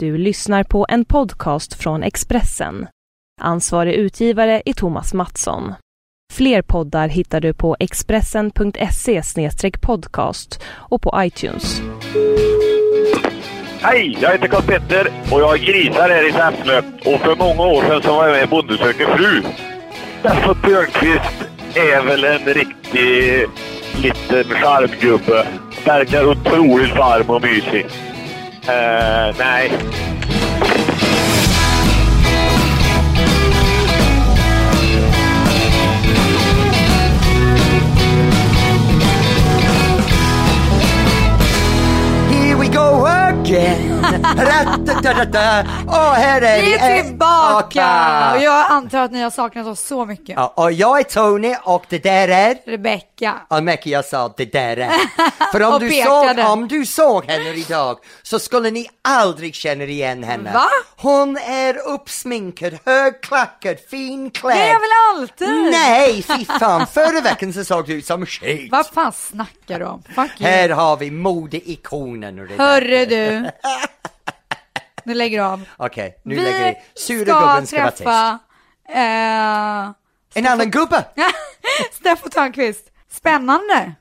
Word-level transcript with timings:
Du 0.00 0.18
lyssnar 0.18 0.64
på 0.64 0.86
en 0.88 1.04
podcast 1.04 1.74
från 1.74 2.02
Expressen. 2.02 2.86
Ansvarig 3.40 3.94
utgivare 3.94 4.62
är 4.66 4.72
Thomas 4.72 5.14
Mattsson. 5.14 5.74
Fler 6.32 6.62
poddar 6.62 7.08
hittar 7.08 7.40
du 7.40 7.54
på 7.54 7.76
expressen.se 7.80 9.22
podcast 9.82 10.62
och 10.68 11.02
på 11.02 11.14
iTunes. 11.16 11.82
Hej, 13.80 14.18
jag 14.20 14.32
heter 14.32 14.48
Karl-Petter 14.48 15.12
och 15.32 15.40
jag 15.40 15.54
är 15.54 15.66
grisar 15.66 16.08
här 16.08 16.28
i 16.28 16.32
Säffle. 16.32 16.78
Och 16.78 17.20
för 17.20 17.36
många 17.36 17.62
år 17.62 17.82
sedan 17.82 18.02
så 18.02 18.14
var 18.14 18.26
jag 18.26 18.32
med 18.32 18.44
i 18.44 18.46
Bonde 18.46 18.76
söker 18.76 19.16
fru. 19.16 19.42
Därför 20.22 20.54
Björkqvist 20.54 21.48
är 21.74 22.02
väl 22.06 22.24
en 22.24 22.54
riktig 22.54 23.46
liten 24.02 24.44
charmgubbe. 24.44 25.46
Verkar 25.86 26.24
otroligt 26.24 26.96
varm 26.96 27.30
och 27.30 27.42
mysig. 27.42 27.86
Uh, 28.68 29.32
nej. 29.38 29.70
Ra-ta-ta-ta-ta. 44.36 45.60
Och 45.86 46.14
här 46.14 46.42
är 46.42 46.62
Vi 46.62 46.74
är 46.74 47.02
tillbaka! 47.02 48.32
Och 48.36 48.42
jag 48.42 48.70
antar 48.70 48.98
att 49.02 49.12
ni 49.12 49.22
har 49.22 49.30
saknat 49.30 49.66
oss 49.66 49.80
så 49.86 50.04
mycket. 50.06 50.28
Ja, 50.36 50.52
och 50.56 50.72
jag 50.72 50.98
är 51.00 51.02
Tony 51.04 51.54
och 51.62 51.84
det 51.88 52.02
där 52.02 52.28
är... 52.28 52.56
Rebecka. 52.66 53.34
Ja, 53.50 53.60
Mäcki, 53.60 53.90
jag 53.90 54.04
sa 54.04 54.34
det 54.36 54.52
där 54.52 54.76
är. 54.76 54.90
För 55.52 55.62
om 55.62 55.72
Och 55.74 55.80
du, 55.80 55.88
pekade. 55.90 56.42
såg, 56.42 56.52
om 56.52 56.68
du 56.68 56.86
såg 56.86 57.24
henne 57.24 57.50
idag 57.54 57.98
så 58.22 58.38
skulle 58.38 58.70
ni 58.70 58.86
aldrig 59.08 59.54
känna 59.54 59.84
igen 59.84 60.24
henne. 60.24 60.52
Va? 60.52 60.64
Hon 60.96 61.36
är 61.36 61.88
uppsminkad, 61.88 62.78
högklackad, 62.86 63.76
finklädd. 63.90 64.56
Det 64.56 64.62
är 64.62 64.66
jag 64.72 64.80
väl 64.80 64.90
alltid? 65.20 65.48
Nej, 65.72 66.22
fy 66.22 66.44
fan. 66.44 66.86
Förra 66.86 67.20
veckan 67.20 67.52
så 67.52 67.64
såg 67.64 67.86
du 67.86 67.92
ut 67.94 68.06
som 68.06 68.26
skit. 68.26 68.72
Vad 68.72 68.86
fan 68.86 69.12
snackar 69.12 69.78
du 69.78 69.84
om? 69.84 70.02
Fuck 70.14 70.40
you. 70.40 70.50
Här 70.50 70.68
har 70.68 70.96
vi 70.96 71.10
modeikonen. 71.10 72.38
och 72.38 72.46
där. 72.46 72.58
Hörru 72.58 73.06
du. 73.06 73.37
Nu 75.04 75.14
lägger 75.14 75.38
du 75.38 75.44
av. 75.44 75.64
Okej, 75.76 76.20
nu 76.24 76.34
Vi 76.34 76.40
lägger 76.40 76.64
vi... 76.64 76.76
Sura 76.94 77.24
ska 77.24 77.40
gubben 77.40 77.66
ska 77.66 77.90
träffa 77.90 78.38
eh, 78.88 79.92
En 80.34 80.46
annan 80.46 80.70
gubbe! 80.70 81.04
Steffo 81.92 82.28
Törnqvist. 82.28 82.90
Spännande. 83.10 83.92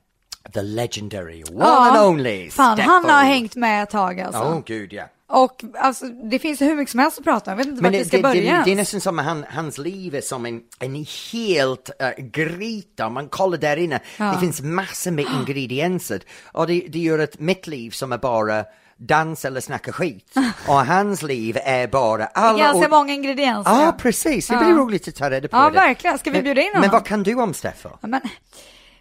The 0.54 0.62
legendary, 0.62 1.44
one 1.44 1.66
and 1.66 1.98
only 1.98 2.50
Fan, 2.50 2.78
Steffo. 2.78 2.92
han 2.92 3.06
har 3.06 3.24
hängt 3.24 3.56
med 3.56 3.84
ett 3.84 3.90
tag 3.90 4.20
alltså. 4.20 4.42
Åh 4.42 4.62
gud 4.66 4.94
ja. 4.94 5.04
Och 5.30 5.64
alltså, 5.80 6.06
det 6.06 6.40
finns 6.40 6.62
hur 6.62 6.76
mycket 6.76 6.92
som 6.92 7.00
helst 7.00 7.18
att 7.18 7.24
prata 7.24 7.52
om. 7.52 7.58
Jag 7.58 7.66
vet 7.66 7.68
inte 7.68 7.82
Men 7.82 7.92
vart 7.92 8.02
vi 8.02 8.06
ska 8.06 8.18
det, 8.18 8.24
börja 8.24 8.58
det, 8.58 8.64
det 8.66 8.72
är 8.72 8.76
nästan 8.76 9.02
som 9.02 9.18
han, 9.18 9.46
hans 9.50 9.78
liv 9.78 10.16
är 10.16 10.22
som 10.22 10.46
en, 10.46 10.62
en 10.80 11.06
helt 11.34 11.90
uh, 12.02 12.26
gryta. 12.26 13.10
Man 13.10 13.30
kollar 13.30 13.58
där 13.58 13.78
inne, 13.78 14.00
det 14.18 14.40
finns 14.40 14.62
massor 14.62 15.12
med 15.12 15.26
ingredienser. 15.40 16.22
Och 16.52 16.68
det, 16.68 16.86
det 16.90 17.00
gör 17.00 17.20
att 17.20 17.40
mitt 17.40 17.68
liv 17.68 17.92
som 17.92 18.12
är 18.12 18.18
bara 18.18 18.66
dans 18.98 19.46
eller 19.46 19.62
snacka 19.62 19.92
skit. 19.92 20.34
Och 20.68 20.86
hans 20.86 21.22
liv 21.22 21.58
är 21.64 21.88
bara 21.88 22.26
alla... 22.26 22.58
Ganska 22.64 22.86
och- 22.86 22.90
många 22.90 23.14
ingredienser. 23.14 23.72
Ja, 23.72 23.96
precis. 24.00 24.48
Det 24.48 24.58
blir 24.58 24.68
roligt 24.74 25.08
att 25.08 25.16
ta 25.16 25.30
reda 25.30 25.48
på 25.48 25.58
Ja, 25.58 25.64
det. 25.70 25.76
verkligen. 25.76 26.20
Ska 26.20 26.32
vi 26.32 26.42
bjuda 26.42 26.62
in 26.62 26.68
honom? 26.68 26.82
Men 26.82 26.90
vad 26.92 27.06
kan 27.06 27.24
du 27.24 27.36
om 27.36 27.54
Steffo? 27.54 27.90
Ja, 28.02 28.08
Men, 28.08 28.22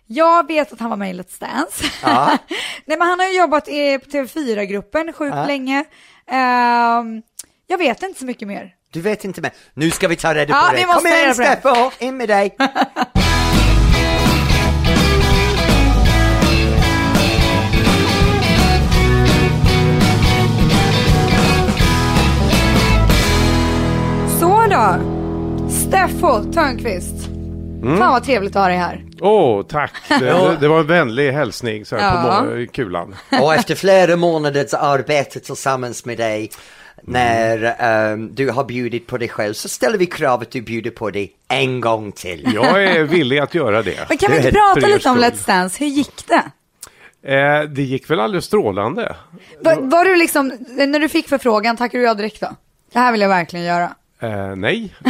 jag 0.06 0.46
vet 0.46 0.72
att 0.72 0.80
han 0.80 0.90
var 0.90 0.96
med 0.96 1.10
i 1.10 1.14
Let's 1.14 1.40
Dance. 1.40 1.84
Ja. 2.02 2.38
Nej, 2.84 2.98
men 2.98 3.08
han 3.08 3.18
har 3.20 3.26
ju 3.26 3.38
jobbat 3.38 3.68
i 3.68 3.98
TV4-gruppen 3.98 5.12
sjukt 5.12 5.36
länge. 5.46 5.84
Ehm, 6.30 7.22
jag 7.66 7.78
vet 7.78 8.02
inte 8.02 8.18
så 8.20 8.24
mycket 8.26 8.48
mer. 8.48 8.72
Du 8.90 9.00
vet 9.00 9.24
inte 9.24 9.40
mer. 9.40 9.52
Nu 9.74 9.90
ska 9.90 10.08
vi 10.08 10.16
ta 10.16 10.34
reda 10.34 10.52
Ja, 10.54 10.66
på 10.70 10.76
det. 10.76 10.84
Kom 10.84 11.06
igen. 11.06 11.34
Steffo, 11.34 11.90
in 11.98 12.16
med 12.16 12.28
dig. 12.28 12.56
Då, 24.76 25.70
Steffo 25.70 26.52
Törnqvist. 26.52 27.26
Mm. 27.82 27.98
Fan 27.98 28.12
vad 28.12 28.24
trevligt 28.24 28.56
att 28.56 28.62
ha 28.62 28.68
dig 28.68 28.76
här. 28.76 29.04
Åh, 29.20 29.62
tack. 29.66 29.92
Det, 30.08 30.18
det, 30.24 30.56
det 30.60 30.68
var 30.68 30.80
en 30.80 30.86
vänlig 30.86 31.32
hälsning 31.32 31.84
så 31.84 31.96
här 31.96 32.22
på 32.22 32.58
Ja. 32.60 32.66
kulan. 32.72 33.14
Och 33.42 33.54
efter 33.54 33.74
flera 33.74 34.16
månaders 34.16 34.74
arbete 34.74 35.40
tillsammans 35.40 36.04
med 36.04 36.18
dig 36.18 36.50
när 37.02 37.76
ehm, 37.78 38.34
du 38.34 38.50
har 38.50 38.64
bjudit 38.64 39.06
på 39.06 39.18
dig 39.18 39.28
själv 39.28 39.54
så 39.54 39.68
ställer 39.68 39.98
vi 39.98 40.06
krav 40.06 40.42
att 40.42 40.50
du 40.50 40.60
bjuder 40.60 40.90
på 40.90 41.10
dig 41.10 41.32
en 41.48 41.80
gång 41.80 42.12
till. 42.12 42.50
Jag 42.54 42.84
är 42.84 43.02
villig 43.02 43.38
att 43.38 43.54
göra 43.54 43.82
det. 43.82 44.08
Men 44.08 44.18
kan 44.18 44.30
vi 44.30 44.36
inte 44.36 44.52
prata 44.52 44.86
lite 44.86 45.08
om. 45.08 45.18
Let's 45.18 45.46
Dance? 45.46 45.76
Hur 45.84 45.90
gick 45.90 46.24
det? 46.26 46.42
Eh, 47.34 47.62
det 47.62 47.82
gick 47.82 48.10
väl 48.10 48.20
alldeles 48.20 48.44
strålande. 48.44 49.16
Var, 49.60 49.76
var 49.80 50.04
du 50.04 50.16
liksom, 50.16 50.52
när 50.68 50.98
du 50.98 51.08
fick 51.08 51.28
förfrågan, 51.28 51.76
tackade 51.76 52.02
du 52.02 52.06
ja 52.06 52.14
direkt 52.14 52.40
då? 52.40 52.48
Det 52.92 52.98
här 52.98 53.12
vill 53.12 53.20
jag 53.20 53.28
verkligen 53.28 53.64
göra. 53.66 53.90
Eh, 54.20 54.56
nej. 54.56 54.94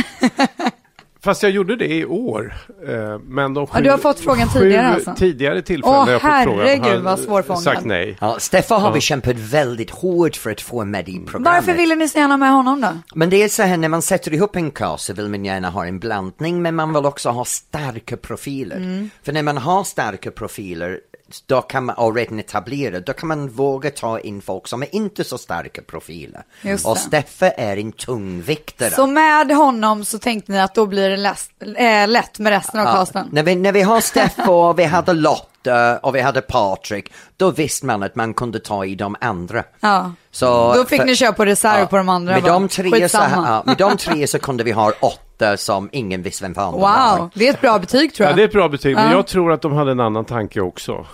Fast 1.26 1.42
jag 1.42 1.52
gjorde 1.52 1.76
det 1.76 1.94
i 1.94 2.04
år. 2.04 2.54
Eh, 2.88 3.18
men 3.18 3.54
de 3.54 3.66
sju, 3.66 3.72
Ja, 3.78 3.80
du 3.84 3.90
har 3.90 3.98
fått 3.98 4.20
frågan 4.20 4.48
tidigare 4.48 4.88
alltså? 4.88 5.14
tidigare 5.18 5.62
tillfällen 5.62 5.98
Åh, 6.00 6.10
jag 6.10 6.20
fått 6.20 6.30
frågan. 6.44 6.66
herregud, 6.66 6.84
har 6.84 6.98
vad 6.98 7.18
svårfångad. 7.18 7.62
Sagt 7.62 7.84
nej. 7.84 8.16
Ja, 8.20 8.36
Steffa 8.38 8.74
har 8.74 8.92
vi 8.92 9.00
kämpat 9.00 9.36
väldigt 9.36 9.90
hårt 9.90 10.36
för 10.36 10.50
att 10.50 10.60
få 10.60 10.84
med 10.84 11.08
i 11.08 11.12
programmet. 11.12 11.52
Varför 11.52 11.74
ville 11.80 11.94
ni 11.94 12.08
så 12.08 12.18
gärna 12.18 12.36
med 12.36 12.50
honom 12.52 12.80
då? 12.80 12.88
Men 13.14 13.30
det 13.30 13.42
är 13.42 13.48
så 13.48 13.62
här 13.62 13.76
när 13.76 13.88
man 13.88 14.02
sätter 14.02 14.34
ihop 14.34 14.56
en 14.56 14.70
kör 14.70 14.96
så 14.96 15.12
vill 15.14 15.28
man 15.28 15.44
gärna 15.44 15.70
ha 15.70 15.86
en 15.86 15.98
blandning 15.98 16.62
men 16.62 16.74
man 16.74 16.92
vill 16.94 17.06
också 17.06 17.30
ha 17.30 17.44
starka 17.44 18.16
profiler. 18.16 18.76
Mm. 18.76 19.10
För 19.22 19.32
när 19.32 19.42
man 19.42 19.56
har 19.58 19.84
starka 19.84 20.30
profiler 20.30 21.00
då 21.46 21.62
kan 21.62 21.84
man, 21.84 21.96
och 21.96 22.14
redan 22.14 22.38
etablerade, 22.38 23.00
då 23.00 23.12
kan 23.12 23.28
man 23.28 23.48
våga 23.48 23.90
ta 23.90 24.20
in 24.20 24.42
folk 24.42 24.68
som 24.68 24.82
är 24.82 24.94
inte 24.94 25.24
så 25.24 25.38
starka 25.38 25.82
profiler. 25.82 26.42
Just 26.62 26.86
och 26.86 26.94
det. 26.94 27.00
Steffa 27.00 27.50
är 27.50 27.76
en 27.76 27.92
tungviktare. 27.92 28.90
Så 28.90 29.06
med 29.06 29.56
honom 29.56 30.04
så 30.04 30.18
tänkte 30.18 30.52
ni 30.52 30.60
att 30.60 30.74
då 30.74 30.86
blir 30.86 31.10
det 31.10 31.16
lätt, 31.16 31.50
äh, 31.76 32.08
lätt 32.08 32.38
med 32.38 32.50
resten 32.50 32.80
av 32.80 32.84
casten? 32.84 33.28
När 33.32 33.42
vi, 33.42 33.54
när 33.54 33.72
vi 33.72 33.82
har 33.82 34.00
Steffo 34.00 34.52
och 34.52 34.78
vi 34.78 34.84
hade 34.84 35.12
Lotta 35.12 35.98
och 35.98 36.14
vi 36.14 36.20
hade 36.20 36.42
Patrik, 36.42 37.12
då 37.36 37.50
visste 37.50 37.86
man 37.86 38.02
att 38.02 38.14
man 38.14 38.34
kunde 38.34 38.58
ta 38.58 38.84
i 38.84 38.94
de 38.94 39.16
andra. 39.20 39.64
Ja. 39.80 40.12
Så, 40.30 40.74
Då 40.74 40.84
fick 40.84 41.04
ni 41.04 41.16
köra 41.16 41.32
på 41.32 41.44
reserv 41.44 41.86
på 41.86 41.96
de 41.96 42.08
andra, 42.08 42.34
Med 42.34 42.44
de, 42.44 42.68
tre 42.68 43.08
så, 43.08 43.18
ja, 43.18 43.62
med 43.66 43.76
de 43.76 43.96
tre 43.96 44.26
så 44.26 44.38
kunde 44.38 44.64
vi 44.64 44.72
ha 44.72 44.92
åtta 45.00 45.20
som 45.56 45.88
ingen 45.92 46.22
visste 46.22 46.44
vem 46.44 46.54
fan 46.54 46.72
de 46.72 46.80
var. 46.80 47.18
Wow, 47.18 47.30
det 47.34 47.48
är 47.48 47.52
ett 47.54 47.60
bra 47.60 47.78
betyg 47.78 48.14
tror 48.14 48.24
Ja, 48.24 48.30
jag. 48.30 48.36
det 48.36 48.42
är 48.42 48.46
ett 48.46 48.52
bra 48.52 48.68
betyg, 48.68 48.94
men 48.94 49.04
Ja. 49.10 49.12
jag 49.16 49.26
tror 49.26 49.52
att 49.52 49.62
de 49.62 49.72
hade 49.72 49.90
en 49.90 50.00
annan 50.00 50.24
tanke 50.24 50.60
också. 50.60 51.06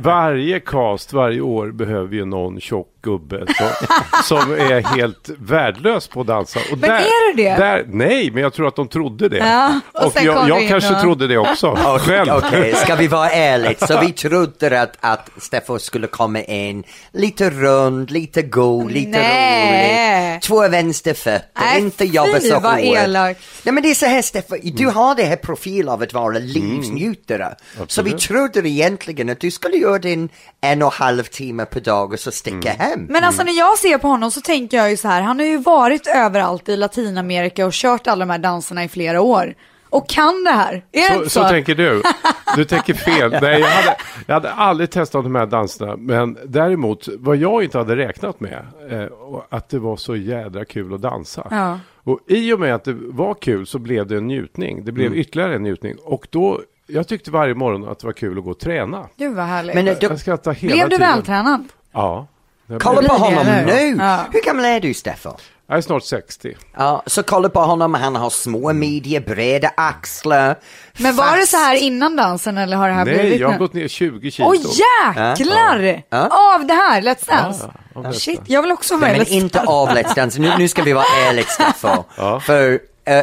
Varje 0.00 0.60
cast, 0.60 1.12
varje 1.12 1.40
år 1.40 1.70
behöver 1.72 2.14
ju 2.14 2.24
någon 2.24 2.60
tjock 2.60 2.88
gubbe 3.02 3.46
som, 3.46 3.66
som 4.38 4.52
är 4.54 4.96
helt 4.96 5.30
värdelös 5.38 6.08
på 6.08 6.20
att 6.20 6.26
dansa. 6.26 6.60
Och 6.72 6.78
Men 6.78 6.90
är 6.90 7.36
du 7.36 7.42
det? 7.42 7.50
Där, 7.56 7.84
nej, 7.88 8.30
men 8.30 8.42
jag 8.42 8.52
tror 8.52 8.68
att 8.68 8.76
de 8.76 8.88
trodde 8.88 9.28
det. 9.28 9.36
Ja, 9.38 9.80
och 9.92 10.04
och 10.06 10.12
jag, 10.22 10.48
jag 10.48 10.68
kanske 10.68 10.94
och- 10.94 11.00
trodde 11.00 11.26
det 11.26 11.38
också, 11.38 11.68
Okej, 11.84 11.98
själv. 11.98 12.30
okej, 12.34 12.74
ska 12.74 12.94
vi 12.94 13.08
vara 13.08 13.30
ärliga? 13.30 13.86
Så 13.86 14.00
vi 14.00 14.12
trodde 14.12 14.80
att, 14.82 14.96
att 15.00 15.30
Steffo 15.38 15.78
skulle 15.78 16.06
komma 16.06 16.40
in 16.40 16.84
lite 17.12 17.50
rund, 17.50 18.10
lite 18.10 18.42
god, 18.42 18.90
lite 18.92 19.10
Nej. 19.10 20.30
rolig. 20.30 20.42
Två 20.42 20.68
vänsterfötter, 20.68 21.78
inte 21.78 22.04
jobba 22.04 22.40
så 22.40 22.60
vad 22.60 22.72
hårt. 22.72 23.36
Nej 23.62 23.72
men 23.74 23.82
det 23.82 23.90
är 23.90 23.94
så 23.94 24.06
här 24.06 24.22
Steffo, 24.22 24.56
du 24.62 24.82
Mm. 24.84 24.94
har 24.94 25.14
det 25.14 25.22
här 25.22 25.36
profil 25.36 25.88
av 25.88 26.02
att 26.02 26.12
vara 26.12 26.38
livsnjutare. 26.38 27.54
Så 27.88 28.02
vi 28.02 28.12
trodde 28.12 28.68
egentligen 28.68 29.30
att 29.30 29.40
du 29.40 29.50
skulle 29.50 29.76
göra 29.76 29.98
din 29.98 30.28
en 30.60 30.82
och 30.82 30.92
en 30.92 30.98
halv 31.06 31.22
timme 31.24 31.64
per 31.64 31.80
dag 31.80 32.12
och 32.12 32.20
så 32.20 32.30
sticka 32.30 32.72
Mm. 32.72 32.78
hem. 32.78 33.06
Men 33.10 33.24
alltså 33.24 33.42
när 33.42 33.58
jag 33.58 33.78
ser 33.78 33.98
på 33.98 34.08
honom 34.08 34.30
så 34.30 34.40
tänker 34.40 34.76
jag 34.76 34.90
ju 34.90 34.96
så 34.96 35.08
här, 35.08 35.20
han 35.22 35.38
har 35.38 35.46
ju 35.46 35.56
varit 35.58 36.06
överallt 36.06 36.68
i 36.68 36.76
Latinamerika 36.76 37.66
och 37.66 37.72
kört 37.72 38.06
alla 38.06 38.24
de 38.24 38.30
här 38.30 38.38
danserna 38.38 38.84
i 38.84 38.88
flera 38.88 39.20
år. 39.20 39.54
Och 39.94 40.08
kan 40.08 40.44
det 40.44 40.50
här. 40.50 40.74
Är 40.92 41.00
det 41.00 41.06
Så, 41.08 41.14
inte 41.14 41.30
så 41.30 41.42
så? 41.42 41.48
tänker 41.48 41.74
du. 41.74 42.02
Du 42.56 42.64
tänker 42.64 42.94
fel. 42.94 43.30
Nej, 43.42 43.60
jag 43.60 43.68
hade, 43.68 43.96
jag 44.26 44.34
hade 44.34 44.50
aldrig 44.52 44.90
testat 44.90 45.24
de 45.24 45.34
här 45.34 45.46
danserna. 45.46 45.96
Men 45.96 46.38
däremot, 46.44 47.08
vad 47.18 47.36
jag 47.36 47.64
inte 47.64 47.78
hade 47.78 47.96
räknat 47.96 48.40
med, 48.40 48.66
eh, 48.90 49.06
att 49.50 49.68
det 49.68 49.78
var 49.78 49.96
så 49.96 50.16
jädra 50.16 50.64
kul 50.64 50.94
att 50.94 51.02
dansa. 51.02 51.46
Ja. 51.50 51.78
Och 52.04 52.20
i 52.28 52.52
och 52.52 52.60
med 52.60 52.74
att 52.74 52.84
det 52.84 52.92
var 52.98 53.34
kul 53.34 53.66
så 53.66 53.78
blev 53.78 54.06
det 54.06 54.16
en 54.16 54.26
njutning. 54.26 54.84
Det 54.84 54.92
blev 54.92 55.06
Mm. 55.06 55.18
ytterligare 55.18 55.54
en 55.54 55.62
njutning. 55.62 55.94
Och 56.04 56.26
då, 56.30 56.60
jag 56.86 57.08
tyckte 57.08 57.30
varje 57.30 57.54
morgon 57.54 57.88
att 57.88 57.98
det 57.98 58.06
var 58.06 58.12
kul 58.12 58.38
att 58.38 58.44
gå 58.44 58.50
och 58.50 58.58
träna. 58.58 59.06
Gud 59.18 59.34
vad 59.36 59.44
härligt. 59.44 59.74
Men, 59.74 59.88
eh, 59.88 59.94
då, 60.00 60.06
Jag 60.06 60.20
skrattade 60.20 60.56
hela 60.56 60.74
Blev 60.74 60.88
du 60.88 60.96
tiden. 60.96 61.10
vältränad? 61.12 61.64
Ja. 61.92 62.26
Kolla 62.80 62.94
på 62.94 63.00
det, 63.02 63.08
honom 63.08 63.46
nu! 63.66 63.96
Ja. 63.98 64.24
Hur 64.32 64.44
gammal 64.46 64.64
är 64.64 64.80
du 64.80 64.94
Steffo? 64.94 65.30
Jag 65.68 65.76
är 65.78 65.80
snart 65.82 66.04
60. 66.04 66.56
Ja, 66.76 67.02
så 67.06 67.22
kolla 67.22 67.48
på 67.48 67.60
honom, 67.60 67.94
han 67.94 68.16
har 68.16 68.30
små 68.30 68.72
midjor, 68.72 69.20
breda 69.20 69.70
axlar. 69.76 70.58
Men 70.98 71.16
var 71.16 71.36
det 71.36 71.46
så 71.46 71.56
här 71.56 71.74
innan 71.76 72.16
dansen 72.16 72.58
eller 72.58 72.76
har 72.76 72.88
det 72.88 72.94
här 72.94 73.04
Nej, 73.04 73.18
blivit 73.18 73.40
jag 73.40 73.48
har 73.48 73.52
nu? 73.52 73.58
gått 73.58 73.72
ner 73.72 73.88
20 73.88 74.30
kilo. 74.30 74.48
Åh 74.48 74.54
jäklar! 74.56 76.02
Ja. 76.08 76.54
Av 76.56 76.66
det 76.66 76.74
här, 76.74 77.02
Let's 77.02 77.28
Dance? 77.28 77.70
Ja. 77.94 78.12
Shit, 78.12 78.40
jag 78.46 78.62
vill 78.62 78.72
också 78.72 78.94
vara 78.96 79.10
Nej, 79.10 79.18
med 79.18 79.26
men 79.28 79.36
i 79.36 79.40
Let's 79.40 79.42
inte 79.42 79.60
av 79.60 79.88
Let's 79.88 80.14
Dance. 80.14 80.40
Nu, 80.40 80.52
nu 80.58 80.68
ska 80.68 80.82
vi 80.82 80.92
vara 80.92 81.04
ärliga, 81.28 81.46
Steffo. 81.46 82.04
Ja. 82.16 82.40
För 82.40 82.78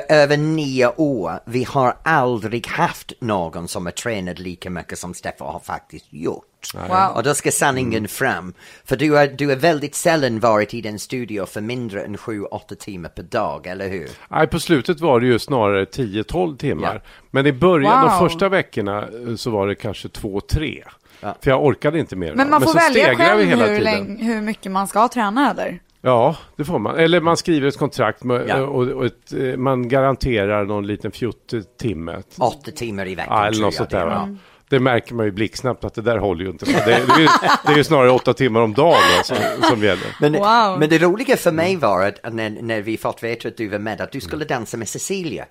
över 0.10 0.38
nio 0.38 0.88
år, 0.98 1.40
vi 1.46 1.64
har 1.64 1.96
aldrig 2.04 2.68
haft 2.68 3.14
någon 3.20 3.68
som 3.68 3.86
har 3.86 3.92
tränat 3.92 4.40
lika 4.40 4.70
mycket 4.70 5.00
som 5.00 5.14
Steffo 5.14 5.46
har 5.46 5.60
faktiskt 5.60 6.06
gjort. 6.10 6.46
Wow. 6.74 7.08
Och 7.16 7.24
då 7.24 7.34
ska 7.34 7.52
sanningen 7.52 8.08
fram. 8.08 8.54
För 8.86 8.96
du 8.96 9.12
har, 9.12 9.28
du 9.28 9.48
har 9.48 9.56
väldigt 9.56 9.96
sällan 9.96 10.40
varit 10.40 10.74
i 10.74 10.82
den 10.82 11.00
studio 11.00 11.46
för 11.46 11.62
mindre 11.62 12.04
än 12.04 12.18
sju, 12.18 12.44
åtta 12.44 12.76
timmar 12.76 13.10
per 13.10 13.24
dag, 13.24 13.68
eller 13.68 13.90
hur? 13.90 14.10
Nej, 14.30 14.48
på 14.48 14.60
slutet 14.60 15.00
var 15.00 15.20
det 15.20 15.26
ju 15.28 15.40
snarare 15.40 15.86
10-12 15.86 16.58
timmar. 16.58 17.02
Ja. 17.04 17.10
Men 17.32 17.46
i 17.46 17.54
början, 17.54 18.02
Wow. 18.02 18.10
de 18.10 18.20
första 18.30 18.50
veckorna, 18.50 19.08
eh, 19.28 19.36
så 19.36 19.50
var 19.52 19.68
det 19.68 19.76
kanske 19.76 20.08
2-3. 20.08 20.84
Ja. 21.22 21.36
För 21.42 21.52
jag 21.52 21.66
orkade 21.66 22.00
inte 22.00 22.16
mer. 22.16 22.34
Men 22.36 22.50
man 22.50 22.62
får 22.62 22.68
så 22.72 22.78
välja 22.78 23.16
själv 23.16 23.50
hela 23.50 23.66
hur, 23.66 23.78
tiden. 23.80 23.84
länge, 23.94 24.24
hur 24.24 24.42
mycket 24.42 24.72
man 24.72 24.88
ska 24.88 25.08
träna 25.08 25.52
eller? 25.52 25.80
Ja, 26.02 26.36
det 26.56 26.64
får 26.66 26.80
man. 26.80 26.98
Eller 26.98 27.22
man 27.22 27.38
skriver 27.38 27.68
ett 27.68 27.78
kontrakt 27.78 28.24
med, 28.24 28.46
Ja. 28.48 28.62
och, 28.62 28.88
och 28.88 29.06
ett, 29.06 29.34
eh, 29.34 29.58
man 29.58 29.88
garanterar 29.90 30.66
någon 30.66 30.88
liten 30.88 31.12
fjuttimme. 31.12 32.22
Åtta 32.38 32.72
timmar 32.72 33.08
i 33.08 33.16
veckan 33.16 33.34
Ja, 33.38 33.48
eller 33.48 33.62
något 33.62 33.74
sånt 33.74 33.90
det 33.90 33.98
där. 33.98 34.06
var. 34.06 34.12
va? 34.14 34.38
Det 34.70 34.80
märker 34.80 35.14
man 35.16 35.26
ju 35.26 35.32
blixtsnabbt 35.32 35.84
att 35.84 35.94
det 35.94 36.02
där 36.02 36.18
håller 36.18 36.44
ju 36.46 36.50
inte. 36.52 36.66
Det, 36.66 36.72
det, 36.86 36.94
är, 36.94 37.20
ju, 37.20 37.28
det 37.66 37.72
är 37.72 37.78
ju 37.78 37.84
snarare 37.84 38.12
åtta 38.12 38.34
timmar 38.34 38.62
om 38.62 38.74
dagen 38.74 38.98
som, 39.24 39.38
som 39.70 39.84
gäller. 39.84 40.16
Men, 40.20 40.34
Wow. 40.34 40.80
men 40.80 40.90
det 40.90 40.98
roliga 40.98 41.38
för 41.38 41.52
mig 41.52 41.76
var 41.76 42.06
att 42.06 42.34
när, 42.34 42.50
när 42.50 42.82
vi 42.82 42.98
fått 42.98 43.24
veta 43.24 43.48
att 43.48 43.58
du 43.58 43.68
var 43.68 43.80
med, 43.80 44.02
att 44.02 44.12
du 44.12 44.20
skulle 44.22 44.46
dansa 44.46 44.78
med 44.78 44.88
Cecilia. 44.90 45.46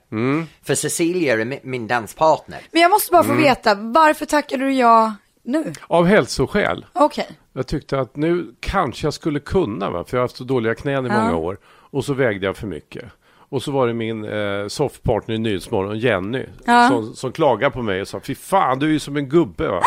För 0.65 0.75
Cecilia 0.75 1.33
är 1.33 1.39
mi- 1.39 1.61
min 1.63 1.87
danspartner. 1.87 2.59
Men 2.73 2.83
jag 2.83 2.91
måste 2.91 3.13
bara 3.13 3.25
Mm. 3.25 3.37
få 3.37 3.43
veta, 3.43 3.75
varför 3.75 4.27
tackade 4.27 4.65
du 4.65 4.73
ja 4.73 5.15
nu? 5.43 5.73
Av 5.87 6.05
hälsoskäl. 6.07 6.87
Okej. 6.93 7.29
Jag 7.53 7.67
tyckte 7.67 8.01
att 8.01 8.17
nu 8.17 8.55
kanske 8.61 9.07
jag 9.07 9.15
skulle 9.15 9.41
kunna, 9.41 9.91
va? 9.91 10.05
för 10.05 10.17
jag 10.17 10.21
har 10.21 10.25
haft 10.25 10.37
så 10.37 10.45
dåliga 10.45 10.75
knän 10.75 11.07
i 11.07 11.09
Ja. 11.09 11.21
många 11.23 11.37
år. 11.37 11.59
Och 11.65 12.05
så 12.05 12.15
vägde 12.15 12.47
jag 12.47 12.57
för 12.57 12.67
mycket. 12.67 13.05
Och 13.53 13.63
så 13.63 13.73
var 13.73 13.87
det 13.87 13.95
min 13.95 14.25
eh, 14.25 14.67
soffpartner 14.69 15.35
i 15.35 15.39
Nyhetsmorgon, 15.39 15.99
Jenny, 15.99 16.45
Ja. 16.65 16.89
som, 16.89 17.15
som 17.15 17.33
klagade 17.33 17.71
på 17.73 17.83
mig 17.83 18.01
och 18.01 18.09
sa 18.09 18.21
Fy 18.21 18.35
fan, 18.35 18.79
du 18.79 18.87
är 18.87 18.91
ju 18.91 18.99
som 18.99 19.17
en 19.17 19.29
gubbe. 19.29 19.69
Va? 19.69 19.83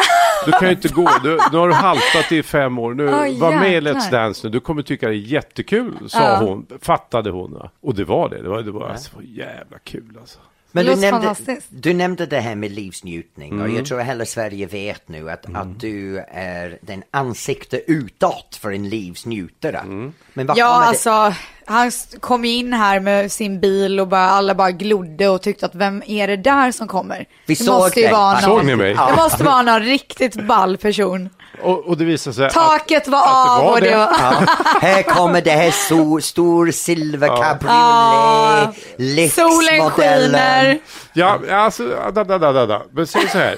Du 0.46 0.52
kan 0.52 0.68
ju 0.68 0.74
inte 0.74 0.88
gå. 0.90 1.10
Du, 1.24 1.40
nu 1.52 1.58
har 1.58 1.68
du 1.68 1.74
haltat 1.74 2.32
i 2.32 2.44
fem 2.44 2.80
år. 2.80 2.94
Nu, 2.94 3.16
Oj, 3.22 3.40
var 3.40 3.52
med 3.52 3.74
i. 3.74 3.82
Let's 3.82 4.12
Dance 4.12 4.48
nu. 4.48 4.52
Du 4.52 4.60
kommer 4.60 4.82
tycka 4.82 5.08
det 5.08 5.16
är 5.16 5.18
jättekul, 5.18 5.94
sa 6.10 6.20
Ja. 6.20 6.38
hon. 6.46 6.66
Fattade 6.82 7.30
hon. 7.32 7.54
Va? 7.54 7.70
Och 7.82 7.96
det 7.96 8.04
var 8.06 8.30
det. 8.30 8.42
Det 8.42 8.50
var, 8.50 8.62
det 8.62 8.72
var, 8.72 8.90
alltså, 8.90 9.10
det 9.12 9.16
var 9.18 9.24
jävla 9.48 9.78
kul 9.84 10.18
alltså. 10.20 10.40
Men 10.76 10.86
du 10.86 10.96
nämnde, 10.96 11.36
du 11.70 11.94
nämnde 11.94 12.26
det 12.26 12.40
här 12.40 12.56
med 12.56 12.72
livsnjutning 12.72 13.54
och 13.54 13.66
Mm. 13.66 13.76
jag 13.76 13.86
tror 13.86 14.00
att 14.02 14.08
hela 14.08 14.26
Sverige 14.26 14.66
vet 14.66 15.08
nu 15.10 15.30
att, 15.32 15.46
att 15.56 15.80
du 15.80 16.20
är 16.32 16.78
den 16.82 17.04
ansikte 17.12 17.82
utåt 17.92 18.60
för 18.62 18.72
en 18.72 18.90
livsnjutare. 18.90 19.78
Mm. 19.78 20.14
Men 20.34 20.48
vad 20.48 20.58
Ja, 20.58 20.66
alltså 20.84 21.34
han 21.66 21.92
kom 22.20 22.46
in 22.46 22.74
här 22.74 23.00
med 23.00 23.32
sin 23.32 23.60
bil 23.60 24.00
och 24.00 24.08
bara, 24.08 24.26
alla 24.26 24.56
bara 24.56 24.72
glodde 24.72 25.30
och 25.30 25.42
tyckte 25.42 25.66
att 25.66 25.76
vem 25.76 26.04
är 26.08 26.28
det 26.28 26.38
där 26.38 26.72
som 26.72 26.88
kommer? 26.88 27.18
Vi 27.46 27.54
det 27.54 27.56
såg 27.56 27.76
måste 27.76 28.00
ju 28.00 28.06
dig. 28.06 28.14
vara 28.14 28.40
Såg 28.42 28.58
någon, 28.58 28.66
ni 28.66 28.76
mig? 28.76 28.94
Det 28.94 29.16
måste 29.16 29.44
vara 29.44 29.62
någon 29.62 29.80
riktigt 29.82 30.48
ball 30.48 30.78
person. 30.78 31.30
Och, 31.62 31.86
och 31.86 31.98
det 31.98 32.06
visade 32.06 32.34
sig 32.34 32.46
att, 32.46 32.54
Taket 32.54 33.08
var 33.08 33.22
att 33.22 33.60
av 33.62 33.68
och 33.68 33.82
det 33.82 33.90
var... 33.96 33.98
Ja, 33.98 34.46
här 34.82 35.04
kommer 35.04 35.42
det 35.42 35.52
här 35.52 35.72
så 35.72 36.22
stor 36.22 36.72
silver 36.72 37.28
cabriolet, 37.28 39.34
Solen 39.34 39.74
lyxmodellen. 39.74 40.32
skiner. 40.32 40.80
Ja, 41.14 41.40
alltså, 41.50 41.88
da, 42.14 42.24
da, 42.24 42.38
da, 42.38 42.52
da, 42.52 42.66
da. 42.66 42.84
Men 42.92 43.08
säg 43.08 43.28
så 43.28 43.38
här. 43.38 43.56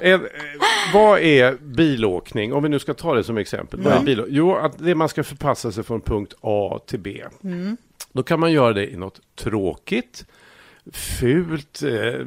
En, 0.00 0.14
eh, 0.14 0.20
vad 0.94 1.18
är 1.20 1.52
bilåkning? 1.52 2.52
Om 2.52 2.62
vi 2.62 2.68
nu 2.68 2.78
ska 2.78 2.94
ta 2.94 3.14
det 3.14 3.24
som 3.24 3.38
exempel. 3.38 3.80
Vad 3.80 3.92
är 3.92 4.00
bil, 4.00 4.24
jo, 4.28 4.56
att 4.56 4.72
det 4.78 4.94
man 4.94 5.08
ska 5.08 5.24
förpassa 5.24 5.72
sig 5.72 5.84
från 5.84 6.00
punkt 6.00 6.34
A 6.40 6.78
till 6.86 7.00
B. 7.00 7.24
Då 8.12 8.22
kan 8.22 8.40
man 8.40 8.52
göra 8.52 8.72
det 8.72 8.92
i 8.92 8.96
något 8.96 9.20
tråkigt, 9.38 10.24
fult, 10.92 11.82
eh, 11.82 12.26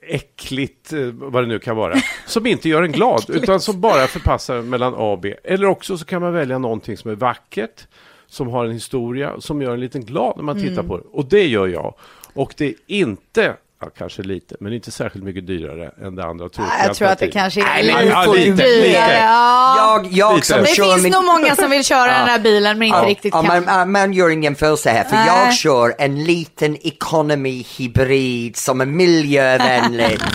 äckligt, 0.00 0.92
eh, 0.92 1.00
vad 1.12 1.42
det 1.42 1.46
nu 1.46 1.58
kan 1.58 1.76
vara. 1.76 1.94
Som 2.26 2.46
inte 2.46 2.68
gör 2.68 2.82
en 2.82 2.92
glad, 2.92 3.24
utan 3.28 3.60
som 3.60 3.80
bara 3.80 4.06
förpassar 4.06 4.62
mellan 4.62 4.94
A 4.94 5.12
och 5.12 5.18
B. 5.18 5.34
Eller 5.44 5.66
också 5.66 5.98
så 5.98 6.04
kan 6.04 6.22
man 6.22 6.32
välja 6.32 6.58
någonting 6.58 6.96
som 6.96 7.10
är 7.10 7.14
vackert, 7.14 7.86
som 8.26 8.48
har 8.48 8.64
en 8.64 8.72
historia, 8.72 9.40
som 9.40 9.62
gör 9.62 9.74
en 9.74 9.80
liten 9.80 10.04
glad 10.04 10.36
när 10.36 10.44
man 10.44 10.60
tittar 10.60 10.82
på 10.82 10.96
det. 10.96 11.04
Och 11.12 11.24
det 11.24 11.46
gör 11.46 11.66
jag. 11.66 11.94
Och 12.34 12.54
det 12.56 12.66
är 12.66 12.74
inte, 12.86 13.56
ja, 13.82 13.88
kanske 13.98 14.22
lite, 14.22 14.56
men 14.60 14.72
inte 14.72 14.90
särskilt 14.90 15.24
mycket 15.24 15.46
dyrare 15.46 15.90
än 16.02 16.14
det 16.14 16.24
andra 16.24 16.48
tråkiga 16.48 16.86
Jag 16.86 16.96
tror 16.96 17.08
att 17.08 17.18
det 17.18 17.28
kanske 17.30 17.60
är 17.62 17.82
lite 17.82 18.02
ja, 18.04 18.32
lite, 18.32 18.50
dyrare. 18.50 18.86
lite. 18.86 19.18
Ja. 19.18 20.00
Jag, 20.02 20.12
jag 20.12 20.34
Lite. 20.34 20.46
som 20.46 20.60
Det 20.60 20.66
kör 20.66 20.84
finns 20.84 21.02
min... 21.02 21.12
nog 21.12 21.24
många 21.24 21.56
som 21.56 21.70
vill 21.70 21.84
köra 21.84 22.06
den 22.18 22.28
här 22.28 22.38
bilen 22.38 22.78
men 22.78 22.88
inte 22.88 22.98
Ja, 22.98 23.04
riktigt 23.08 23.34
ja, 23.34 23.42
kan. 23.42 23.64
man, 23.64 23.92
man, 23.92 24.12
gör 24.12 24.28
ingen 24.30 24.42
jämförelse 24.42 24.90
här, 24.90 25.04
för 25.04 25.16
Nej. 25.16 25.26
jag 25.26 25.54
kör 25.54 25.94
en 25.98 26.24
liten 26.24 26.76
economy 26.86 27.64
hybrid 27.78 28.56
som 28.56 28.80
är 28.80 28.86
miljövänligt. 28.86 30.22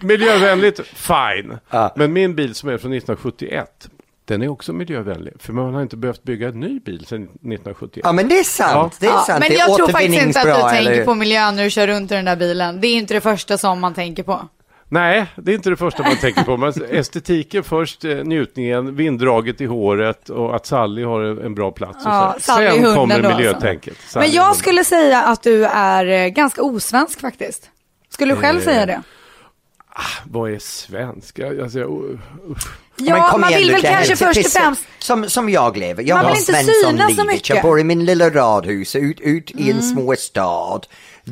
Miljövänligt, 0.00 0.80
fine. 0.94 1.58
Men 1.96 2.12
min 2.12 2.34
bil 2.34 2.54
som 2.54 2.68
är 2.68 2.78
från 2.78 2.92
1971, 2.92 3.88
den 4.32 4.42
är 4.42 4.48
också 4.48 4.72
miljövänlig. 4.72 5.32
För 5.38 5.52
man 5.52 5.74
har 5.74 5.82
inte 5.82 5.96
behövt 5.96 6.22
bygga 6.22 6.48
en 6.48 6.60
ny 6.60 6.80
bil 6.80 7.06
sedan 7.06 7.22
1971. 7.22 8.00
Ja 8.04 8.12
men 8.12 8.28
det 8.28 8.38
är 8.38 8.44
sant, 8.44 8.96
det 9.00 9.06
är 9.06 9.10
Ja, 9.10 9.24
sant. 9.26 9.40
men 9.40 9.48
det 9.48 9.54
är 9.56 9.58
jag 9.68 9.76
tror 9.76 9.88
faktiskt 9.88 10.22
inte 10.22 10.40
att 10.40 10.46
du 10.46 10.50
eller 10.76 10.90
tänker 10.90 11.04
på 11.04 11.14
miljön 11.14 11.56
när 11.56 11.64
du 11.64 11.70
kör 11.70 11.86
runt 11.86 12.10
i 12.12 12.14
den 12.14 12.24
där 12.24 12.36
bilen. 12.36 12.80
Det 12.80 12.86
är 12.88 12.94
inte 12.96 13.14
det 13.14 13.20
första 13.20 13.58
som 13.58 13.80
man 13.80 13.94
tänker 13.94 14.22
på. 14.22 14.48
Nej, 14.88 15.26
det 15.36 15.50
är 15.50 15.54
inte 15.54 15.70
det 15.70 15.76
första 15.76 16.02
man 16.02 16.16
tänker 16.16 16.42
på. 16.44 16.56
Men 16.56 16.72
estetiken 16.90 17.64
först, 17.64 18.04
eh, 18.04 18.16
njutningen, 18.16 18.96
vinddraget 18.96 19.60
i 19.60 19.64
håret 19.66 20.28
och 20.28 20.56
att 20.56 20.66
Sally 20.66 21.04
har 21.04 21.20
en, 21.22 21.54
bra 21.54 21.70
plats. 21.70 22.06
Och 22.06 22.12
Ja, 22.12 22.36
Sen 22.40 22.82
kommer 22.84 23.14
alltså. 23.14 23.36
miljötänket. 23.36 23.96
Men 24.14 24.30
jag 24.32 24.56
skulle 24.56 24.84
säga 24.84 25.22
att 25.22 25.42
du 25.42 25.64
är 25.64 26.06
eh, 26.06 26.28
ganska 26.28 26.62
osvensk 26.62 27.20
faktiskt. 27.20 27.70
Skulle 28.08 28.34
du 28.34 28.40
själv 28.40 28.58
Eh, 28.58 28.64
säga 28.64 28.86
det? 28.86 29.02
Vad 30.24 30.50
är 30.50 30.58
svenska? 30.58 31.46
Alltså, 31.62 31.78
jag, 31.78 31.90
usch. 32.50 32.66
Ja, 32.96 33.14
Men 33.18 33.30
kom 33.30 33.40
man 33.40 33.52
vill 33.52 33.70
väl 33.72 33.82
kanske 33.82 34.16
först 34.16 34.46
och 34.46 34.52
främst... 34.52 34.82
Som, 34.98 35.28
som 35.30 35.48
jag 35.50 35.76
lever. 35.76 36.02
Jag 36.02 36.16
Man 36.16 36.24
har 36.24 36.32
vill 36.32 36.40
inte 36.40 36.52
Svensson 36.52 36.74
synas 36.90 37.02
så 37.02 37.08
livet. 37.10 37.26
mycket. 37.26 37.50
Mm. 37.50 37.56
Jag 37.56 37.64
bor 37.70 37.80
i 37.80 37.84
min 37.84 38.04
lilla 38.04 38.30
radhus 38.30 38.96
ut, 38.96 39.20
ut 39.20 39.50
i 39.50 39.70
en 39.70 39.82
små 39.82 40.14
stad. 40.18 40.86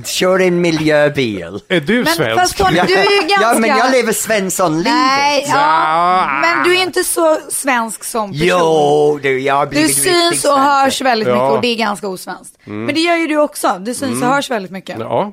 Kör 0.04 0.40
en 0.40 0.60
miljöbil. 0.60 1.60
Är 1.68 1.80
du 1.80 1.96
Men 2.04 2.06
svensk? 2.14 2.40
fast 2.40 2.56
Tony, 2.58 2.80
du 2.86 2.94
är 2.94 3.22
ju 3.22 3.28
ganska... 3.28 3.42
Ja, 3.52 3.58
men 3.58 3.70
jag 3.70 3.90
lever 3.92 4.12
Svensson-livet. 4.12 4.92
Nej, 4.92 5.44
ja, 5.48 5.54
Ja. 5.54 6.40
men 6.40 6.64
du 6.64 6.76
är 6.78 6.82
inte 6.82 7.04
så 7.04 7.38
svensk 7.50 8.04
som 8.04 8.32
person. 8.32 8.46
Jo, 8.46 9.18
du, 9.22 9.40
jag 9.40 9.54
har 9.54 9.66
Du 9.66 9.70
blivit 9.70 9.88
riktigt 9.88 10.12
syns 10.12 10.44
och 10.44 10.50
svensk. 10.50 10.64
hörs 10.68 11.00
väldigt 11.00 11.28
mycket 11.28 11.36
Ja. 11.38 11.44
Mm. 11.46 11.56
och 11.56 11.62
det 11.62 11.68
är 11.68 11.76
ganska 11.76 12.08
osvenskt. 12.08 12.58
Men 12.64 12.94
det 12.94 13.00
gör 13.00 13.16
ju 13.16 13.26
du 13.26 13.36
också. 13.36 13.78
Du 13.80 13.94
syns 13.94 14.22
och 14.22 14.28
hörs 14.28 14.50
väldigt 14.50 14.72
mycket. 14.72 14.96
Ja, 14.98 15.32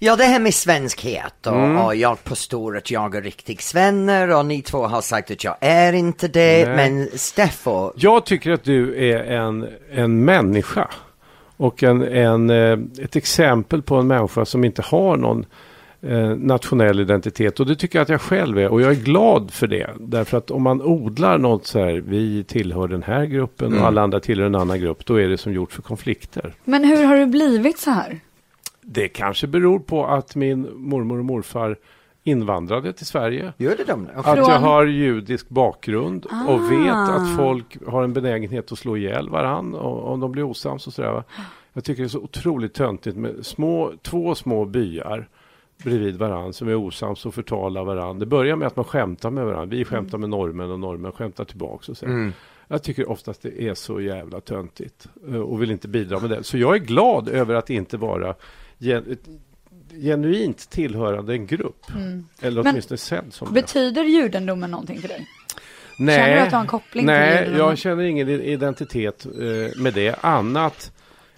Ja, 0.00 0.16
det 0.16 0.24
här 0.24 0.40
med 0.40 0.54
svenskhet 0.54 1.46
och, 1.46 1.52
Mm. 1.56 1.76
och 1.76 1.94
jag 1.96 2.24
påstår 2.24 2.76
att 2.76 2.90
jag 2.90 3.14
är 3.14 3.22
riktig 3.22 3.62
svenner 3.62 4.36
och 4.38 4.46
ni 4.46 4.62
två 4.62 4.86
har 4.86 5.00
sagt 5.00 5.30
att 5.30 5.44
jag 5.44 5.56
är 5.60 5.92
inte 5.92 6.28
det. 6.28 6.64
Nej. 6.68 6.76
Men 6.76 7.08
Steffo, 7.18 7.92
Jag 7.96 8.26
tycker 8.26 8.50
att 8.52 8.64
du 8.64 9.10
är 9.12 9.18
en, 9.24 9.66
en 9.92 10.24
människa. 10.24 10.88
Och 11.56 11.82
en, 11.82 12.02
en, 12.02 12.50
eh, 12.50 12.78
ett 13.04 13.16
exempel 13.16 13.82
på 13.82 13.96
en 13.96 14.06
människa 14.06 14.44
som 14.44 14.64
inte 14.64 14.82
har 14.82 15.16
någon 15.16 15.44
eh, 16.02 16.28
nationell 16.28 17.00
identitet. 17.00 17.60
Och 17.60 17.66
det 17.66 17.76
tycker 17.76 17.98
jag 17.98 18.02
att 18.02 18.08
jag 18.08 18.20
själv 18.20 18.58
är. 18.58 18.68
Och 18.68 18.80
jag 18.82 18.90
är 18.90 18.94
glad 18.94 19.50
för 19.50 19.66
det. 19.66 19.90
Därför 20.00 20.38
att 20.38 20.50
om 20.50 20.62
man 20.62 20.82
odlar 20.82 21.38
något 21.38 21.66
så 21.66 21.78
här, 21.78 22.02
vi 22.06 22.44
tillhör 22.44 22.88
den 22.88 23.02
här 23.02 23.24
gruppen 23.24 23.78
och 23.80 23.86
alla 23.86 24.02
andra 24.02 24.20
tillhör 24.20 24.46
en 24.46 24.54
annan 24.54 24.80
grupp. 24.80 25.06
Då 25.06 25.20
är 25.20 25.28
det 25.28 25.38
som 25.38 25.52
gjort 25.52 25.72
för 25.72 25.82
konflikter. 25.82 26.54
Men 26.64 26.84
hur 26.84 27.04
har 27.04 27.16
du 27.16 27.26
blivit 27.26 27.78
så 27.78 27.90
här? 27.90 28.20
Det 28.90 29.08
kanske 29.08 29.46
beror 29.46 29.78
på 29.78 30.06
att 30.06 30.36
min 30.36 30.68
mormor 30.74 31.18
och 31.18 31.24
morfar 31.24 31.76
invandrade 32.24 32.92
till 32.92 33.06
Sverige. 33.06 33.52
gör 33.56 33.76
det 33.76 33.84
de? 33.84 34.08
Att 34.14 34.24
Från- 34.24 34.36
jag 34.36 34.58
har 34.58 34.84
judisk 34.86 35.48
bakgrund 35.48 36.24
och 36.26 36.32
Ah. 36.50 36.68
vet 36.70 36.92
att 37.16 37.36
folk 37.36 37.76
har 37.86 38.02
en 38.02 38.12
benägenhet 38.12 38.72
att 38.72 38.78
slå 38.78 38.96
ihjäl 38.96 39.28
varann 39.30 39.74
och- 39.74 40.12
om 40.12 40.20
de 40.20 40.32
blir 40.32 40.42
osams 40.42 40.86
och 40.86 40.92
sådär. 40.92 41.22
Jag 41.72 41.84
tycker 41.84 42.02
det 42.02 42.06
är 42.06 42.08
så 42.08 42.18
otroligt 42.20 42.74
töntigt 42.74 43.16
med 43.16 43.46
små, 43.46 43.92
två 44.02 44.34
små 44.34 44.64
byar 44.64 45.28
bredvid 45.84 46.16
varann 46.16 46.52
som 46.52 46.68
är 46.68 46.74
osams 46.74 47.26
och 47.26 47.34
förtalar 47.34 47.84
varann. 47.84 48.18
Det 48.18 48.26
börjar 48.26 48.56
med 48.56 48.66
att 48.66 48.76
man 48.76 48.84
skämtar 48.84 49.30
med 49.30 49.44
varandra. 49.44 49.76
Vi 49.76 49.84
skämtar 49.84 50.18
med 50.18 50.30
normen 50.30 50.70
och 50.70 50.80
normen 50.80 51.12
skämtar 51.12 51.44
tillbaks 51.44 51.88
och 51.88 51.96
så. 51.96 52.30
Jag 52.68 52.82
tycker 52.82 53.10
oftast 53.10 53.42
det 53.42 53.62
är 53.62 53.74
så 53.74 54.00
jävla 54.00 54.40
töntigt 54.40 55.08
eh, 55.28 55.40
och 55.40 55.62
vill 55.62 55.70
inte 55.70 55.88
bidra 55.88 56.20
med 56.20 56.30
det. 56.30 56.42
Så 56.44 56.58
jag 56.58 56.74
är 56.74 56.78
glad 56.78 57.28
över 57.28 57.54
att 57.54 57.70
inte 57.70 57.96
vara 57.96 58.34
genuint 60.02 60.70
tillhörande 60.70 61.32
en 61.32 61.46
grupp. 61.46 61.86
Eller 62.40 62.62
Men 62.62 62.70
åtminstone 62.72 62.98
sedd 62.98 63.24
som 63.30 63.48
det. 63.48 63.54
Betyder 63.54 64.04
judendomen 64.04 64.70
någonting 64.70 65.00
för 65.00 65.08
dig? 65.08 65.26
Nej, 65.98 66.16
Känner 66.16 66.34
du 66.36 66.40
att 66.40 66.50
du 66.50 66.56
har 66.56 66.60
en 66.60 66.66
koppling 66.66 67.02
till 67.02 67.06
nej, 67.06 67.44
julen? 67.44 67.58
jag 67.58 67.78
känner 67.78 68.02
ingen 68.02 68.28
identitet 68.28 69.26
eh, 69.26 69.82
med 69.82 69.94
det 69.94 70.24
annat 70.24 70.92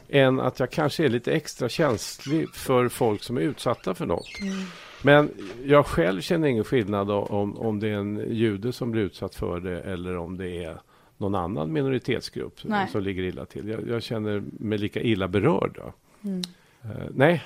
än 0.09 0.41
att 0.41 0.61
jag 0.61 0.71
kanske 0.71 1.05
är 1.05 1.09
lite 1.09 1.33
extra 1.33 1.69
känslig 1.69 2.55
för 2.55 2.89
folk 2.89 3.23
som 3.23 3.37
är 3.37 3.41
utsatta 3.41 3.95
för 3.95 4.07
något. 4.07 4.41
Mm. 4.41 4.55
Men 5.03 5.31
jag 5.65 5.87
själv 5.87 6.21
känner 6.21 6.49
ingen 6.49 6.65
skillnad 6.65 7.11
om, 7.11 7.59
om 7.59 7.81
det 7.81 7.89
är 7.89 7.95
en 7.95 8.35
jude 8.35 8.73
som 8.73 8.91
blir 8.91 9.03
utsatt 9.03 9.35
för 9.35 9.61
det 9.61 9.81
eller 9.81 10.17
om 10.17 10.37
det 10.37 10.65
är 10.65 10.81
någon 11.19 11.35
annan 11.35 11.73
minoritetsgrupp 11.73 12.55
Nej. 12.63 12.89
som 12.89 13.03
ligger 13.03 13.23
illa 13.23 13.45
till. 13.45 13.69
Jag, 13.69 13.89
jag 13.89 14.03
känner 14.03 14.43
mig 14.59 14.79
lika 14.79 15.01
illa 15.01 15.29
berörd. 15.29 15.81
Mm. 16.25 16.43
Eh, 16.85 16.91
nej, 17.11 17.45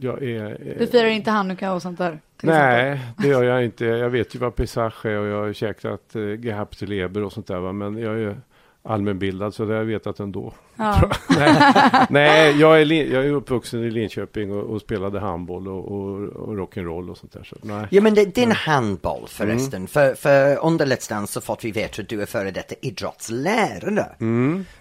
jag 0.00 0.22
är... 0.22 0.76
Du 0.78 0.86
firar 0.86 1.06
inte 1.06 1.30
hanukka 1.30 1.72
och 1.72 1.82
sånt 1.82 1.98
där? 1.98 2.20
till 2.40 2.48
exempel? 2.48 2.76
Nej, 2.76 3.00
det 3.18 3.28
gör 3.28 3.42
jag 3.42 3.64
inte. 3.64 3.84
Jag 3.84 4.10
vet 4.10 4.34
ju 4.34 4.38
vad 4.38 4.54
Pesach 4.54 5.04
är 5.04 5.18
och 5.18 5.26
jag 5.26 5.42
har 5.42 5.52
käkat 5.52 6.16
eh, 6.16 6.40
Gehapte 6.44 6.86
leber 6.86 7.22
och 7.22 7.32
sånt 7.32 7.46
där. 7.46 7.58
Va? 7.58 7.72
Men 7.72 7.98
jag 7.98 8.14
är 8.14 8.18
ju 8.18 8.34
allmänbildad 8.82 9.54
så 9.54 9.64
det 9.64 9.72
har 9.72 9.78
jag 9.78 9.84
vetat 9.84 10.20
ändå. 10.20 10.52
Ja. 10.76 11.10
nej, 11.28 12.06
nej 12.10 12.60
jag, 12.60 12.80
är 12.80 12.92
jag 12.92 13.26
är 13.26 13.32
uppvuxen 13.32 13.84
i 13.84 13.90
Linköping 13.90 14.52
och, 14.52 14.62
och 14.62 14.80
spelade 14.80 15.20
handboll 15.20 15.68
och, 15.68 15.92
och, 15.92 16.28
och 16.28 16.54
rock'n'roll 16.54 17.10
och 17.10 17.16
sånt 17.16 17.32
där. 17.32 17.44
Så, 17.44 17.56
nej. 17.62 17.86
Ja 17.90 18.02
men 18.02 18.14
det, 18.14 18.34
din 18.34 18.52
handboll 18.52 19.24
förresten, 19.28 19.86
för, 19.86 20.14
för 20.14 20.64
under 20.64 20.86
Let's 20.86 21.08
Dance 21.08 21.32
så 21.32 21.40
fått 21.40 21.64
vi 21.64 21.70
veta 21.70 22.02
att 22.02 22.08
du 22.08 22.22
är 22.22 22.26
före 22.26 22.50
detta 22.50 22.74
idrottslärare. 22.82 24.06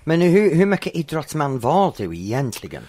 Men 0.04 0.22
hur, 0.22 0.56
hur 0.56 0.66
mycket 0.66 0.96
idrottsman 0.96 1.60
var 1.60 1.94
du 1.98 2.16
egentligen? 2.16 2.84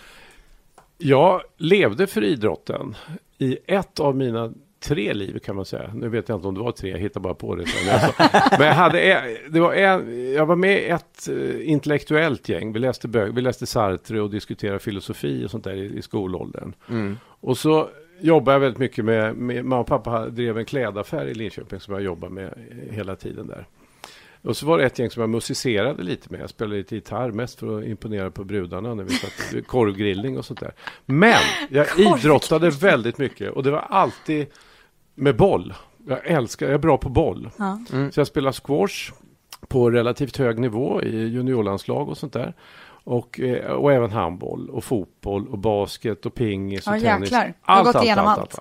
Jag 0.98 1.42
levde 1.56 2.06
för 2.06 2.24
idrotten 2.24 2.96
i 3.38 3.58
ett 3.66 4.00
av 4.00 4.16
mina 4.16 4.52
tre 4.80 5.14
liv 5.14 5.38
kan 5.38 5.56
man 5.56 5.64
säga. 5.64 5.90
Nu 5.94 6.08
vet 6.08 6.28
jag 6.28 6.38
inte 6.38 6.48
om 6.48 6.54
det 6.54 6.60
var 6.60 6.72
tre, 6.72 6.90
jag 6.90 6.98
hittar 6.98 7.20
bara 7.20 7.34
på 7.34 7.54
det. 7.54 7.64
Alltså, 7.92 8.12
Men 8.58 8.66
jag, 8.66 8.74
hade, 8.74 9.22
det 9.50 9.60
var 9.60 9.72
en, 9.72 10.32
jag 10.32 10.46
var 10.46 10.56
med 10.56 10.82
i 10.82 10.84
ett 10.84 11.28
eh, 11.28 11.70
intellektuellt 11.70 12.48
gäng. 12.48 12.72
Vi 12.72 12.78
läste, 12.78 13.08
bö- 13.08 13.32
vi 13.34 13.40
läste 13.40 13.66
Sartre 13.66 14.20
och 14.20 14.30
diskuterade 14.30 14.78
filosofi 14.78 15.44
och 15.46 15.50
sånt 15.50 15.64
där 15.64 15.74
i, 15.74 15.98
i 15.98 16.02
skolåldern. 16.02 16.74
Och 17.40 17.58
så 17.58 17.88
jobbade 18.20 18.54
jag 18.54 18.60
väldigt 18.60 18.78
mycket 18.78 19.04
med, 19.04 19.36
med, 19.36 19.64
mamma 19.64 19.80
och 19.80 19.86
pappa 19.86 20.28
drev 20.28 20.58
en 20.58 20.64
klädaffär 20.64 21.26
i 21.26 21.34
Linköping 21.34 21.80
som 21.80 21.94
jag 21.94 22.02
jobbade 22.02 22.34
med 22.34 22.54
hela 22.90 23.16
tiden 23.16 23.46
där. 23.46 23.66
Och 24.42 24.56
så 24.56 24.66
var 24.66 24.78
det 24.78 24.84
ett 24.84 24.98
gäng 24.98 25.10
som 25.10 25.20
jag 25.20 25.30
musicerade 25.30 26.02
lite 26.02 26.32
med. 26.32 26.40
Jag 26.40 26.50
spelade 26.50 26.76
lite 26.76 26.94
gitarr 26.94 27.30
mest 27.30 27.58
för 27.58 27.78
att 27.78 27.84
imponera 27.84 28.30
på 28.30 28.44
brudarna 28.44 28.94
när 28.94 29.04
vi 29.04 29.10
satt 29.10 29.66
korvgrillning 29.66 30.38
och 30.38 30.44
sånt 30.44 30.60
där. 30.60 30.72
Men 31.06 31.40
jag 31.70 31.86
idrottade 31.98 32.70
väldigt 32.70 33.18
mycket 33.18 33.52
och 33.52 33.62
det 33.62 33.70
var 33.70 33.86
alltid 33.90 34.46
med 35.14 35.36
boll. 35.36 35.74
Jag 36.08 36.26
älskar, 36.26 36.66
jag 36.66 36.74
är 36.74 36.78
bra 36.78 36.98
på 36.98 37.08
boll. 37.08 37.50
Ja. 37.56 37.80
Så 38.10 38.20
jag 38.20 38.26
spelar 38.26 38.52
squash 38.52 39.12
på 39.68 39.90
relativt 39.90 40.36
hög 40.36 40.58
nivå 40.58 41.02
i 41.02 41.26
juniorlandslag 41.26 42.08
och 42.08 42.18
sånt 42.18 42.32
där. 42.32 42.54
Och, 43.04 43.40
eh, 43.40 43.70
och 43.70 43.92
även 43.92 44.10
handboll 44.10 44.70
och 44.70 44.84
fotboll 44.84 45.48
och 45.48 45.58
basket 45.58 46.26
och 46.26 46.34
pingis 46.34 46.86
och 46.86 46.96
Ja, 46.96 47.00
tennis. 47.00 47.30
jäklar. 47.30 47.46
Du 47.46 47.52
har 47.62 47.84
gått 47.84 48.02
igenom 48.04 48.26
allt. 48.26 48.58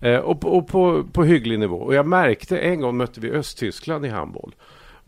Eh, 0.00 0.18
och 0.18 0.40
på, 0.40 0.48
och 0.48 0.68
på, 0.68 1.04
på 1.12 1.24
hygglig 1.24 1.58
nivå. 1.58 1.76
Och 1.76 1.94
jag 1.94 2.06
märkte 2.06 2.58
en 2.58 2.80
gång 2.80 2.96
mötte 2.96 3.20
vi 3.20 3.30
Östtyskland 3.30 4.06
i 4.06 4.08
handboll. 4.08 4.54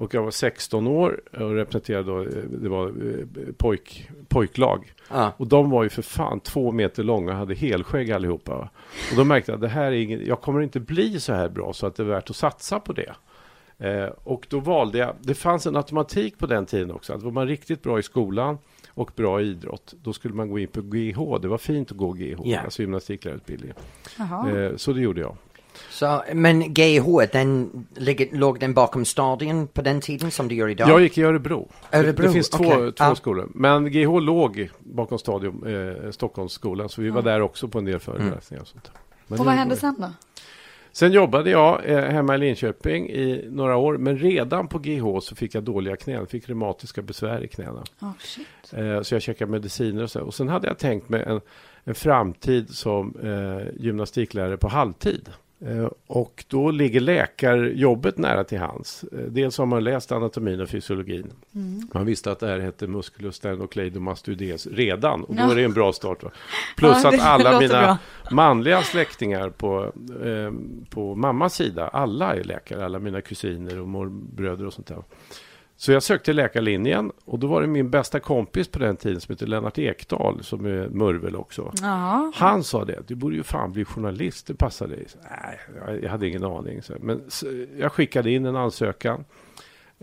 Och 0.02 0.14
jag 0.14 0.22
var 0.22 0.30
16 0.30 0.86
år 0.86 1.20
och 1.32 1.54
representerade 1.54 2.04
då, 2.12 2.24
det 2.58 2.68
var 2.68 2.86
eh, 2.86 3.52
pojk, 3.56 4.08
pojklag. 4.28 4.92
Ja. 5.10 5.32
Och 5.36 5.46
de 5.46 5.70
var 5.70 5.82
ju 5.82 5.88
för 5.88 6.02
fan 6.02 6.40
två 6.40 6.72
meter 6.72 7.02
långa 7.02 7.32
och 7.32 7.38
hade 7.38 7.54
helskägg 7.54 8.12
allihopa. 8.12 8.54
Och 9.10 9.16
då 9.16 9.24
märkte 9.24 9.50
jag 9.52 9.56
att 9.56 9.60
det 9.62 9.68
här 9.68 9.84
är 9.84 9.90
inget, 9.92 10.26
jag 10.26 10.40
kommer 10.40 10.60
inte 10.60 10.80
bli 10.80 11.20
så 11.20 11.32
här 11.32 11.48
bra 11.48 11.72
så 11.72 11.86
att 11.86 11.96
det 11.96 12.02
är 12.02 12.06
värt 12.06 12.30
att 12.30 12.36
satsa 12.36 12.80
på 12.80 12.92
det. 12.92 13.12
Eh, 13.78 14.08
och 14.24 14.46
då 14.50 14.60
valde 14.60 14.98
jag, 14.98 15.14
det 15.20 15.34
fanns 15.34 15.66
en 15.66 15.76
automatik 15.76 16.38
på 16.38 16.46
den 16.46 16.66
tiden 16.66 16.90
också, 16.90 17.12
att 17.12 17.22
var 17.22 17.30
man 17.30 17.46
riktigt 17.48 17.82
bra 17.82 17.98
i 17.98 18.02
skolan 18.02 18.58
och 18.88 19.10
bra 19.16 19.40
i 19.40 19.44
idrott, 19.44 19.94
då 20.02 20.12
skulle 20.12 20.34
man 20.34 20.48
gå 20.50 20.58
in 20.58 20.68
på 20.68 20.80
GH. 20.82 21.38
Det 21.42 21.48
var 21.48 21.58
fint 21.58 21.90
att 21.90 21.96
gå 21.96 22.12
GH, 22.12 22.36
Ja. 22.44 22.60
alltså 22.60 22.82
gymnastiklärarutbildningen. 22.82 23.76
Eh, 24.56 24.76
så 24.76 24.92
det 24.92 25.00
gjorde 25.00 25.20
jag. 25.20 25.36
Så, 25.90 26.22
men 26.34 26.74
GH, 26.74 27.06
den, 27.32 27.70
låg 28.32 28.60
den 28.60 28.74
bakom 28.74 29.04
stadion 29.04 29.66
på 29.66 29.82
den 29.82 30.00
tiden 30.00 30.30
som 30.30 30.48
du 30.48 30.54
gör 30.54 30.68
idag? 30.68 30.88
Jag 30.88 31.00
gick 31.00 31.18
i 31.18 31.22
Örebro. 31.22 31.68
Örebro, 31.92 32.22
Det, 32.22 32.28
det 32.28 32.32
finns 32.32 32.50
två, 32.50 32.64
okej. 32.64 32.92
två 32.92 33.04
Ja. 33.04 33.14
skolor. 33.14 33.48
Men 33.54 33.90
GH 33.92 34.20
låg 34.20 34.68
bakom 34.78 35.18
Stadion, 35.18 35.66
eh, 36.04 36.10
Stockholmsskolan, 36.10 36.88
så 36.88 37.02
vi 37.02 37.10
var 37.10 37.22
där 37.22 37.40
också 37.40 37.68
på 37.68 37.78
en 37.78 37.84
del 37.84 38.00
föreläsningar. 38.00 38.62
Och, 38.62 38.68
sånt. 38.68 38.90
Men 39.26 39.40
Och 39.40 39.46
vad 39.46 39.54
hände 39.54 39.76
sen 39.76 39.94
då? 39.98 40.08
Sen 40.94 41.12
jobbade 41.12 41.50
jag 41.50 41.80
eh, 41.90 41.98
hemma 42.04 42.34
i 42.34 42.38
Linköping 42.38 43.10
i 43.10 43.44
några 43.50 43.76
år, 43.76 43.96
men 43.98 44.18
redan 44.18 44.68
på 44.68 44.78
GH 44.78 45.20
så 45.22 45.34
fick 45.36 45.54
jag 45.54 45.62
dåliga 45.64 45.96
knän, 45.96 46.26
fick 46.26 46.48
reumatiska 46.48 47.02
besvär 47.02 47.44
i 47.44 47.48
knäna. 47.48 47.84
Oh, 48.00 48.10
shit. 48.18 48.46
Eh, 48.72 49.02
så 49.02 49.14
jag 49.14 49.22
käkade 49.22 49.50
mediciner 49.50 50.02
och 50.02 50.10
så. 50.10 50.20
Och 50.20 50.34
sen 50.34 50.48
hade 50.48 50.68
jag 50.68 50.78
tänkt 50.78 51.08
mig 51.08 51.22
en, 51.26 51.40
en 51.84 51.94
framtid 51.94 52.70
som 52.70 53.14
eh, 53.22 53.82
gymnastiklärare 53.84 54.56
på 54.56 54.68
halvtid. 54.68 55.28
Eh, 55.66 55.88
och 56.06 56.44
då 56.48 56.70
ligger 56.70 57.00
läkarjobbet 57.00 58.18
nära 58.18 58.44
till 58.44 58.58
hands. 58.58 59.04
Eh, 59.12 59.18
dels 59.18 59.58
har 59.58 59.66
man 59.66 59.84
läst 59.84 60.12
anatomin 60.12 60.60
och 60.60 60.68
fysiologin. 60.68 61.32
Man 61.94 62.06
visste 62.06 62.32
att 62.32 62.40
det 62.40 62.46
här 62.46 62.58
hette 62.60 62.86
musculus 62.86 63.34
sternocleidomastoides 63.36 64.66
redan. 64.66 65.24
Och 65.24 65.34
då 65.34 65.42
är 65.42 65.56
det 65.56 65.64
en 65.64 65.72
bra 65.72 65.92
start. 65.92 66.22
Va? 66.22 66.30
Plus 66.76 66.98
Ja, 67.04 67.08
att 67.08 67.20
alla 67.20 67.60
mina 67.60 67.82
bra. 67.82 67.98
manliga 68.30 68.82
släktingar 68.82 69.50
på, 69.50 69.92
eh, 70.24 70.52
på 70.90 71.14
mammas 71.14 71.54
sida, 71.54 71.88
alla 71.88 72.34
är 72.36 72.44
läkare. 72.44 72.84
Alla 72.84 72.98
mina 72.98 73.20
kusiner 73.20 73.78
och 73.80 73.88
morbröder 73.88 74.66
och 74.66 74.72
sånt 74.72 74.86
där. 74.86 75.02
Så 75.76 75.92
jag 75.92 76.02
sökte 76.02 76.32
läkarlinjen 76.32 77.12
och 77.24 77.38
då 77.38 77.46
var 77.46 77.60
det 77.60 77.66
min 77.66 77.90
bästa 77.90 78.20
kompis 78.20 78.68
på 78.68 78.78
den 78.78 78.96
tiden 78.96 79.20
som 79.20 79.32
heter 79.32 79.46
Lennart 79.46 79.78
Ekdal 79.78 80.42
som 80.42 80.66
är 80.66 80.88
murvel 80.88 81.36
också. 81.36 81.72
Ja. 81.82 82.32
Han 82.34 82.64
sa 82.64 82.84
det, 82.84 83.02
du 83.06 83.14
borde 83.14 83.36
ju 83.36 83.42
fan 83.42 83.72
bli 83.72 83.84
journalist, 83.84 84.46
det 84.46 84.54
passar 84.54 84.86
dig. 84.88 85.06
Nej, 85.30 85.98
jag- 86.02 86.10
hade 86.10 86.28
ingen 86.28 86.44
aning. 86.44 86.80
Men 87.00 87.22
jag 87.78 87.92
skickade 87.92 88.30
in 88.30 88.46
en 88.46 88.56
ansökan. 88.56 89.24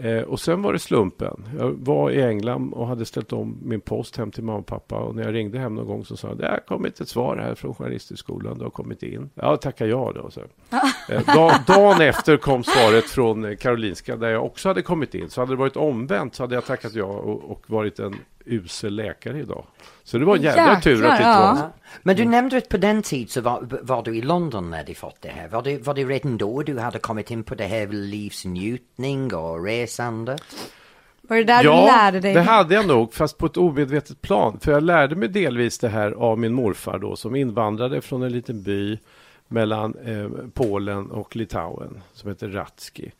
Eh, 0.01 0.21
och 0.21 0.39
sen 0.39 0.61
var 0.61 0.73
det 0.73 0.79
slumpen. 0.79 1.45
Jag 1.57 1.71
var 1.71 2.11
i 2.11 2.21
England 2.21 2.73
och 2.73 2.87
hade 2.87 3.05
ställt 3.05 3.33
om 3.33 3.57
min 3.63 3.81
post 3.81 4.17
hem 4.17 4.31
till 4.31 4.43
mamma 4.43 4.59
och 4.59 4.65
pappa. 4.65 4.95
Och 4.95 5.15
när 5.15 5.23
jag 5.23 5.33
ringde 5.33 5.59
hem 5.59 5.75
någon 5.75 5.87
gång 5.87 6.05
så 6.05 6.17
sa 6.17 6.27
de, 6.27 6.37
det 6.37 6.47
har 6.47 6.57
kommit 6.57 7.01
ett 7.01 7.09
svar 7.09 7.37
här 7.37 7.55
från 7.55 7.73
Journalisthögskolan, 7.73 8.57
du 8.57 8.63
har 8.63 8.71
kommit 8.71 9.03
in. 9.03 9.29
Ja, 9.33 9.57
tackar 9.57 9.85
jag 9.85 10.15
då. 10.15 10.31
Så. 10.31 10.41
Eh, 11.09 11.35
dag, 11.35 11.51
dagen 11.67 12.01
efter 12.01 12.37
kom 12.37 12.63
svaret 12.63 13.05
från 13.05 13.57
Karolinska 13.57 14.15
där 14.15 14.29
jag 14.29 14.45
också 14.45 14.67
hade 14.67 14.81
kommit 14.81 15.15
in. 15.15 15.29
Så 15.29 15.41
hade 15.41 15.51
det 15.51 15.57
varit 15.57 15.75
omvänt 15.75 16.35
så 16.35 16.43
hade 16.43 16.55
jag 16.55 16.65
tackat 16.65 16.93
ja 16.93 17.03
och, 17.05 17.51
och 17.51 17.63
varit 17.67 17.99
en 17.99 18.15
usel 18.49 18.95
läkare 18.95 19.39
idag. 19.39 19.65
Så 20.03 20.17
det 20.17 20.25
var 20.25 20.35
en 20.35 20.41
jävla 20.41 20.61
Jäklar, 20.61 20.81
tur 20.81 21.05
att 21.05 21.09
det 21.09 21.13
inte 21.13 21.23
ja. 21.23 21.39
var. 21.39 21.59
Ja. 21.59 21.71
Men 22.03 22.15
du 22.15 22.25
nämnde 22.25 22.57
att 22.57 22.69
på 22.69 22.77
den 22.77 23.01
tiden 23.01 23.27
så 23.27 23.41
var, 23.41 23.67
var 23.81 24.03
du 24.03 24.17
i 24.17 24.21
London 24.21 24.69
när 24.69 24.83
du 24.83 24.93
fått 24.93 25.21
det 25.21 25.29
här. 25.29 25.47
Var 25.47 25.61
det, 25.61 25.77
var 25.77 25.93
det 25.93 26.03
redan 26.03 26.37
då 26.37 26.63
du 26.63 26.79
hade 26.79 26.99
kommit 26.99 27.31
in 27.31 27.43
på 27.43 27.55
det 27.55 27.65
här 27.65 27.87
livsnjutning 27.87 29.33
och 29.33 29.65
resande? 29.65 30.37
Var 31.21 31.37
det 31.37 31.43
där 31.43 31.63
ja, 31.63 31.81
du 31.81 31.85
lärde 31.85 32.19
dig? 32.19 32.33
det 32.33 32.41
hade 32.41 32.75
jag 32.75 32.87
nog, 32.87 33.13
fast 33.13 33.37
på 33.37 33.45
ett 33.45 33.57
omedvetet 33.57 34.21
plan. 34.21 34.59
För 34.59 34.71
jag 34.71 34.83
lärde 34.83 35.15
mig 35.15 35.29
delvis 35.29 35.77
det 35.77 35.89
här 35.89 36.11
av 36.11 36.39
min 36.39 36.53
morfar 36.53 36.99
då, 36.99 37.15
som 37.15 37.35
invandrade 37.35 38.01
från 38.01 38.23
en 38.23 38.31
liten 38.31 38.63
by 38.63 38.97
mellan 39.47 39.95
eh, 40.05 40.29
Polen 40.53 41.11
och 41.11 41.35
Litauen, 41.35 42.01
som 42.13 42.29
heter 42.29 42.47
Ratski. 42.47 43.11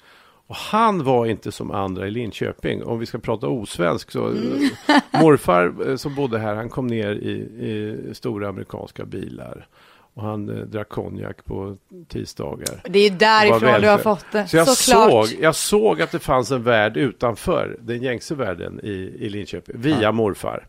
Och 0.50 0.56
han 0.56 1.04
var 1.04 1.26
inte 1.26 1.52
som 1.52 1.72
andra 1.72 2.08
i 2.08 2.12
Linköping. 2.12 2.84
Om 2.84 3.00
vi 3.00 3.06
ska 3.06 3.18
prata 3.18 3.48
osvensk 3.48 4.12
så... 4.12 4.28
Mm. 4.28 4.70
morfar 5.22 5.90
eh, 5.90 5.96
som 5.96 6.16
bodde 6.16 6.40
här, 6.40 6.56
han 6.56 6.70
kom 6.70 6.88
ner 6.88 7.12
i, 7.12 7.32
i 7.70 8.14
stora 8.14 8.50
amerikanska 8.50 9.06
bilar. 9.06 9.68
Och 10.14 10.24
han 10.24 10.50
eh, 10.50 10.56
drack 10.56 10.90
konjak 10.90 11.46
på 11.46 11.78
tisdagar. 12.08 12.82
Det 12.84 13.00
är 13.00 13.12
var 13.12 13.18
därifrån 13.18 13.82
du 13.82 13.88
har 13.88 13.98
fått 13.98 14.26
det. 14.32 14.48
Så 14.48 14.58
jag 14.58 14.68
Såklart. 14.68 15.28
såg, 15.28 15.40
jag 15.42 15.56
såg 15.56 16.02
att 16.02 16.12
det 16.12 16.20
fanns 16.20 16.52
en 16.52 16.64
värld 16.64 16.98
utanför 16.98 17.78
den 17.82 18.04
gängse 18.04 18.36
världen 18.36 18.80
i, 18.84 19.16
i 19.20 19.30
Linköping, 19.30 19.76
via 19.82 20.12
morfar. 20.12 20.68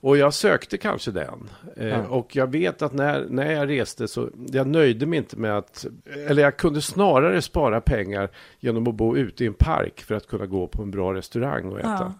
Och 0.00 0.16
jag 0.16 0.34
sökte 0.34 0.78
kanske 0.78 1.10
den. 1.10 1.50
Eh, 1.76 2.04
Och 2.04 2.36
jag 2.36 2.50
vet 2.52 2.82
att 2.82 2.92
när, 2.92 3.26
när 3.30 3.52
jag 3.52 3.68
reste 3.68 4.08
så, 4.08 4.28
jag 4.52 4.66
nöjde 4.66 5.06
mig 5.06 5.16
inte 5.16 5.36
med 5.36 5.56
att, 5.58 5.86
eller 6.28 6.42
jag 6.42 6.56
kunde 6.56 6.82
snarare 6.82 7.42
spara 7.42 7.80
pengar 7.80 8.28
genom 8.60 8.86
att 8.88 8.94
bo 8.94 9.16
ute 9.16 9.44
i 9.44 9.46
en 9.46 9.54
park 9.54 10.02
för 10.06 10.14
att 10.14 10.26
kunna 10.26 10.46
gå 10.46 10.66
på 10.66 10.82
en 10.82 10.90
bra 10.90 11.14
restaurang 11.14 11.72
och 11.72 11.78
äta. 11.80 12.14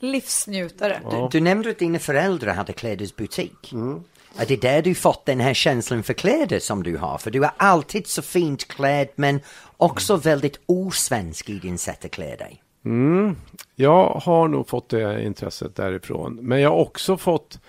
Livsnjutare. 0.00 1.00
Ja. 1.04 1.28
Du 1.32 1.40
nämnde 1.40 1.70
att 1.70 1.78
dina 1.78 1.98
föräldrar 1.98 2.54
hade 2.54 2.72
klädesbutik. 2.72 3.72
Mm. 3.72 4.02
Är 4.38 4.46
det 4.46 4.60
där 4.62 4.82
du 4.82 4.94
fått 4.94 5.26
den 5.26 5.40
här 5.40 5.54
känslan 5.54 6.02
för 6.02 6.14
kläder 6.14 6.58
som 6.58 6.82
du 6.82 6.96
har? 6.96 7.18
För 7.18 7.30
du 7.30 7.44
är 7.44 7.50
alltid 7.56 8.06
så 8.06 8.22
fint 8.22 8.68
klädd 8.68 9.08
men 9.14 9.40
också 9.76 10.16
väldigt 10.16 10.60
osvensk 10.66 11.50
i 11.50 11.58
din 11.58 11.78
sätt 11.78 12.04
att 12.04 12.10
klä 12.10 12.36
dig. 12.36 12.62
Mm. 12.84 13.36
Jag 13.74 14.08
har 14.08 14.48
nog 14.48 14.68
fått 14.68 14.88
det 14.88 15.24
intresset 15.24 15.76
därifrån. 15.76 16.38
Men 16.42 16.60
jag 16.60 16.70
har 16.70 16.78
också 16.78 17.16
fått 17.16 17.60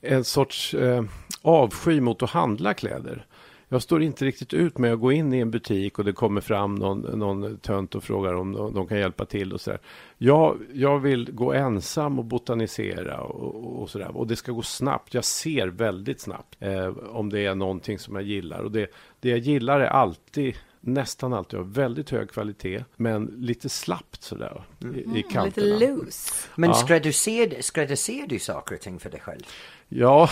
en 0.00 0.24
sorts 0.24 0.74
eh, 0.74 1.04
avsky 1.42 2.00
mot 2.00 2.22
att 2.22 2.30
handla 2.30 2.74
kläder. 2.74 3.26
jag 3.68 3.82
står 3.82 4.02
inte 4.02 4.24
riktigt 4.24 4.54
ut 4.54 4.78
med 4.78 4.92
att 4.92 5.00
gå 5.00 5.12
in 5.12 5.32
i 5.32 5.38
en 5.38 5.50
butik 5.50 5.98
och 5.98 6.04
det 6.04 6.12
kommer 6.12 6.40
fram 6.40 6.74
någon, 6.74 7.00
någon 7.00 7.56
tönt 7.56 7.94
och 7.94 8.04
frågar 8.04 8.34
om 8.34 8.52
de, 8.52 8.74
de 8.74 8.86
kan 8.86 8.98
hjälpa 8.98 9.24
till 9.24 9.52
och 9.52 9.60
sådär. 9.60 9.80
Jag, 10.18 10.58
jag 10.72 10.98
vill 10.98 11.32
gå 11.32 11.52
ensam 11.52 12.18
och 12.18 12.24
botanisera 12.24 13.20
och, 13.20 13.82
och 13.82 13.90
sådär. 13.90 14.16
Och 14.16 14.26
det 14.26 14.36
ska 14.36 14.52
gå 14.52 14.62
snabbt. 14.62 15.14
Jag 15.14 15.24
ser 15.24 15.66
väldigt 15.66 16.20
snabbt 16.20 16.56
eh, 16.60 16.88
om 16.88 17.30
det 17.30 17.46
är 17.46 17.54
någonting 17.54 17.98
som 17.98 18.14
jag 18.14 18.24
gillar. 18.24 18.60
Och 18.60 18.70
det, 18.70 18.90
det 19.20 19.28
jag 19.28 19.38
gillar 19.38 19.80
är 19.80 19.88
alltid 19.88 20.54
nästan 20.80 21.32
alltid 21.32 21.58
av 21.58 21.72
väldigt 21.74 22.10
hög 22.10 22.30
kvalitet, 22.30 22.84
men 22.96 23.24
lite 23.38 23.68
slappt 23.68 24.22
sådär 24.22 24.62
i, 24.78 24.86
i 24.86 25.06
Lite 25.14 25.32
kanterna. 25.32 25.76
loose. 25.78 26.32
Men 26.54 26.70
Ja. 26.70 26.74
skräddarsyr, 26.76 27.56
skräddarsyr 27.62 28.26
du 28.28 28.38
saker 28.38 28.74
och 28.74 28.80
ting 28.80 28.98
för 29.00 29.10
dig 29.10 29.20
själv? 29.20 29.40
Ja, 29.88 30.30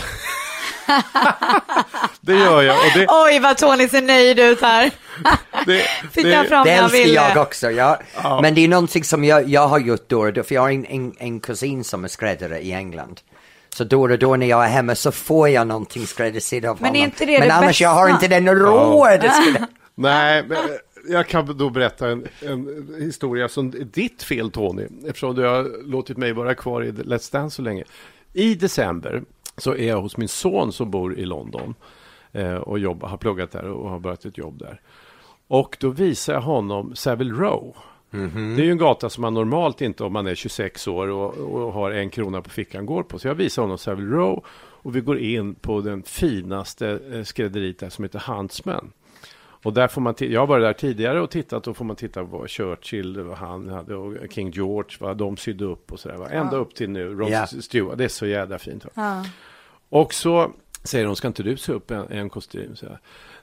det 2.21 2.33
gör 2.33 2.61
jag. 2.61 2.75
Och 2.75 2.91
det, 2.95 3.05
Oj 3.09 3.39
vad 3.39 3.57
Tony 3.57 3.87
ser 3.89 4.01
nöjd 4.01 4.39
ut 4.39 4.61
här. 4.61 4.91
det, 5.65 5.79
Fick 6.11 6.23
det, 6.23 6.35
han 6.35 6.45
fram 6.45 6.65
Det 6.65 6.71
älskar 6.71 6.97
ville. 6.97 7.13
jag 7.13 7.37
också. 7.37 7.71
Ja. 7.71 7.99
Men 8.41 8.55
det 8.55 8.61
är 8.63 8.67
någonting 8.67 9.03
som 9.03 9.23
jag, 9.23 9.49
jag 9.49 9.67
har 9.67 9.79
gjort 9.79 10.09
då 10.09 10.19
och 10.19 10.33
då, 10.33 10.43
för 10.43 10.55
jag 10.55 10.61
har 10.61 10.69
en, 10.69 10.85
en, 10.85 11.13
en 11.19 11.39
kusin 11.39 11.83
som 11.83 12.03
är 12.03 12.07
skräddare 12.07 12.59
i 12.59 12.71
England. 12.73 13.21
Så 13.75 13.83
då 13.83 14.01
och 14.01 14.19
då 14.19 14.35
när 14.35 14.45
jag 14.47 14.65
är 14.65 14.69
hemma 14.69 14.95
så 14.95 15.11
får 15.11 15.49
jag 15.49 15.67
någonting 15.67 16.07
skräddarsytt 16.07 16.65
av 16.65 16.77
Men 16.81 16.87
honom. 16.89 17.03
inte 17.03 17.25
det 17.25 17.39
Men 17.39 17.47
det 17.47 17.53
annars 17.53 17.81
jag 17.81 17.89
har 17.89 18.07
bästa? 18.07 18.25
inte 18.25 18.27
den 18.39 18.55
råd. 18.59 19.23
Ja. 19.23 19.65
Nej, 20.01 20.45
men 20.47 20.57
jag 21.09 21.27
kan 21.27 21.57
då 21.57 21.69
berätta 21.69 22.09
en, 22.09 22.27
en 22.41 22.95
historia 22.99 23.49
som 23.49 23.67
är 23.67 23.83
ditt 23.83 24.23
fel 24.23 24.51
Tony, 24.51 24.87
eftersom 25.05 25.35
du 25.35 25.45
har 25.45 25.83
låtit 25.85 26.17
mig 26.17 26.33
vara 26.33 26.55
kvar 26.55 26.83
i 26.83 26.91
Let's 26.91 27.31
Dance 27.31 27.55
så 27.55 27.61
länge. 27.61 27.83
I 28.33 28.55
december 28.55 29.23
så 29.57 29.75
är 29.75 29.87
jag 29.87 30.01
hos 30.01 30.17
min 30.17 30.27
son 30.27 30.73
som 30.73 30.91
bor 30.91 31.19
i 31.19 31.25
London 31.25 31.75
eh, 32.31 32.55
och 32.55 32.79
jobbar, 32.79 33.07
har 33.07 33.17
pluggat 33.17 33.51
där 33.51 33.63
och 33.63 33.89
har 33.89 33.99
börjat 33.99 34.25
ett 34.25 34.37
jobb 34.37 34.59
där. 34.59 34.81
Och 35.47 35.77
då 35.79 35.89
visar 35.89 36.33
jag 36.33 36.41
honom 36.41 36.95
Savile 36.95 37.33
Row. 37.33 37.75
Det 38.55 38.61
är 38.61 38.65
ju 38.65 38.71
en 38.71 38.77
gata 38.77 39.09
som 39.09 39.21
man 39.21 39.33
normalt 39.33 39.81
inte 39.81 40.03
om 40.03 40.13
man 40.13 40.27
är 40.27 40.35
26 40.35 40.87
år 40.87 41.07
och, 41.07 41.33
och 41.33 41.73
har 41.73 41.91
en 41.91 42.09
krona 42.09 42.41
på 42.41 42.49
fickan 42.49 42.85
går 42.85 43.03
på. 43.03 43.19
Så 43.19 43.27
jag 43.27 43.35
visar 43.35 43.61
honom 43.61 43.77
Savile 43.77 44.15
Row 44.15 44.45
och 44.81 44.95
vi 44.95 45.01
går 45.01 45.19
in 45.19 45.55
på 45.55 45.81
den 45.81 46.03
finaste 46.03 46.99
eh, 47.11 47.23
skrädderiet 47.23 47.79
där 47.79 47.89
som 47.89 48.03
heter 48.03 48.19
Huntsman. 48.19 48.91
Och 49.63 49.73
där 49.73 49.87
får 49.87 50.01
man 50.01 50.15
jag 50.19 50.47
varit 50.47 50.63
där 50.63 50.73
tidigare 50.73 51.21
och 51.21 51.29
tittat 51.29 51.67
och 51.67 51.77
får 51.77 51.85
man 51.85 51.95
titta 51.95 52.25
på 52.25 52.37
vad 52.37 52.49
Churchill, 52.49 53.19
vad 53.19 53.37
han 53.37 53.69
hade 53.69 53.95
och 53.95 54.15
King 54.31 54.51
George, 54.51 54.97
vad 54.99 55.17
de 55.17 55.37
sydde 55.37 55.65
upp 55.65 55.91
och 55.91 55.99
sådär. 55.99 56.29
Ända 56.31 56.57
upp 56.57 56.75
till 56.75 56.89
nu, 56.89 57.15
Ross 57.15 57.29
Ja. 57.31 57.45
Stewart, 57.45 57.97
det 57.97 58.03
är 58.03 58.07
så 58.07 58.25
jävla 58.25 58.59
fint. 58.59 58.85
Och 59.89 60.13
så 60.13 60.51
säger 60.83 61.05
de, 61.05 61.15
ska 61.15 61.27
inte 61.27 61.43
du 61.43 61.57
se 61.57 61.71
upp 61.71 61.91
en, 61.91 62.07
en 62.09 62.29
kostym? 62.29 62.75
Så 62.75 62.87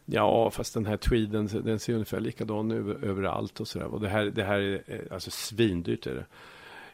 ja, 0.05 0.51
fast 0.51 0.75
den 0.75 0.87
här 0.87 0.97
tweeden, 0.97 1.47
den 1.65 1.79
ser 1.79 1.93
ungefär 1.93 2.21
likadan 2.21 2.71
ut 2.71 3.03
överallt 3.03 3.61
och 3.61 3.69
sådär. 3.69 3.87
Och 3.87 4.01
det 4.01 4.09
här, 4.09 4.25
det 4.25 4.45
här 4.45 4.61
är 4.61 4.83
eh, 4.87 4.99
alltså 5.11 5.31
svindyrt 5.31 6.07
är 6.07 6.15
det. 6.15 6.25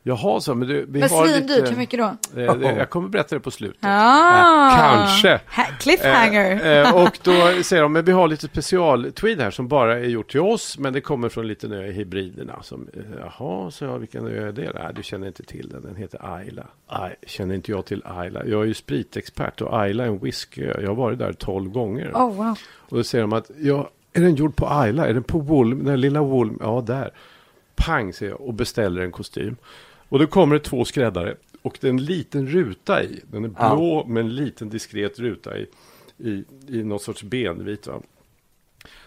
Jaha, 0.04 0.40
så, 0.40 0.54
men 0.54 0.68
du, 0.68 0.84
vi 0.88 1.00
Men 1.00 1.10
har 1.10 1.26
lite, 1.26 1.66
hur 1.70 1.76
mycket 1.76 1.98
då? 2.00 2.40
Eh, 2.40 2.54
det- 2.56 2.72
jag 2.76 2.90
kommer 2.90 3.08
berätta 3.08 3.34
det 3.36 3.40
på 3.40 3.50
slutet. 3.50 3.78
Ah. 3.82 4.76
Kanske. 4.76 5.40
Ha- 5.56 5.66
Cliffhanger. 5.80 6.50
Eh, 6.66 6.88
eh, 6.88 6.94
och 7.04 7.18
då 7.22 7.62
säger 7.62 7.82
de, 7.82 7.92
men 7.92 8.04
vi 8.04 8.12
har 8.12 8.28
lite 8.28 8.46
special-tweed 8.46 9.40
här 9.40 9.50
som 9.50 9.68
bara 9.68 9.98
är 9.98 10.04
gjort 10.04 10.30
till 10.30 10.40
oss, 10.40 10.78
men 10.78 10.92
det 10.92 11.00
kommer 11.00 11.28
från 11.28 11.72
ö 11.72 11.86
i 11.86 11.92
Hybriderna. 11.92 12.62
Som, 12.62 12.88
eh, 12.94 13.00
jaha, 13.20 13.70
så 13.70 13.84
jag, 13.84 13.98
vilken 13.98 14.26
ö 14.26 14.48
är 14.48 14.52
det? 14.52 14.70
Nej, 14.74 14.92
du 14.94 15.02
känner 15.02 15.26
inte 15.26 15.42
till 15.42 15.68
den, 15.68 15.82
den 15.82 15.96
heter 15.96 16.34
Ayla. 16.36 16.66
Nej, 16.98 17.16
känner 17.26 17.54
inte 17.54 17.70
jag 17.70 17.84
till 17.84 18.02
Ayla. 18.06 18.44
Jag 18.46 18.62
är 18.62 18.66
ju 18.66 18.74
spritexpert 18.74 19.60
och 19.60 19.80
Ayla 19.80 20.04
är 20.04 20.08
en 20.08 20.18
whiskyö. 20.18 20.76
Jag 20.80 20.88
har 20.88 20.94
varit 20.94 21.18
där 21.18 21.32
tolv 21.32 21.70
gånger. 21.70 22.10
Oh, 22.14 22.34
wow. 22.34 22.58
Och 22.76 22.96
då 22.96 23.04
säger 23.04 23.22
de 23.22 23.32
att, 23.32 23.50
ja, 23.58 23.90
är 24.12 24.20
den 24.20 24.34
gjord 24.34 24.56
på 24.56 24.68
Ayla? 24.70 25.06
Är 25.06 25.14
den 25.14 25.22
på 25.22 25.38
Wolm, 25.38 25.84
den 25.84 26.00
lilla 26.00 26.22
Wolm? 26.22 26.58
Ja, 26.60 26.82
där. 26.86 27.10
Pang, 27.76 28.12
säger 28.12 28.32
jag 28.32 28.40
och 28.40 28.54
beställer 28.54 29.02
en 29.02 29.12
kostym. 29.12 29.56
Och 30.12 30.18
då 30.18 30.26
kommer 30.26 30.54
det 30.54 30.60
två 30.64 30.84
skräddare 30.84 31.34
och 31.62 31.78
det 31.80 31.86
är 31.86 31.90
en 31.90 32.04
liten 32.04 32.46
ruta 32.48 33.02
i. 33.04 33.20
Den 33.30 33.44
är 33.44 33.48
blå 33.48 34.04
med 34.06 34.20
en 34.20 34.34
liten 34.34 34.68
diskret 34.70 35.18
ruta 35.18 35.58
i, 35.58 35.66
i, 36.18 36.44
i 36.68 36.82
något 36.84 37.02
sorts 37.02 37.22
benvit. 37.22 37.86
Va? 37.86 38.00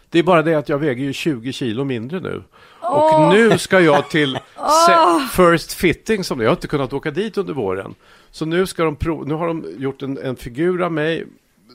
Det 0.09 0.19
är 0.19 0.24
bara 0.24 0.41
det 0.41 0.55
att 0.55 0.69
jag 0.69 0.77
väger 0.77 1.03
ju 1.03 1.13
20 1.13 1.53
kilo 1.53 1.83
mindre 1.83 2.19
nu. 2.19 2.43
Och 2.79 3.33
nu 3.33 3.57
ska 3.57 3.79
jag 3.79 4.09
till 4.09 4.33
se- 4.88 5.27
First 5.43 5.74
Fitting 5.74 6.24
som 6.24 6.38
det. 6.38 6.43
Jag 6.43 6.51
har 6.51 6.55
inte 6.55 6.67
kunnat 6.67 6.93
åka 6.93 7.12
dit 7.12 7.38
under 7.38 7.53
våren. 7.53 7.95
Så 8.31 8.45
nu, 8.45 8.65
ska 8.67 8.83
de 8.83 8.95
prov- 8.95 9.27
nu 9.27 9.33
har 9.33 9.47
de 9.47 9.65
gjort 9.77 10.01
en, 10.01 10.18
en 10.18 10.35
figur 10.35 10.81
av 10.81 10.91
mig, 10.91 11.25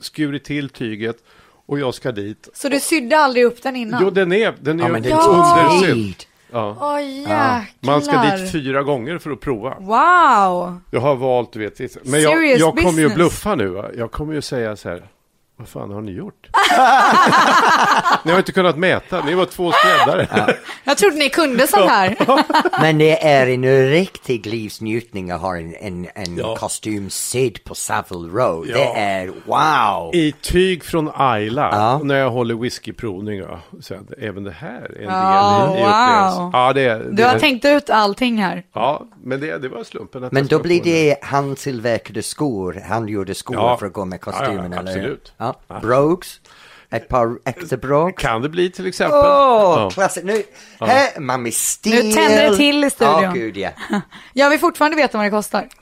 skurit 0.01 0.43
till 0.43 0.69
tyget 0.69 1.17
och 1.65 1.79
jag 1.79 1.93
ska 1.93 2.11
dit. 2.11 2.49
Så 2.53 2.69
du 2.69 2.79
sydde 2.79 3.17
aldrig 3.17 3.45
upp 3.45 3.63
den 3.63 3.75
innan? 3.75 4.03
Jo, 4.03 4.09
den 4.09 4.31
är, 4.31 4.53
den 4.61 4.79
är 4.79 4.89
Ja, 4.89 4.97
ju 4.97 5.09
Ja. 5.09 5.71
undersydd. 5.81 6.15
Ja. 6.51 6.77
Åh 6.79 7.01
jäklar. 7.19 7.65
Man 7.79 8.01
ska 8.01 8.21
dit 8.21 8.51
fyra 8.51 8.83
gånger 8.83 9.17
för 9.17 9.31
att 9.31 9.39
prova. 9.39 9.75
Wow. 9.79 10.79
Jag 10.91 11.01
har 11.01 11.15
valt, 11.15 11.53
du 11.53 11.59
vet. 11.59 12.05
Men 12.05 12.21
jag, 12.21 12.33
Serious 12.33 12.59
jag 12.59 12.69
kommer 12.75 12.87
ju 12.87 12.91
business. 12.91 13.15
bluffa 13.15 13.55
nu. 13.55 13.67
Va? 13.67 13.85
Jag 13.97 14.11
kommer 14.11 14.33
ju 14.33 14.41
säga 14.41 14.75
så 14.75 14.89
här. 14.89 15.07
Vad 15.61 15.69
fan 15.69 15.91
har 15.91 16.01
ni 16.01 16.11
gjort? 16.11 16.47
ni 18.23 18.31
har 18.31 18.37
inte 18.39 18.51
kunnat 18.51 18.77
mäta. 18.77 19.23
Ni 19.25 19.33
var 19.35 19.45
två 19.45 19.71
skräddare. 19.71 20.27
Jag 20.83 20.97
trodde 20.97 21.15
ni 21.15 21.29
kunde 21.29 21.67
sånt 21.67 21.89
här. 21.89 22.15
Men 22.81 22.97
det 22.97 23.23
är 23.27 23.47
en 23.47 23.89
riktig 23.89 24.45
livsnjutning 24.45 25.31
att 25.31 25.41
ha 25.41 25.57
en, 25.57 25.75
en, 25.75 26.07
en 26.15 26.37
Ja. 26.37 26.55
kostym 26.55 27.09
sydd 27.09 27.63
på 27.63 27.75
Savile 27.75 28.29
Row. 28.29 28.65
Ja. 28.67 28.77
Det 28.77 28.99
är 28.99 29.31
wow! 29.45 30.15
I 30.15 30.31
tyg 30.41 30.83
från 30.83 31.11
Ayla. 31.15 31.69
Ja. 31.71 31.99
När 32.03 32.15
jag 32.15 32.29
håller 32.29 32.55
whiskyprovning. 32.55 33.39
Ja. 33.39 33.59
Så 33.81 33.93
att 33.93 34.11
även 34.21 34.43
det 34.43 34.51
här 34.51 34.81
är 34.81 34.83
en 34.83 34.91
del 34.91 35.05
Ja, 35.07 35.75
i, 35.75 35.79
i 35.79 35.83
wow. 35.83 36.49
Ja, 36.53 36.73
det, 36.73 36.81
det, 36.83 37.11
Du 37.11 37.23
har 37.23 37.39
tänkt 37.39 37.65
ut 37.65 37.89
allting 37.89 38.37
här. 38.43 38.63
Ja, 38.73 39.05
men 39.23 39.39
det, 39.39 39.57
det 39.57 39.69
var 39.69 39.83
slumpen. 39.83 40.23
Att 40.23 40.31
Men 40.31 40.47
då 40.47 40.59
blir 40.59 40.83
det 40.83 41.17
handtillverkade 41.23 42.23
skor, 42.23 42.81
handgjorda 42.89 43.33
skor 43.33 43.55
Ja. 43.55 43.77
för 43.77 43.85
att 43.85 43.93
gå 43.93 44.05
med 44.05 44.19
Ja, 44.25 44.31
ja, 44.31 44.37
kostymen, 44.39 44.73
eller 44.73 44.91
absolut. 44.91 45.33
Ja. 45.37 45.50
Brogues, 45.81 46.39
ett 46.91 47.07
par 47.07 47.27
äkta 47.45 47.77
brogues. 47.77 48.15
Kan 48.21 48.41
det 48.41 48.49
bli 48.49 48.71
till 48.71 48.87
exempel. 48.87 49.19
Åh, 49.19 49.25
Ja. 49.25 49.89
klassiskt! 49.93 50.25
Nu, 50.25 50.43
här, 50.79 51.19
man 51.19 51.43
med 51.43 51.53
stil. 51.53 52.05
Nu 52.07 52.13
tänder 52.13 52.49
det 52.51 52.57
till 52.57 52.83
i 52.83 52.89
studion. 52.89 53.23
Ja, 53.23 53.31
gud 53.31 53.57
ja. 53.57 53.69
Jag 54.33 54.49
vill 54.49 54.59
fortfarande 54.59 54.97
veta 54.97 55.17
vad 55.17 55.25
det 55.27 55.31
kostar. 55.31 55.67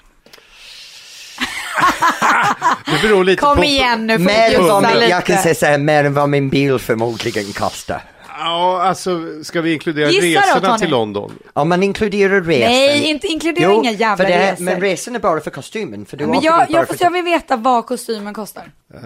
Det 2.85 3.01
beror 3.07 3.23
lite 3.23 3.41
Kom 3.41 3.57
på... 3.57 3.63
igen 3.63 4.07
nu, 4.07 4.17
får 4.17 4.25
Mer 4.25 4.49
du 4.51 4.57
vad 4.57 4.83
min, 4.83 4.93
lite. 4.93 5.05
jag 5.05 5.25
kan 5.25 5.37
säga 5.37 5.55
så 5.55 5.65
här, 5.65 5.77
mer 5.77 6.03
än 6.03 6.13
vad 6.13 6.29
min 6.29 6.49
bil 6.49 6.79
förmodligen 6.79 7.53
kostar. 7.53 8.01
Ja, 8.39 8.81
alltså 8.81 9.43
ska 9.43 9.61
vi 9.61 9.73
inkludera 9.73 10.09
Gissa 10.09 10.39
då, 10.41 10.45
resorna 10.47 10.67
Tony. 10.67 10.79
till 10.79 10.89
London? 10.89 11.33
Om 11.53 11.69
man 11.69 11.83
inkluderar 11.83 12.41
resan. 12.41 12.71
Nej, 12.71 13.09
inte 13.09 13.27
inkludera 13.27 13.71
inga 13.73 13.91
jävla 13.91 14.17
för 14.17 14.23
det 14.31 14.37
här, 14.39 14.51
resor. 14.51 14.63
Men 14.65 14.81
resan 14.81 15.15
är 15.15 15.19
bara 15.19 15.39
för 15.39 15.51
kostymen. 15.51 16.05
För 16.05 16.17
du 16.17 16.27
Men 16.27 16.35
åker 16.37 16.45
jag, 16.47 16.59
dit 16.61 16.67
bara 16.67 16.79
jag, 16.79 16.87
för 16.87 16.93
fast 16.93 17.01
jag 17.01 17.11
vill 17.11 17.23
veta 17.23 17.55
vad 17.55 17.85
kostymen 17.85 18.33
kostar. 18.33 18.71
Eh, 18.93 18.99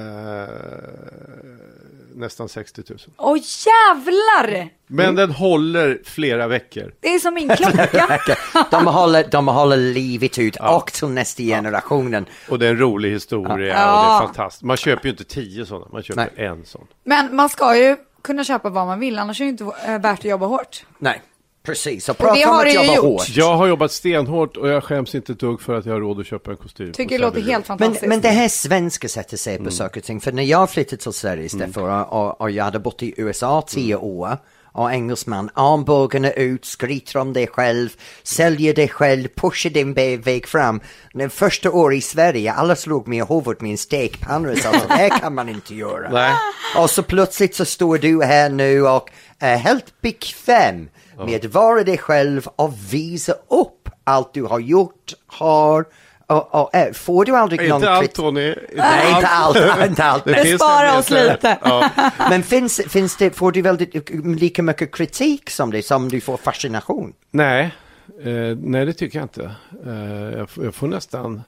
nästan 2.16 2.50
60 2.50 2.82
000. 2.90 3.00
Åh 3.18 3.38
jävlar! 3.38 4.70
Men 4.88 5.16
den 5.16 5.32
håller 5.32 6.02
flera 6.06 6.48
veckor. 6.48 6.94
Det 7.00 7.08
är 7.16 7.20
som 7.20 7.34
min 7.34 7.50
klocka. 7.50 8.20
de, 8.72 8.88
håller, 8.88 9.26
de 9.32 9.48
håller 9.48 9.78
livet 9.78 10.40
ut 10.40 10.56
och 10.56 10.92
till 10.94 11.08
nästa 11.08 11.44
generationen. 11.44 12.26
Och 12.50 12.60
det 12.60 12.66
är 12.66 12.70
en 12.70 12.78
rolig 12.80 13.12
historia 13.12 13.54
och 13.54 13.60
det 13.60 13.68
Ja. 13.68 14.16
är 14.22 14.26
fantastiskt. 14.26 14.64
Man 14.64 14.78
köper 14.78 15.04
ju 15.06 15.10
inte 15.12 15.24
tio 15.24 15.66
sådana, 15.66 15.86
man 15.92 16.04
köper 16.04 16.30
en 16.42 16.66
sån. 16.66 16.88
Men 17.04 17.36
man 17.36 17.50
ska 17.50 17.78
ju 17.78 17.96
kunna 18.24 18.44
köpa 18.44 18.70
vad 18.70 18.88
man 18.88 19.00
vill, 19.00 19.20
annars 19.20 19.42
är 19.42 19.46
det 19.46 19.50
inte 19.50 19.64
eh, 19.64 20.00
värt 20.00 20.20
att 20.20 20.26
jobba 20.26 20.46
hårt. 20.46 20.86
Nej, 21.00 21.22
precis. 21.66 22.06
Det 22.06 22.14
prata 22.14 22.34
om 22.50 22.56
har 22.56 22.60
att 22.60 22.66
du 22.66 22.70
ju 22.72 22.76
jobba 22.78 22.96
gjort. 22.96 23.04
hårt. 23.06 23.30
Jag 23.30 23.56
har 23.56 23.68
jobbat 23.68 23.92
stenhårt 23.92 24.58
och 24.58 24.70
jag 24.70 24.84
skäms 24.84 25.16
inte 25.16 25.32
ett 25.32 25.40
dugg 25.40 25.62
för 25.62 25.74
att 25.76 25.86
jag 25.86 25.94
har 25.94 26.00
råd 26.00 26.20
att 26.20 26.26
köpa 26.26 26.52
en 26.52 26.58
kostym. 26.58 26.92
Tycker 26.92 27.18
det 27.18 27.26
låter 27.26 27.42
helt 27.42 27.52
Men, 27.52 27.64
fantastiskt. 27.64 28.06
men 28.06 28.22
det 28.22 28.30
här 28.30 28.48
svenska 28.48 29.08
sättet 29.08 29.34
att 29.34 29.40
se 29.40 29.52
Mm. 29.52 29.66
på 29.66 29.72
saker 29.72 30.00
och 30.02 30.06
ting. 30.06 30.22
För 30.22 30.32
när 30.32 30.44
jag 30.44 30.70
flyttade 30.70 31.02
till 31.02 31.14
Sverige, 31.14 31.50
Steffo, 31.50 31.82
och, 31.82 32.42
och 32.42 32.52
jag 32.52 32.64
hade 32.64 32.80
bott 32.80 33.04
i 33.04 33.14
USA 33.18 33.62
tio 33.68 33.96
Mm. 33.96 34.08
år 34.08 34.38
och 34.74 34.92
engelsman, 34.92 35.50
armbågarna 35.54 36.32
ut, 36.32 36.66
skryter 36.66 37.20
om 37.20 37.34
dig 37.34 37.48
själv, 37.48 37.90
säljer 38.24 38.74
dig 38.74 38.88
själv, 38.90 39.28
pushar 39.36 39.70
din 39.70 39.94
väg 40.22 40.48
fram. 40.48 40.82
Den 41.14 41.30
första 41.30 41.72
år 41.72 41.94
i 41.94 42.02
Sverige, 42.02 42.54
alla 42.54 42.76
slog 42.76 43.08
mig 43.08 43.18
i 43.18 43.24
huvudet 43.30 43.62
med 43.62 43.72
en 43.72 43.78
stekpanna 43.78 44.52
och 44.52 44.58
sa 44.58 44.80
så 44.80 44.88
här 44.88 45.20
kan 45.20 45.36
man 45.36 45.50
inte 45.50 45.76
göra. 45.76 46.10
Nej. 46.10 46.36
Och 46.78 46.90
så 46.90 47.04
plötsligt 47.04 47.56
så 47.56 47.66
står 47.66 47.98
du 47.98 48.24
här 48.24 48.50
nu 48.50 48.88
och 48.88 49.10
är 49.40 49.58
helt 49.58 50.02
bekväm 50.02 50.90
med 51.26 51.46
att 51.46 51.54
vara 51.54 51.84
dig 51.84 51.98
själv 51.98 52.48
och 52.56 52.74
visa 52.90 53.34
upp 53.34 53.90
allt 54.04 54.34
du 54.34 54.44
har 54.44 54.60
gjort, 54.60 55.14
har 55.28 55.86
och, 56.34 56.62
och 56.62 56.70
är. 56.74 56.94
Får 56.94 57.26
du 57.26 57.36
aldrig 57.36 57.70
någon 57.70 57.76
Inte 57.76 57.90
allt 57.90 58.02
kritik? 58.02 58.16
Tony. 58.16 58.48
Inte 58.50 58.66
Nej, 58.76 59.16
inte 59.16 59.28
allt, 59.28 59.58
inte 59.90 60.04
allt. 60.04 60.26
Det 60.26 60.44
Bespara 60.44 60.98
oss 60.98 61.10
lite. 61.10 61.58
Ja. 61.64 61.90
men 62.30 62.44
finns, 62.44 62.82
finns 62.88 63.18
det, 63.18 63.32
får 63.32 63.52
du 63.52 63.62
väldigt 63.62 64.10
lika 64.26 64.64
mycket 64.64 64.96
kritik 64.96 65.50
som 65.50 65.72
det, 65.72 65.84
som 65.86 66.10
du 66.10 66.22
får 66.22 66.38
fascination? 66.38 67.14
Nej, 67.32 67.72
eh, 68.24 68.58
nej 68.58 68.86
det 68.86 68.94
tycker 68.94 69.20
jag 69.20 69.26
inte. 69.26 69.52
Eh, 69.86 70.38
jag, 70.38 70.50
får, 70.50 70.64
jag 70.64 70.76
får 70.76 70.88
nästan... 70.88 71.42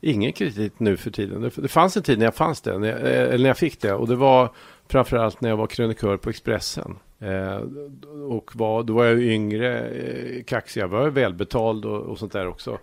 ingen 0.00 0.32
kritik 0.32 0.72
nu 0.78 0.96
för 0.96 1.10
tiden. 1.10 1.42
Det, 1.42 1.50
det 1.54 1.68
fanns 1.68 1.96
en 1.96 2.02
tid 2.02 2.18
när 2.18 2.24
jag 2.26 2.34
fanns 2.34 2.60
det, 2.60 2.78
när 2.78 2.88
jag, 2.88 3.00
eh, 3.00 3.06
eller 3.06 3.38
när 3.38 3.50
jag 3.50 3.58
fick 3.58 3.80
det. 3.80 3.92
Och 3.92 4.08
det 4.08 4.16
var 4.16 4.52
framförallt 4.88 5.40
när 5.40 5.48
jag 5.48 5.56
var 5.56 5.66
krönikör 5.66 6.16
på 6.16 6.30
Expressen. 6.30 6.98
Eh, 7.20 7.60
och 8.28 8.56
var, 8.56 8.82
då 8.82 8.92
var 8.92 9.04
jag 9.04 9.22
yngre, 9.22 9.88
eh, 9.88 10.44
kaxig, 10.44 10.80
jag 10.80 10.88
var 10.88 11.08
välbetald 11.08 11.84
och, 11.84 12.00
och 12.00 12.18
sånt 12.18 12.32
där 12.32 12.48
också. 12.48 12.78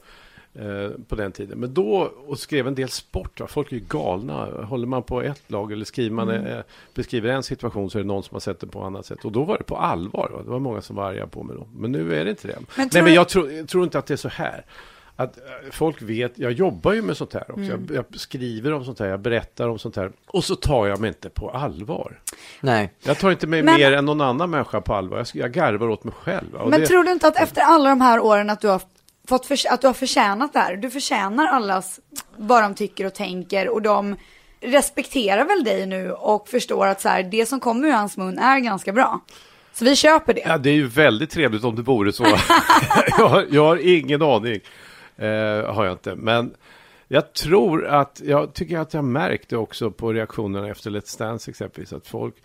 Eh, 0.56 0.90
på 1.08 1.16
den 1.16 1.32
tiden. 1.32 1.60
Men 1.60 1.74
då, 1.74 2.12
och 2.28 2.40
skrev 2.40 2.68
en 2.68 2.76
del 2.76 2.90
sport. 2.90 3.40
Va? 3.40 3.48
Folk 3.48 3.72
är 3.72 3.76
ju 3.76 3.84
galna. 3.90 4.46
Håller 4.64 4.88
man 4.88 5.04
på 5.04 5.22
ett 5.22 5.44
lag 5.48 5.72
eller 5.72 5.86
skriver 5.86 6.16
man, 6.16 6.30
Mm. 6.30 6.46
eh, 6.46 6.64
beskriver 6.96 7.30
en 7.30 7.44
situation 7.44 7.90
så 7.90 7.98
är 7.98 8.02
det 8.02 8.08
någon 8.08 8.24
som 8.24 8.36
har 8.36 8.40
sett 8.40 8.60
det 8.60 8.68
på 8.68 8.84
annat 8.84 9.06
sätt. 9.06 9.26
Och 9.26 9.32
då 9.32 9.44
var 9.44 9.58
det 9.58 9.64
på 9.64 9.78
allvar. 9.78 10.30
Va? 10.34 10.42
Det 10.44 10.50
var 10.50 10.60
många 10.60 10.82
som 10.82 10.96
var 10.96 11.04
arga 11.04 11.28
på 11.28 11.44
mig 11.44 11.56
då. 11.56 11.68
Men 11.76 11.92
nu 11.92 12.16
är 12.16 12.24
det 12.26 12.30
inte 12.32 12.48
det. 12.48 12.58
Men 12.78 12.90
Nej, 12.94 13.04
men 13.04 13.14
jag, 13.14 13.30
tror, 13.30 13.52
jag 13.52 13.68
tror 13.68 13.84
inte 13.84 14.00
att 14.00 14.06
det 14.06 14.14
är 14.14 14.18
så 14.18 14.30
här. 14.30 14.66
Att 15.16 15.38
eh, 15.38 15.44
folk 15.72 16.02
vet, 16.02 16.38
jag 16.40 16.52
jobbar 16.52 16.94
ju 16.94 17.02
med 17.02 17.18
sånt 17.18 17.34
här 17.34 17.44
också. 17.52 17.62
Mm. 17.62 17.88
Jag, 17.94 18.06
jag 18.12 18.20
skriver 18.20 18.74
om 18.74 18.86
sånt 18.86 19.00
här, 19.00 19.08
jag 19.08 19.20
berättar 19.20 19.68
om 19.70 19.80
sånt 19.80 19.96
här. 19.96 20.12
Och 20.28 20.44
så 20.44 20.56
tar 20.56 20.88
jag 20.88 21.00
mig 21.00 21.08
inte 21.08 21.30
på 21.30 21.50
allvar. 21.50 22.20
Nej. 22.62 22.94
Jag 23.04 23.20
tar 23.20 23.32
inte 23.32 23.48
mig 23.48 23.64
Men- 23.64 23.76
mer 23.76 23.92
än 23.92 24.06
någon 24.06 24.22
annan 24.22 24.50
människa 24.50 24.82
på 24.82 24.94
allvar. 24.94 25.18
Jag, 25.18 25.28
jag 25.34 25.52
garvar 25.52 25.88
åt 25.90 26.04
mig 26.04 26.14
själv. 26.14 26.48
Men 26.70 26.72
det, 26.80 26.88
tror 26.88 27.04
du 27.04 27.12
inte 27.12 27.28
att 27.28 27.38
efter 27.40 27.62
alla 27.62 27.90
de 27.90 28.02
här 28.02 28.20
åren 28.20 28.50
att 28.50 28.62
du 28.62 28.68
har 28.68 28.82
fått 29.30 29.46
för, 29.46 29.58
att 29.70 29.82
du 29.82 29.88
har 29.88 29.94
förtjänat 29.94 30.54
det 30.54 30.60
här? 30.60 30.76
Du 30.76 30.90
förtjänar 30.90 31.48
allas 31.48 32.00
vad 32.38 32.64
de 32.64 32.76
tycker 32.76 33.06
och 33.06 33.14
tänker 33.14 33.70
och 33.70 33.82
de 33.82 34.16
respekterar 34.62 35.46
väl 35.46 35.64
dig 35.64 35.86
nu 35.86 36.12
och 36.12 36.48
förstår 36.50 36.88
att 36.88 37.02
så 37.02 37.10
här, 37.10 37.24
det 37.24 37.46
som 37.46 37.60
kommer 37.60 37.88
ur 37.88 37.92
hans 37.92 38.18
mun 38.18 38.40
är 38.40 38.60
ganska 38.60 38.92
bra. 38.94 39.22
Så 39.74 39.86
vi 39.86 39.96
köper 39.96 40.34
det. 40.34 40.42
Ja, 40.46 40.58
det 40.58 40.70
är 40.70 40.74
ju 40.74 40.88
väldigt 40.88 41.30
trevligt 41.30 41.64
om 41.64 41.76
det 41.76 41.82
vore 41.82 42.14
så. 42.14 42.24
jag, 43.18 43.28
har- 43.30 43.46
jag 43.52 43.66
har 43.66 43.78
ingen 43.88 44.22
aning. 44.22 44.60
Eh, 45.18 45.74
har 45.74 45.86
jag 45.86 45.92
inte. 45.94 46.16
Men 46.16 46.54
jag 47.08 47.34
tror 47.34 47.88
att, 47.88 48.22
jag 48.26 48.54
tycker 48.54 48.78
att 48.80 48.94
jag 48.94 49.04
märkte 49.04 49.58
också 49.58 49.92
på 49.92 50.14
reaktionerna 50.14 50.70
efter 50.70 50.90
Let's 50.92 51.20
Dance 51.20 51.52
exempelvis, 51.52 51.94
att 51.94 52.08
folk 52.08 52.36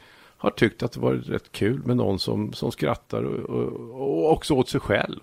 har 0.45 0.51
tyckt 0.51 0.83
att 0.83 0.93
det 0.93 1.01
varit 1.01 1.29
rätt 1.29 1.53
kul 1.53 1.83
med 1.85 1.97
någon 1.97 2.19
som, 2.19 2.53
som 2.53 2.73
skrattar 2.73 3.23
och, 3.23 3.51
och, 3.51 4.01
och 4.01 4.33
också 4.33 4.55
åt 4.55 4.69
sig 4.69 4.81
själv. 4.81 5.19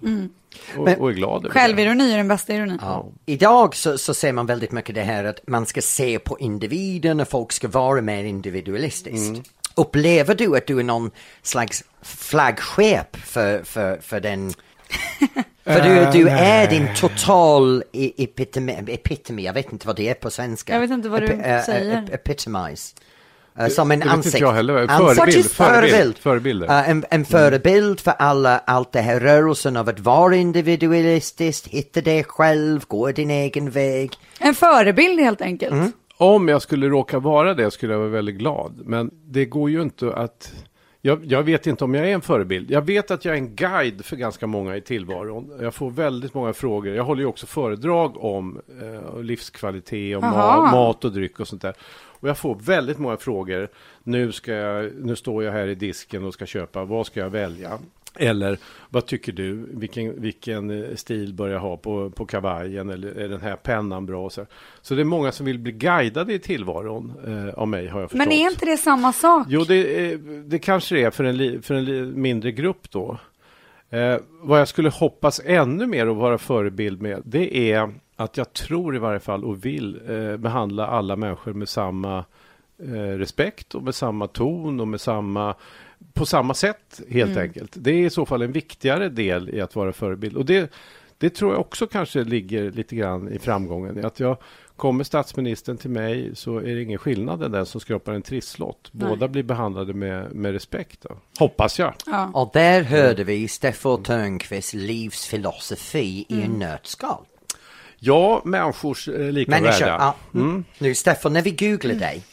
Och, 0.78 0.84
Men- 0.86 1.00
och 1.00 1.10
är 1.10 1.14
glad 1.14 1.46
över 1.46 1.48
det. 1.54 1.60
Självironi 1.60 2.14
är 2.14 2.18
den 2.18 2.28
bästa 2.28 2.54
ironin. 2.54 2.78
Ja. 2.82 3.08
Idag 3.26 3.76
så, 3.76 3.98
så 3.98 4.14
ser 4.14 4.34
man 4.34 4.46
väldigt 4.46 4.72
mycket 4.72 4.96
det 4.96 5.02
här 5.04 5.24
att 5.24 5.40
man 5.48 5.66
ska 5.66 5.82
se 5.82 6.20
på 6.20 6.40
individen 6.40 7.20
och 7.20 7.28
folk 7.28 7.52
ska 7.52 7.68
vara 7.68 8.02
mer 8.02 8.24
individualistiskt. 8.24 9.42
Upplever 9.76 10.36
du 10.36 10.58
att 10.58 10.68
du 10.68 10.80
är 10.80 10.84
någon 10.84 11.12
slags 11.42 11.84
flaggskepp 12.02 13.16
för, 13.16 13.64
för, 13.64 13.98
för 14.02 14.20
den? 14.20 14.50
för 15.64 15.82
du, 15.82 16.20
du 16.20 16.30
är 16.30 16.70
din 16.70 16.88
total 16.96 17.84
epitome, 17.94 18.74
epitome, 18.88 19.42
jag 19.42 19.54
vet 19.54 19.72
inte 19.72 19.88
vad 19.88 19.96
det 19.96 20.10
är 20.10 20.14
på 20.14 20.32
svenska. 20.32 20.74
Jag 20.74 20.80
vet 20.80 20.92
inte 20.92 21.10
vad 21.10 21.22
du 21.22 21.28
Epi- 21.28 21.58
eh, 21.58 21.64
säger. 21.66 21.96
ep- 22.02 22.14
epitomize. 22.14 22.96
Eh, 23.60 23.68
som 23.68 23.92
en 23.92 24.00
det 24.00 24.06
vet 24.06 24.16
inte 24.16 24.28
ansikt. 24.28 24.42
jag 24.42 24.52
heller. 24.54 24.88
Förebild, 24.88 25.46
förebild, 25.46 25.50
förebild. 25.52 26.18
förebilder. 26.18 26.68
Eh, 26.68 26.90
en, 26.90 27.06
en 27.10 27.26
förebild 27.26 28.00
för 28.00 28.12
alla, 28.12 28.58
allt 28.60 28.92
det 28.92 29.02
här 29.02 29.20
rörelsen 29.20 29.78
av 29.78 29.90
att 29.90 30.00
vara 30.00 30.36
individualistiskt, 30.36 31.68
hitta 31.68 32.02
dig 32.02 32.24
själv, 32.24 32.82
gå 32.88 33.12
din 33.12 33.32
egen 33.32 33.70
väg. 33.70 34.12
En 34.40 34.54
förebild 34.56 35.20
helt 35.20 35.42
enkelt. 35.42 35.94
Om 36.18 36.48
jag 36.48 36.62
skulle 36.62 36.88
råka 36.90 37.20
vara 37.20 37.54
det 37.54 37.72
skulle 37.72 37.94
jag 37.94 38.00
vara 38.00 38.10
väldigt 38.10 38.36
glad. 38.36 38.82
Men 38.86 39.12
det 39.26 39.46
går 39.46 39.70
ju 39.70 39.82
inte 39.82 40.14
att... 40.14 40.52
Jag, 41.04 41.26
jag 41.26 41.44
vet 41.44 41.68
inte 41.68 41.84
om 41.84 41.94
jag 41.94 42.08
är 42.10 42.14
en 42.14 42.22
förebild. 42.22 42.72
Jag 42.72 42.82
vet 42.86 43.12
att 43.12 43.26
jag 43.26 43.34
är 43.34 43.38
en 43.38 43.56
guide 43.56 44.06
för 44.06 44.16
ganska 44.16 44.48
många 44.48 44.76
i 44.76 44.82
tillvaron. 44.82 45.52
Jag 45.62 45.74
får 45.74 45.90
väldigt 45.92 46.34
många 46.34 46.54
frågor. 46.54 46.94
Jag 46.96 47.04
håller 47.04 47.22
ju 47.22 47.28
också 47.28 47.46
föredrag 47.46 48.24
om 48.24 48.62
eh, 48.82 49.22
livskvalitet 49.22 50.18
och 50.18 50.24
Aha. 50.24 50.68
ma- 50.68 50.72
mat 50.72 51.06
och 51.06 51.12
dryck 51.12 51.40
och 51.40 51.48
sånt 51.48 51.62
där. 51.62 51.74
Och 52.22 52.30
jag 52.30 52.38
får 52.38 52.56
väldigt 52.56 52.98
många 52.98 53.18
frågor. 53.18 53.70
Nu, 54.04 54.32
ska 54.32 54.54
jag, 54.54 54.92
nu 54.96 55.16
står 55.16 55.44
jag 55.44 55.52
här 55.52 55.68
i 55.68 55.76
disken 55.76 56.26
och 56.26 56.34
ska 56.34 56.46
köpa. 56.46 56.86
Vad 56.86 57.06
ska 57.06 57.20
jag 57.20 57.30
välja? 57.30 57.80
Eller 58.16 58.58
vad 58.90 59.06
tycker 59.06 59.32
du? 59.32 59.68
Vilken, 59.72 60.22
vilken 60.22 60.70
eh, 60.70 60.96
stil 60.96 61.34
bör 61.34 61.50
jag 61.50 61.60
ha 61.60 61.78
på, 61.78 62.10
på 62.10 62.26
kavajen? 62.26 62.90
Eller 62.90 63.12
är 63.12 63.30
den 63.30 63.42
här 63.42 63.56
pennan 63.56 64.06
bra? 64.06 64.30
Så, 64.30 64.46
så 64.82 64.96
det 64.96 65.02
är 65.02 65.06
många 65.06 65.32
som 65.32 65.46
vill 65.46 65.60
bli 65.60 65.72
guidade 65.72 66.34
i 66.34 66.40
tillvaron 66.40 67.14
eh, 67.28 67.54
av 67.54 67.68
mig 67.68 67.88
har 67.88 68.02
jag 68.02 68.10
förstått. 68.10 68.28
Men 68.28 68.38
är 68.38 68.50
inte 68.52 68.66
det 68.66 68.78
samma 68.78 69.14
sak? 69.14 69.48
Jo, 69.50 69.64
det, 69.64 70.12
eh, 70.12 70.20
det 70.20 70.60
kanske 70.60 70.96
det 70.96 71.04
är 71.04 71.12
för 71.12 71.24
en, 71.24 71.62
för 71.62 71.74
en 71.74 72.22
mindre 72.22 72.52
grupp 72.52 72.92
då. 72.92 73.18
Eh, 73.90 74.18
vad 74.42 74.60
jag 74.60 74.68
skulle 74.68 74.90
hoppas 74.90 75.42
ännu 75.46 75.88
mer 75.88 76.08
att 76.08 76.18
vara 76.18 76.38
förebild 76.38 77.02
med, 77.02 77.22
det 77.26 77.72
är 77.72 77.94
att 78.24 78.38
jag 78.38 78.54
tror 78.54 78.96
i 78.96 79.00
varje 79.00 79.20
fall 79.20 79.44
och 79.44 79.66
vill 79.66 80.02
eh, 80.10 80.38
behandla 80.38 80.88
alla 80.88 81.16
människor 81.16 81.54
med 81.54 81.70
samma 81.70 82.26
eh, 82.80 82.92
respekt 82.94 83.76
och 83.76 83.84
med 83.84 83.96
samma 83.96 84.28
ton 84.28 84.80
och 84.80 84.88
med 84.88 85.02
samma 85.02 85.56
på 86.14 86.26
samma 86.26 86.54
sätt 86.54 87.02
helt 87.10 87.38
enkelt. 87.38 87.72
Det 87.76 87.92
är 87.92 88.06
i 88.06 88.10
så 88.10 88.26
fall 88.26 88.42
en 88.42 88.52
viktigare 88.52 89.10
del 89.10 89.50
i 89.50 89.62
att 89.62 89.76
vara 89.76 89.94
förebild. 89.94 90.38
Och 90.38 90.46
det, 90.46 90.72
det 91.18 91.30
tror 91.30 91.52
jag 91.52 91.62
också 91.62 91.88
kanske 91.88 92.24
ligger 92.24 92.72
lite 92.72 92.96
grann 92.96 93.30
i 93.30 93.40
framgången. 93.40 94.06
Att 94.06 94.20
jag 94.20 94.38
kommer 94.76 95.04
statsministern 95.04 95.78
till 95.78 95.90
mig 95.90 96.36
så 96.36 96.58
är 96.58 96.76
det 96.76 96.82
ingen 96.82 96.98
skillnad 96.98 97.44
än 97.44 97.52
den 97.52 97.66
som 97.66 97.82
skrapar 97.82 98.14
en 98.14 98.22
trisslott. 98.22 98.90
Båda 98.92 99.28
blir 99.28 99.44
behandlade 99.44 99.94
med, 99.94 100.36
med 100.36 100.52
respekt. 100.52 101.02
Då. 101.02 101.18
Hoppas 101.40 101.80
jag. 101.80 101.94
Ja. 102.06 102.32
Och 102.34 102.50
där 102.54 102.82
hörde 102.82 103.24
vi 103.24 103.48
Steffo 103.48 103.98
Törnqvists 103.98 104.74
livsfilosofi 104.74 106.26
i 106.30 106.42
en 106.42 106.52
nötskal. 106.52 107.26
Ja, 108.04 108.42
människors 108.46 109.08
eh, 109.08 109.32
lika 109.32 109.52
Människor, 109.52 109.86
värde. 109.86 110.04
ja. 110.04 110.16
Mm. 110.34 110.64
Nu 110.78 110.96
Steffo, 110.96 111.30
när 111.30 111.42
vi 111.42 111.52
googlar 111.52 111.96
dig, 111.96 112.24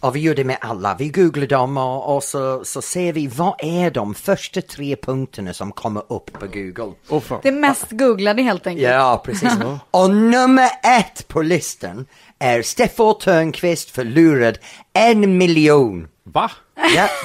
och 0.00 0.16
vi 0.16 0.20
gör 0.20 0.34
det 0.34 0.44
med 0.44 0.56
alla, 0.60 0.96
vi 0.98 1.08
googlar 1.08 1.46
dem 1.46 1.76
och, 1.76 2.16
och 2.16 2.22
så, 2.22 2.64
så 2.64 2.82
ser 2.82 3.12
vi 3.12 3.26
vad 3.26 3.54
är 3.58 3.90
de 3.90 4.14
första 4.14 4.60
tre 4.60 4.96
punkterna 4.96 5.52
som 5.52 5.72
kommer 5.72 6.12
upp 6.12 6.32
på 6.32 6.46
Google. 6.46 7.20
Fan. 7.20 7.40
Det 7.42 7.52
mest 7.52 7.90
googlade 7.90 8.42
helt 8.42 8.66
enkelt. 8.66 8.88
Ja, 8.90 9.22
precis. 9.24 9.52
och 9.90 10.10
nummer 10.14 10.68
ett 11.00 11.28
på 11.28 11.42
listan 11.42 12.06
är 12.42 12.62
Steffo 12.62 13.14
Törnqvist 13.14 13.90
förlorad 13.90 14.58
en 14.92 15.38
miljon. 15.38 16.08
Va? 16.24 16.50
Ja. 16.96 17.08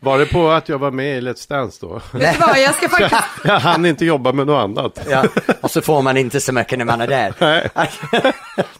Var 0.00 0.18
det 0.18 0.26
på 0.26 0.50
att 0.50 0.68
jag 0.68 0.78
var 0.78 0.90
med 0.90 1.18
i 1.18 1.20
Let's 1.20 1.48
Dance 1.48 1.78
då? 1.86 2.00
Vet 2.18 2.34
du 2.34 2.46
vad, 2.46 2.58
jag 2.60 2.74
ska 2.74 2.88
faktiskt... 2.98 3.22
Jag 3.44 3.60
hann 3.60 3.86
inte 3.86 4.04
jobba 4.04 4.32
med 4.32 4.46
något 4.46 4.62
annat. 4.64 5.06
ja, 5.10 5.24
och 5.60 5.70
så 5.70 5.82
får 5.82 6.02
man 6.02 6.16
inte 6.16 6.40
så 6.40 6.52
mycket 6.52 6.78
när 6.78 6.84
man 6.84 7.00
är 7.00 7.06
där. 7.06 7.34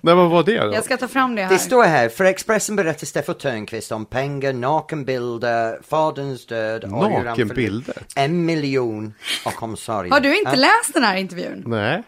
Nej, 0.01 0.15
vad 0.15 0.31
var 0.31 0.43
det 0.43 0.59
då? 0.65 0.75
Jag 0.75 0.85
ska 0.85 0.97
ta 0.97 1.09
fram 1.09 1.35
det 1.35 1.43
här. 1.43 1.49
Det 1.53 1.59
står 1.59 1.85
här, 1.85 2.09
för 2.09 2.25
Expressen 2.25 2.77
berättar 2.77 3.07
Steffo 3.07 3.35
Törnqvist 3.35 3.93
om 3.93 4.05
pengar, 4.05 4.53
nakenbilder, 4.53 5.79
faderns 5.89 6.47
död 6.47 6.91
Nakenbilder? 6.91 7.97
En 8.17 8.45
miljon 8.45 9.15
och 9.45 9.63
omsorg. 9.63 10.11
Har 10.11 10.21
du 10.21 10.39
inte 10.39 10.51
Ja, 10.51 10.57
läst 10.57 10.95
den 10.95 11.05
här 11.05 11.17
intervjun? 11.17 11.63
Nej, 11.67 12.03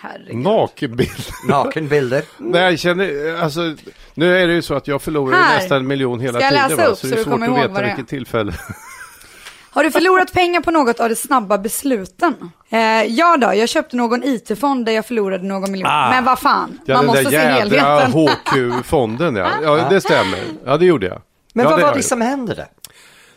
Herregud. 0.00 0.36
nakenbild. 0.36 1.26
Nakenbilder. 1.48 2.22
Nej, 2.38 2.62
jag 2.62 2.78
känner, 2.78 3.34
alltså, 3.42 3.74
nu 4.14 4.36
är 4.38 4.46
det 4.46 4.54
ju 4.54 4.62
så 4.62 4.74
att 4.74 4.88
jag 4.88 5.02
förlorar 5.02 5.36
Här. 5.36 5.56
nästan 5.56 5.78
en 5.78 5.86
miljon 5.86 6.20
hela 6.20 6.38
Ska 6.40 6.44
jag 6.44 6.52
tiden. 6.52 6.68
läsa 6.70 6.82
va? 6.82 6.88
upp 6.88 6.98
så 6.98 7.06
så 7.06 7.06
det 7.06 7.12
är 7.14 7.16
du 7.16 7.22
svårt 7.24 7.32
kommer 7.32 7.46
att 7.46 7.50
ihåg 7.50 7.58
veta 7.60 7.72
vad 7.72 7.82
det 7.82 7.86
är? 7.86 7.96
vilket 7.96 8.08
tillfälle. 8.10 8.52
Har 9.72 9.84
du 9.84 9.90
förlorat 9.90 10.32
pengar 10.32 10.60
på 10.60 10.70
något 10.70 11.00
av 11.00 11.08
de 11.08 11.14
snabba 11.16 11.58
besluten? 11.58 12.34
Eh, 12.70 12.78
ja 13.04 13.36
då, 13.36 13.54
jag 13.54 13.68
köpte 13.68 13.96
någon 13.96 14.24
IT-fond 14.24 14.86
där 14.86 14.92
jag 14.92 15.06
förlorade 15.06 15.44
någon 15.46 15.72
miljon. 15.72 15.88
Ah. 15.90 16.10
Men 16.10 16.24
vad 16.24 16.38
fan, 16.38 16.78
Ja, 16.86 16.94
man 16.94 17.06
den 17.06 17.06
måste 17.06 17.22
där 17.22 17.30
se 17.30 17.36
jädra 17.36 17.80
helheten. 17.80 18.12
HQ-fonden, 18.12 19.36
ja. 19.36 19.48
ja. 19.62 19.86
Det 19.90 20.00
stämmer. 20.00 20.38
Ja, 20.64 20.76
det 20.76 20.86
gjorde 20.86 21.06
jag. 21.06 21.22
Men 21.54 21.62
ja, 21.64 21.70
vad 21.70 21.78
det 21.78 21.82
var 21.82 21.88
har 21.88 21.94
det 21.94 21.98
jag. 21.98 22.04
som 22.04 22.20
hände 22.20 22.54
där? 22.54 22.66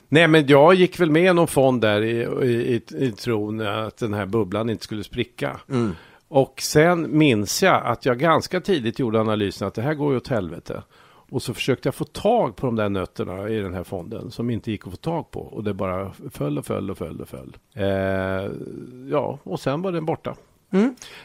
Nej, 0.09 0.27
men 0.27 0.47
jag 0.47 0.73
gick 0.73 0.99
väl 0.99 1.11
med 1.11 1.23
i 1.31 1.33
någon 1.33 1.47
fond 1.47 1.81
där 1.81 2.01
i, 2.01 2.11
i, 2.45 2.47
i, 2.97 3.05
i 3.05 3.11
tron 3.11 3.61
att 3.67 3.97
den 3.97 4.13
här 4.13 4.25
bubblan 4.25 4.69
inte 4.69 4.83
skulle 4.83 5.03
spricka. 5.03 5.59
Och 6.33 6.61
sen 6.61 7.17
minns 7.17 7.63
jag 7.63 7.85
att 7.85 8.05
jag 8.05 8.19
ganska 8.19 8.61
tidigt 8.61 8.99
gjorde 8.99 9.19
analysen 9.19 9.67
att 9.67 9.73
det 9.73 9.81
här 9.81 9.93
går 9.93 10.11
ju 10.11 10.17
åt 10.17 10.27
helvete. 10.27 10.83
Och 11.29 11.41
så 11.41 11.53
försökte 11.53 11.87
jag 11.87 11.95
få 11.95 12.03
tag 12.03 12.55
på 12.55 12.65
de 12.65 12.75
där 12.75 12.89
nötterna 12.89 13.49
i 13.49 13.59
den 13.59 13.73
här 13.73 13.83
fonden 13.83 14.31
som 14.31 14.49
inte 14.49 14.71
gick 14.71 14.87
att 14.87 14.91
få 14.91 14.97
tag 14.97 15.31
på. 15.31 15.39
Och 15.39 15.63
det 15.63 15.73
bara 15.73 16.11
föll 16.31 16.57
och 16.57 16.65
föll 16.65 16.91
och 16.91 16.97
föll 16.97 17.21
och 17.21 17.27
föll. 17.27 17.57
Eh, 17.73 18.51
ja, 19.11 19.39
och 19.43 19.59
sen 19.59 19.81
var 19.81 19.91
den 19.91 20.05
borta. 20.05 20.35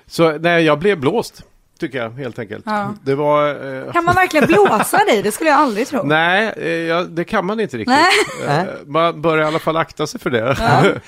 Så 0.07 0.39
nej, 0.39 0.65
jag 0.65 0.79
blev 0.79 1.01
blåst, 1.01 1.45
tycker 1.79 1.99
jag 1.99 2.11
helt 2.11 2.39
enkelt. 2.39 2.65
Ja. 2.67 2.95
Det 3.05 3.15
var... 3.15 3.49
Eh, 3.87 3.93
Kan 3.93 4.05
man 4.05 4.15
verkligen 4.15 4.47
blåsa 4.47 4.99
dig? 4.99 5.23
Det 5.23 5.33
skulle 5.33 5.51
jag 5.51 5.59
aldrig 5.59 5.87
tro. 5.87 6.03
Nej, 6.03 6.53
eh, 6.57 6.69
ja, 6.69 7.03
det 7.03 7.25
kan 7.25 7.47
man 7.47 7.61
inte 7.61 7.79
riktigt. 7.79 7.97
Eh, 8.47 8.65
Man 8.87 9.23
bör 9.23 9.39
i 9.39 9.45
alla 9.45 9.59
fall 9.59 9.77
akta 9.77 10.07
sig 10.07 10.21
för 10.21 10.31
det. 10.31 10.57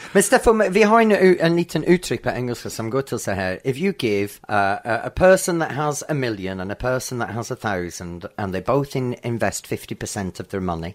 Men 0.12 0.22
Stefan, 0.22 0.62
vi 0.70 0.82
har 0.82 1.00
en, 1.00 1.12
en 1.40 1.56
liten 1.56 1.84
uttryck 1.84 2.22
på 2.22 2.28
engelska 2.30 2.70
som 2.70 2.90
går 2.90 3.02
till 3.02 3.18
så 3.18 3.30
här. 3.30 3.60
If 3.64 3.76
you 3.76 3.94
give 3.98 4.28
uh, 4.28 4.54
a, 4.54 4.78
a 5.04 5.10
person 5.14 5.60
that 5.60 5.72
has 5.72 6.04
a 6.08 6.14
million 6.14 6.60
and 6.60 6.72
a 6.72 6.76
person 6.78 7.18
that 7.20 7.30
has 7.30 7.50
a 7.50 7.56
thousand 7.56 8.26
and 8.36 8.52
they 8.52 8.62
both 8.62 8.96
in, 8.96 9.14
invest 9.22 9.66
50% 9.66 10.40
of 10.40 10.48
their 10.48 10.60
money 10.60 10.94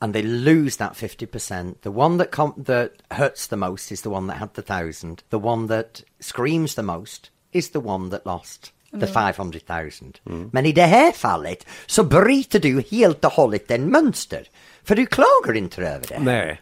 and 0.00 0.12
they 0.14 0.22
lose 0.22 0.76
that 0.78 0.92
50%, 0.96 1.74
the 1.82 1.88
one 1.90 2.18
that, 2.18 2.30
com- 2.30 2.54
that 2.66 2.90
hurts 3.10 3.46
the 3.46 3.56
most 3.56 3.92
is 3.92 4.02
the 4.02 4.10
one 4.10 4.26
that 4.26 4.36
had 4.38 4.54
the 4.54 4.62
thousand. 4.62 5.22
The 5.30 5.38
one 5.38 5.66
that 5.68 6.02
screams 6.20 6.74
the 6.74 6.82
most 6.82 7.30
is 7.54 7.70
the 7.70 7.78
one 7.78 8.10
that 8.10 8.26
lost. 8.26 8.72
the 9.00 9.06
500 9.06 9.60
000. 9.68 10.48
Men 10.52 10.66
i 10.66 10.72
det 10.72 10.82
här 10.82 11.12
fallet 11.12 11.66
så 11.86 12.04
bryter 12.04 12.60
du 12.60 12.82
helt 12.90 13.24
och 13.24 13.32
hållet 13.32 13.68
den 13.68 13.90
mönster. 13.90 14.48
För 14.84 14.96
du 14.96 15.06
klagar 15.06 15.56
inte 15.56 15.82
över 15.82 16.06
det. 16.08 16.18
Nej, 16.18 16.60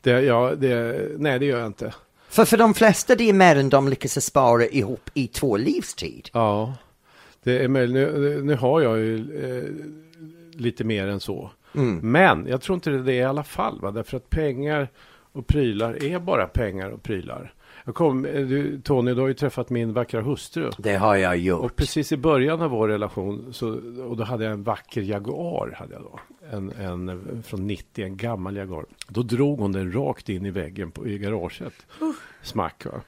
det, 0.00 0.20
ja, 0.20 0.54
det, 0.58 1.08
nej, 1.18 1.38
det 1.38 1.46
gör 1.46 1.58
jag 1.58 1.66
inte. 1.66 1.94
För 2.28 2.44
för 2.44 2.56
de 2.56 2.74
flesta 2.74 3.14
det 3.14 3.28
är 3.28 3.32
mer 3.32 3.56
än 3.56 3.68
de 3.68 3.88
lyckas 3.88 4.24
spara 4.24 4.66
ihop 4.66 5.10
i 5.14 5.26
två 5.26 5.56
livstid. 5.56 6.30
Ja, 6.32 6.74
det 7.42 7.64
är 7.64 7.68
möjligt. 7.68 7.94
Nu, 7.94 8.42
nu 8.44 8.54
har 8.54 8.80
jag 8.80 8.98
ju 8.98 9.16
eh, 9.16 10.60
lite 10.60 10.84
mer 10.84 11.06
än 11.06 11.20
så. 11.20 11.50
Men 12.02 12.46
jag 12.46 12.60
tror 12.62 12.74
inte 12.74 12.90
det 12.90 12.96
är 12.96 13.02
det 13.02 13.14
i 13.14 13.22
alla 13.24 13.44
fall. 13.44 13.80
Va? 13.80 13.90
Därför 13.90 14.16
att 14.16 14.30
pengar 14.30 14.88
och 15.32 15.46
prylar 15.46 16.04
är 16.04 16.18
bara 16.18 16.46
pengar 16.46 16.90
och 16.90 17.02
prylar. 17.02 17.52
Jag 17.84 17.94
kom, 17.94 18.22
du, 18.22 18.80
Tony, 18.80 19.14
du 19.14 19.20
har 19.20 19.28
ju 19.28 19.34
träffat 19.34 19.70
min 19.70 19.92
vackra 19.92 20.20
hustru. 20.20 20.70
Det 20.78 20.94
har 20.94 21.16
jag 21.16 21.32
Och 21.32 21.38
gjort. 21.38 21.76
precis 21.76 22.12
i 22.12 22.16
början 22.16 22.62
av 22.62 22.70
vår 22.70 22.88
relation, 22.88 23.48
så, 23.52 23.68
och 24.08 24.16
då 24.16 24.24
hade 24.24 24.44
jag 24.44 24.52
en 24.52 24.62
vacker 24.62 25.02
Jaguar. 25.02 25.74
Hade 25.78 25.92
jag 25.92 26.02
då. 26.02 26.20
En, 26.50 26.70
en 26.70 27.42
från 27.42 27.66
90, 27.66 28.04
en 28.04 28.16
gammal 28.16 28.56
Jaguar. 28.56 28.84
Då 29.08 29.22
drog 29.22 29.58
hon 29.58 29.72
den 29.72 29.92
rakt 29.92 30.28
in 30.28 30.46
i 30.46 30.50
väggen 30.50 30.90
på, 30.90 31.06
i 31.08 31.18
garaget. 31.18 31.86
Smack 32.42 32.84
va. 32.84 33.00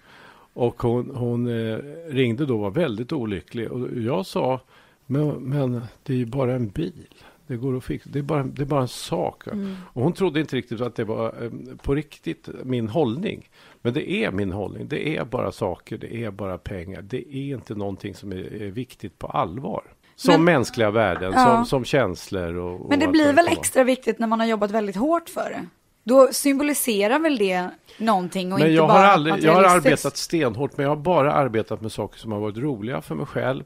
Och 0.53 0.83
hon, 0.83 1.11
hon 1.15 1.47
eh, 1.47 1.79
ringde 2.09 2.47
då 2.47 2.55
och 2.55 2.61
var 2.61 2.71
väldigt 2.71 3.13
olycklig. 3.13 3.73
Och 3.73 3.89
jag 3.97 4.27
sa, 4.27 4.61
men, 5.07 5.29
men 5.29 5.81
det 6.03 6.13
är 6.13 6.17
ju 6.17 6.27
bara 6.27 6.55
en 6.55 6.69
bil. 6.69 7.07
Det 7.47 7.57
går 7.57 7.77
att 7.77 7.85
fixa. 7.85 8.11
Det 8.13 8.19
är 8.19 8.23
bara, 8.23 8.43
det 8.43 8.63
är 8.63 8.67
bara 8.67 8.81
en 8.83 8.89
sak. 8.89 9.47
va. 9.47 9.53
Och 9.93 10.03
hon 10.03 10.13
trodde 10.13 10.41
inte 10.41 10.57
riktigt 10.57 10.81
att 10.81 10.95
det 10.97 11.05
var 11.05 11.27
eh, 11.45 11.51
på 11.83 11.95
riktigt 11.95 12.49
min 12.65 12.89
hållning. 12.89 13.49
Men 13.85 13.94
det 13.94 14.11
är 14.11 14.31
min 14.31 14.53
hållning. 14.53 14.88
Det 14.88 15.16
är 15.16 15.25
bara 15.25 15.53
saker, 15.53 15.99
det 15.99 16.25
är 16.25 16.31
bara 16.31 16.59
pengar. 16.59 17.03
Det 17.03 17.37
är 17.37 17.55
inte 17.55 17.75
någonting 17.75 18.14
som 18.14 18.33
är, 18.33 18.62
är 18.62 18.70
viktigt 18.70 19.18
på 19.18 19.27
allvar. 19.27 19.83
Som 20.16 20.33
Men- 20.35 20.44
mänskliga 20.44 20.90
värden, 20.90 21.33
Ja. 21.37 21.44
som, 21.44 21.66
som 21.66 21.85
känslor 21.85 22.55
och... 22.57 22.81
och 22.81 22.90
Men 22.90 22.99
det 23.01 23.09
blir 23.09 23.33
väl 23.33 23.49
extra 23.49 23.85
viktigt 23.85 24.18
när 24.18 24.27
man 24.27 24.40
har 24.40 24.47
jobbat 24.47 24.70
väldigt 24.70 24.97
hårt 24.97 25.29
för 25.29 25.51
det? 25.51 25.66
Då 26.05 26.29
symboliserar 26.33 27.18
väl 27.18 27.37
det 27.38 27.68
någonting 27.99 28.53
och 28.53 28.59
Men 28.59 28.68
inte 28.68 28.77
jag 28.77 28.88
bara 28.88 28.99
har, 28.99 29.05
aldrig, 29.07 29.44
jag 29.44 29.53
har 29.53 29.64
arbetat 29.64 30.16
stenhårt, 30.16 30.77
men 30.77 30.85
jag 30.85 30.90
har 30.90 30.97
bara 31.03 31.33
arbetat 31.33 31.81
med 31.81 31.92
saker 31.92 32.18
som 32.18 32.33
har 32.33 32.40
varit 32.40 32.57
roliga 32.57 33.01
för 33.01 33.14
mig 33.14 33.27
själv. 33.27 33.64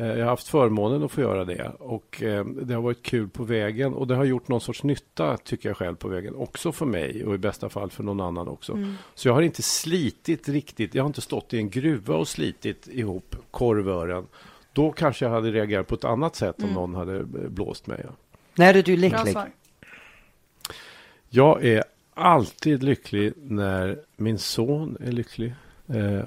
Eh, 0.00 0.06
Jag 0.06 0.18
har 0.24 0.30
haft 0.30 0.48
förmånen 0.48 1.02
att 1.02 1.12
få 1.12 1.20
göra 1.20 1.44
det 1.44 1.72
och 1.78 2.22
eh, 2.22 2.44
det 2.44 2.74
har 2.74 2.82
varit 2.82 3.02
kul 3.02 3.28
på 3.28 3.44
vägen 3.44 3.94
och 3.94 4.06
det 4.06 4.14
har 4.14 4.24
gjort 4.24 4.48
någon 4.48 4.60
sorts 4.60 4.82
nytta 4.82 5.36
tycker 5.36 5.68
jag 5.68 5.76
själv 5.76 5.96
på 5.96 6.08
vägen. 6.08 6.34
Också 6.34 6.72
för 6.72 6.86
mig 6.86 7.24
och 7.24 7.34
i 7.34 7.38
bästa 7.38 7.68
fall 7.68 7.90
för 7.90 8.02
någon 8.02 8.20
annan 8.20 8.48
också. 8.48 8.72
Mm. 8.72 8.94
Så 9.14 9.28
jag 9.28 9.34
har 9.34 9.42
inte 9.42 9.62
slitit 9.62 10.48
riktigt. 10.48 10.94
Jag 10.94 11.02
har 11.02 11.06
inte 11.06 11.20
stått 11.20 11.54
i 11.54 11.58
en 11.58 11.70
gruva 11.70 12.16
och 12.16 12.28
slitit 12.28 12.88
ihop 12.88 13.36
korvören. 13.50 14.26
Då 14.72 14.92
kanske 14.92 15.24
jag 15.24 15.32
hade 15.32 15.50
reagerat 15.50 15.86
på 15.86 15.94
ett 15.94 16.04
annat 16.04 16.36
sätt 16.36 16.58
Mm. 16.58 16.70
om 16.70 16.74
någon 16.74 16.94
hade 16.94 17.16
eh, 17.16 17.24
blåst 17.48 17.86
mig. 17.86 18.04
När 18.54 18.74
är 18.74 18.82
du 18.82 18.96
lycklig? 18.96 19.36
Jag 21.28 21.64
är 21.64 21.84
alltid 22.14 22.82
lycklig 22.82 23.32
när 23.42 23.98
min 24.16 24.38
son 24.38 24.96
är 25.00 25.12
lycklig. 25.12 25.54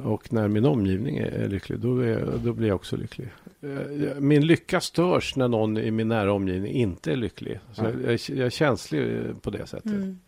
Och 0.03 0.33
när 0.33 0.47
min 0.47 0.65
omgivning 0.65 1.17
är, 1.17 1.25
är 1.31 1.47
lycklig, 1.47 1.79
då, 1.79 1.99
är, 1.99 2.25
då 2.43 2.53
blir 2.53 2.67
jag 2.67 2.75
också 2.75 2.97
lycklig. 2.97 3.27
Eh, 3.63 4.19
min 4.19 4.47
lycka 4.47 4.81
störs 4.81 5.35
när 5.35 5.47
någon 5.47 5.77
i 5.77 5.91
min 5.91 6.07
nära 6.07 6.33
omgivning 6.33 6.73
inte 6.73 7.11
är 7.11 7.15
lycklig. 7.15 7.59
Så 7.73 7.83
jag, 7.83 8.19
jag, 8.29 8.45
är- 8.45 8.49
känslig 8.49 9.17
eh, 9.17 9.35
på 9.41 9.49
det 9.49 9.67
sättet. 9.67 9.91
Mm. 9.91 10.19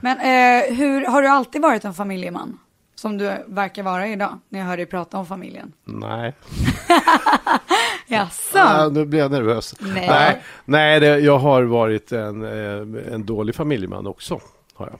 Men 0.00 0.18
eh, 0.18 0.76
hur, 0.76 1.06
har 1.06 1.22
du 1.22 1.28
alltid 1.28 1.62
varit 1.62 1.84
en 1.84 1.94
familjeman? 1.94 2.58
Som 2.94 3.18
du 3.18 3.32
verkar 3.46 3.82
vara 3.82 4.08
idag, 4.08 4.38
när 4.48 4.58
jag 4.60 4.66
hör 4.66 4.76
dig 4.76 4.86
prata 4.86 5.18
om 5.18 5.26
familjen. 5.26 5.72
Nej. 5.84 6.34
Jaså? 8.06 8.58
Ah, 8.58 8.88
nu 8.88 9.04
blir 9.06 9.18
jag 9.20 9.30
nervös. 9.30 9.74
Nej. 9.80 10.06
Nej, 10.08 10.42
nej 10.64 11.00
det, 11.00 11.18
jag 11.18 11.38
har 11.38 11.62
varit 11.62 12.12
en, 12.12 12.42
eh, 12.42 13.12
en 13.14 13.26
dålig 13.26 13.54
familjeman 13.54 14.06
också. 14.06 14.40
Har 14.74 14.86
jag. 14.86 14.98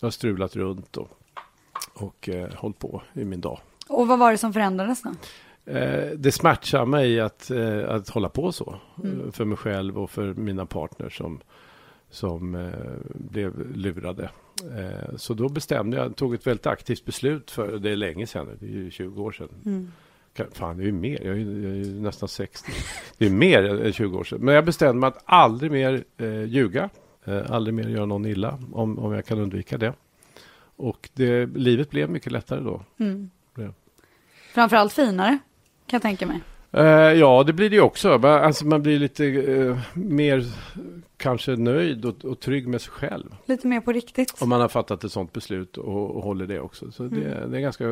jag 0.00 0.06
har 0.06 0.10
strulat 0.10 0.56
runt 0.56 0.96
och, 0.96 1.08
och 1.94 2.28
eh, 2.28 2.48
hållit 2.54 2.78
på 2.78 3.02
i 3.12 3.24
min 3.24 3.40
dag. 3.40 3.60
Och 3.88 4.08
vad 4.08 4.18
var 4.18 4.32
det 4.32 4.38
som 4.38 4.52
förändrades 4.52 5.02
då? 5.02 5.10
Eh, 5.68 6.10
det 6.16 6.32
smärtar 6.32 6.86
mig 6.86 7.20
att, 7.20 7.50
eh, 7.50 7.88
att 7.88 8.08
hålla 8.08 8.28
på 8.28 8.52
så. 8.52 8.76
Mm. 9.04 9.20
eh, 9.20 9.30
För 9.30 9.44
mig 9.44 9.56
själv 9.56 9.98
och 9.98 10.10
för 10.10 10.34
mina 10.34 10.66
partners 10.66 11.16
som, 11.16 11.40
som 12.10 12.70
blev 13.14 13.76
lurade. 13.76 14.30
Så 15.16 15.34
då 15.34 15.48
bestämde 15.48 15.96
jag, 15.96 16.16
tog 16.16 16.34
ett 16.34 16.46
väldigt 16.46 16.66
aktivt 16.66 17.04
beslut 17.04 17.50
för 17.50 17.78
det 17.78 17.90
är 17.90 17.96
länge 17.96 18.26
sedan, 18.26 18.56
det 18.60 18.66
är 18.66 18.70
ju 18.70 18.90
20 18.90 19.22
år 19.22 19.32
sedan. 19.32 19.48
Mm. 19.64 19.92
Fan, 20.52 20.76
det 20.76 20.82
är 20.82 20.86
ju 20.86 20.92
mer, 20.92 21.22
jag 21.24 21.36
är, 21.36 21.40
jag 21.40 21.76
är 21.76 22.00
nästan 22.00 22.28
60. 22.28 22.72
Det 23.18 23.26
är 23.26 23.30
mer 23.30 23.64
än 23.86 23.92
20 23.92 24.18
år 24.18 24.24
sedan. 24.24 24.38
Men 24.42 24.54
jag 24.54 24.64
bestämde 24.64 25.00
mig 25.00 25.08
att 25.08 25.22
aldrig 25.24 25.70
mer 25.70 26.04
eh, 26.16 26.44
ljuga, 26.44 26.90
eh, 27.24 27.50
aldrig 27.50 27.74
mer 27.74 27.88
göra 27.88 28.06
någon 28.06 28.26
illa 28.26 28.58
om, 28.72 28.98
om 28.98 29.12
jag 29.12 29.26
kan 29.26 29.38
undvika 29.38 29.78
det. 29.78 29.92
Och 30.76 31.08
det, 31.14 31.46
livet 31.46 31.90
blev 31.90 32.10
mycket 32.10 32.32
lättare 32.32 32.60
då. 32.60 32.82
Mm. 32.98 33.30
Ja. 33.56 33.72
Framförallt 34.54 34.92
finare, 34.92 35.38
kan 35.88 35.96
jag 35.96 36.02
tänka 36.02 36.26
mig. 36.26 36.40
Eh, 36.72 36.84
ja, 37.12 37.42
det 37.46 37.52
blir 37.52 37.70
det 37.70 37.76
ju 37.76 37.82
också. 37.82 38.08
Man- 38.18 38.24
Alltså, 38.44 38.66
man 38.66 38.82
blir 38.82 38.98
lite 38.98 39.24
eh, 39.26 39.78
mer 39.94 40.44
kanske 41.16 41.50
nöjd 41.56 42.04
och, 42.04 42.24
och 42.24 42.40
trygg 42.40 42.68
med 42.68 42.80
sig 42.80 42.90
själv. 42.92 43.34
Lite 43.46 43.66
mer 43.66 43.80
på 43.80 43.92
riktigt. 43.92 44.34
Om 44.38 44.48
man 44.48 44.60
har 44.60 44.68
fattat 44.68 45.04
ett 45.04 45.12
sånt 45.12 45.32
beslut 45.32 45.76
och, 45.76 46.16
och 46.16 46.22
håller 46.22 46.46
det 46.46 46.60
också. 46.60 46.92
Så 46.92 47.02
det, 47.02 47.16
Mm. 47.32 47.50
det 47.50 47.56
är 47.58 47.60
ganska 47.60 47.84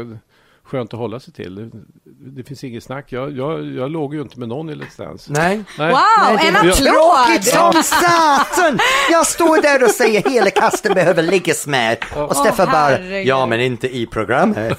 skönt 0.62 0.94
att 0.94 0.98
hålla 1.00 1.20
sig 1.20 1.34
till. 1.34 1.54
Det, 1.54 1.70
det 2.04 2.42
finns 2.44 2.64
inget 2.64 2.84
snack. 2.84 3.12
Jag, 3.12 3.32
jag, 3.36 3.64
jag 3.66 3.90
låg 3.90 4.14
ju 4.14 4.22
inte 4.22 4.38
med 4.38 4.48
någon 4.48 4.70
i 4.70 4.74
Let's 4.74 4.98
Dance. 4.98 5.32
Nej. 5.32 5.64
Nej. 5.78 5.90
Wow, 5.90 5.98
Nej, 6.22 6.36
det 6.42 6.48
en 6.48 6.56
är 6.68 6.72
Tråkigt 6.72 7.54
applåd! 7.54 7.74
som 7.74 7.82
satan! 7.82 8.78
Jag 9.10 9.26
står 9.26 9.62
där 9.62 9.84
och 9.84 9.90
säger 9.90 10.30
hela 10.30 10.50
kasten 10.50 10.94
behöver 10.94 11.22
liggas 11.22 11.66
med. 11.66 11.96
Och 12.16 12.36
Stefan 12.36 12.66
bara, 12.66 12.78
herregud. 12.96 13.26
ja 13.26 13.46
men 13.46 13.60
inte 13.60 13.96
i 13.96 14.06
programmet. 14.06 14.78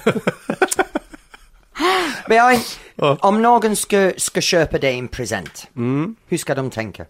men 2.28 2.36
jag, 2.36 2.58
om 2.98 3.42
någon 3.42 3.76
ska, 3.76 4.12
ska 4.16 4.40
köpa 4.40 4.78
dig 4.78 4.98
en 4.98 5.08
present, 5.08 5.70
hur 6.26 6.36
ska 6.36 6.54
de 6.54 6.70
tänka? 6.70 7.06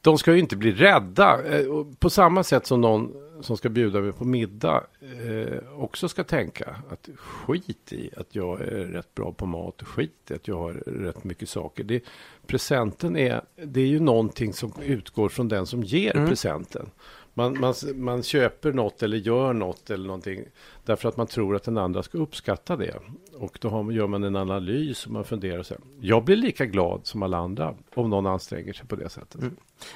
De 0.00 0.18
ska 0.18 0.32
ju 0.32 0.38
inte 0.38 0.56
bli 0.56 0.72
rädda. 0.72 1.44
Eh, 1.44 1.66
och 1.66 2.00
På 2.00 2.10
samma 2.10 2.44
sätt 2.44 2.66
som 2.66 2.80
någon 2.80 3.12
som 3.40 3.56
ska 3.56 3.68
bjuda 3.68 4.00
mig 4.00 4.12
på 4.12 4.24
middag 4.24 4.84
eh, 5.00 5.80
också 5.82 6.08
ska 6.08 6.24
tänka 6.24 6.76
att 6.90 7.08
skit 7.16 7.92
i 7.92 8.10
att 8.16 8.34
jag 8.34 8.60
är 8.60 8.84
rätt 8.84 9.14
bra 9.14 9.32
på 9.32 9.46
mat, 9.46 9.82
skit 9.82 10.30
i 10.30 10.34
att 10.34 10.48
jag 10.48 10.58
har 10.58 10.72
rätt 10.86 11.24
mycket 11.24 11.48
saker. 11.48 11.84
Det, 11.84 12.02
presenten 12.46 13.16
är, 13.16 13.42
det 13.64 13.80
är 13.80 13.86
ju 13.86 14.00
någonting 14.00 14.52
som 14.52 14.72
utgår 14.82 15.28
från 15.28 15.48
den 15.48 15.66
som 15.66 15.82
ger 15.82 16.12
presenten. 16.12 16.90
Man, 17.38 17.60
man, 17.60 17.74
man 17.94 18.22
köper 18.22 18.72
något 18.72 19.02
eller 19.02 19.16
gör 19.16 19.52
något 19.52 19.90
eller 19.90 20.06
någonting 20.06 20.44
därför 20.84 21.08
att 21.08 21.16
man 21.16 21.26
tror 21.26 21.56
att 21.56 21.62
den 21.62 21.78
andra 21.78 22.02
ska 22.02 22.18
uppskatta 22.18 22.76
det. 22.76 22.94
Och 23.34 23.58
då 23.60 23.68
har, 23.68 23.92
gör 23.92 24.06
man 24.06 24.24
en 24.24 24.36
analys 24.36 25.06
och 25.06 25.12
man 25.12 25.24
funderar 25.24 25.66
här. 25.70 25.78
Jag 26.00 26.24
blir 26.24 26.36
lika 26.36 26.66
glad 26.66 27.00
som 27.04 27.22
alla 27.22 27.36
andra 27.36 27.74
om 27.94 28.10
någon 28.10 28.26
anstränger 28.26 28.72
sig 28.72 28.86
på 28.86 28.96
det 28.96 29.08
sättet. 29.08 29.40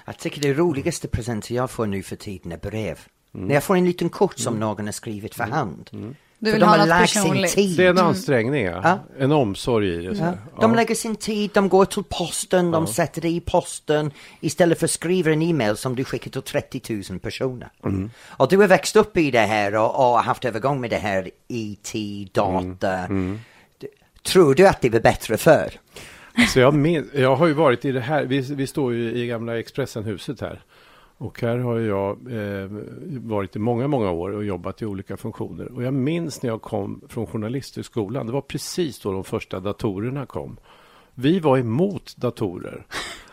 Jag 0.05 0.19
tycker 0.19 0.41
det 0.41 0.55
roligaste 0.55 1.09
presenter 1.09 1.55
jag 1.55 1.71
får 1.71 1.87
nu 1.87 2.03
för 2.03 2.17
tiden 2.17 2.53
är 2.53 2.59
brev. 2.59 2.99
Mm. 3.35 3.47
När 3.47 3.55
jag 3.55 3.65
får 3.65 3.77
en 3.77 3.85
liten 3.85 4.09
kort 4.09 4.39
som 4.39 4.55
någon 4.55 4.85
har 4.85 4.93
skrivit 4.93 5.35
för 5.35 5.45
hand. 5.45 5.91
Du 6.45 6.51
vill 6.53 6.61
de 6.61 6.67
ha 6.67 6.73
har 6.73 6.79
något 6.79 6.89
lagt 6.89 7.11
sin 7.13 7.47
tid. 7.49 7.77
Det 7.77 7.85
är 7.87 7.91
en 7.91 7.99
ansträngning, 7.99 8.65
ja. 8.65 8.81
Ja. 8.85 8.99
En 9.19 9.33
omsorg 9.33 9.89
i 9.89 10.07
det. 10.07 10.17
så 10.17 10.23
Ja. 10.23 10.33
De 10.61 10.71
Ja. 10.71 10.77
lägger 10.77 10.95
sin 10.95 11.17
tid, 11.17 11.51
de 11.55 11.69
går 11.69 11.85
till 11.85 12.03
posten, 12.09 12.71
de 12.71 12.87
sätter 12.87 13.21
det 13.21 13.29
i 13.29 13.41
posten 13.41 14.11
istället 14.41 14.79
för 14.79 14.85
att 14.85 14.91
skriva 14.91 15.33
en 15.33 15.43
e-mail 15.43 15.77
som 15.77 15.97
du 15.97 16.05
skickar 16.05 16.31
till 16.31 16.43
30 16.43 17.03
000 17.11 17.19
personer. 17.21 17.69
Mm. 17.85 18.11
Och 18.27 18.49
du 18.49 18.57
har 18.59 18.67
växt 18.67 18.97
upp 18.97 19.17
i 19.17 19.31
det 19.31 19.39
här 19.39 19.75
och, 19.75 20.11
och 20.13 20.19
haft 20.19 20.45
övergång 20.45 20.81
med 20.81 20.91
det 20.91 20.97
här 20.97 21.31
IT, 21.49 21.93
data. 22.35 22.93
Mm. 22.99 23.41
Du- 23.79 23.89
Tror 24.23 24.55
du 24.55 24.67
att 24.69 24.81
det 24.81 24.91
var 24.91 25.01
bättre 25.01 25.37
förr? 25.37 25.71
Alltså 26.35 26.61
jag, 26.61 26.75
min, 26.75 27.11
jag 27.15 27.37
har 27.37 27.47
ju 27.47 27.53
varit 27.53 27.85
i 27.85 27.93
det 27.93 28.01
här, 28.01 28.25
vi, 28.25 28.41
vi 28.41 28.67
står 28.67 28.95
ju 28.95 29.13
i 29.13 29.27
gamla 29.27 29.59
Expressenhuset 29.59 30.41
här. 30.41 30.61
Och 31.23 31.41
här 31.41 31.59
har 31.59 31.79
jag 31.79 32.11
eh, 32.11 32.69
varit 33.21 33.57
i 33.57 33.59
många, 33.59 33.89
många 33.89 34.11
år 34.11 34.31
och 34.31 34.45
jobbat 34.45 34.83
i 34.83 34.87
olika 34.87 35.17
funktioner. 35.17 35.73
Och 35.73 35.83
jag 35.83 35.95
minns 35.95 36.43
när 36.43 36.51
jag 36.51 36.63
kom 36.63 37.01
från 37.09 37.27
journalisthögskolan, 37.27 38.27
det 38.27 38.33
var 38.33 38.41
precis 38.41 38.99
då 39.01 39.13
de 39.13 39.25
första 39.25 39.61
datorerna 39.61 40.27
kom. 40.27 40.57
Vi 41.15 41.41
var 41.41 41.59
emot 41.59 42.17
datorer. 42.17 42.87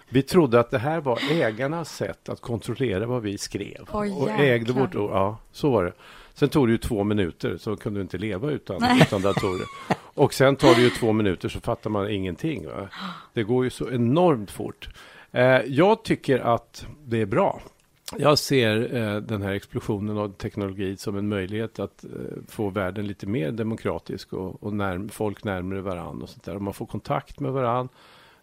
Vi 0.10 0.22
trodde 0.22 0.60
att 0.60 0.72
det 0.72 0.78
här 0.78 1.02
var 1.02 1.20
ägarnas 1.32 1.96
sätt 1.96 2.30
att 2.30 2.42
kontrollera 2.42 3.06
vad 3.06 3.22
vi 3.22 3.38
skrev. 3.38 3.88
Oj, 3.92 4.12
och 4.12 4.30
ägde 4.30 4.74
vårt 4.74 4.96
ord. 4.96 5.12
Ja, 5.12 5.38
så 5.52 5.70
var 5.70 5.84
det. 5.84 5.94
Sen 6.34 6.50
tog 6.50 6.68
det 6.68 6.72
ju 6.72 6.78
två 6.78 7.04
minuter, 7.04 7.58
så 7.58 7.76
kunde 7.76 8.00
du 8.00 8.02
inte 8.02 8.18
leva 8.18 8.52
utan, 8.52 8.84
utan 9.02 9.22
datorer. 9.22 9.66
Och 10.14 10.34
sen 10.34 10.56
tar 10.56 10.76
det 10.76 10.82
ju 10.82 10.90
två 10.90 11.14
minuter 11.14 11.50
så 11.50 11.60
fattar 11.60 11.90
man 11.90 12.10
ingenting. 12.10 12.66
Va? 12.68 12.90
Det 13.34 13.44
går 13.44 13.64
ju 13.64 13.70
så 13.70 13.90
enormt 13.90 14.52
fort. 14.52 14.90
Eh, 15.32 15.62
jag 15.68 16.04
tycker 16.04 16.40
att 16.40 16.86
det 17.06 17.22
är 17.22 17.26
bra 17.26 17.62
jag 18.18 18.40
ser 18.40 18.96
eh, 18.96 19.22
den 19.22 19.42
här 19.42 19.52
explosionen 19.52 20.18
av 20.18 20.34
teknologi 20.34 20.98
som 20.98 21.18
en 21.18 21.30
möjlighet 21.30 21.80
att 21.80 22.04
eh, 22.04 22.10
få 22.48 22.70
världen 22.70 23.08
lite 23.08 23.28
mer 23.28 23.52
demokratisk 23.52 24.34
och, 24.34 24.64
och 24.64 24.74
närm 24.74 25.10
folk 25.10 25.44
närmare 25.44 25.82
varandra. 25.82 26.24
och 26.24 26.30
sånt 26.30 26.44
där. 26.44 26.56
Om 26.56 26.64
man 26.64 26.74
får 26.74 26.86
kontakt 26.86 27.40
med 27.40 27.52
varandra 27.52 27.94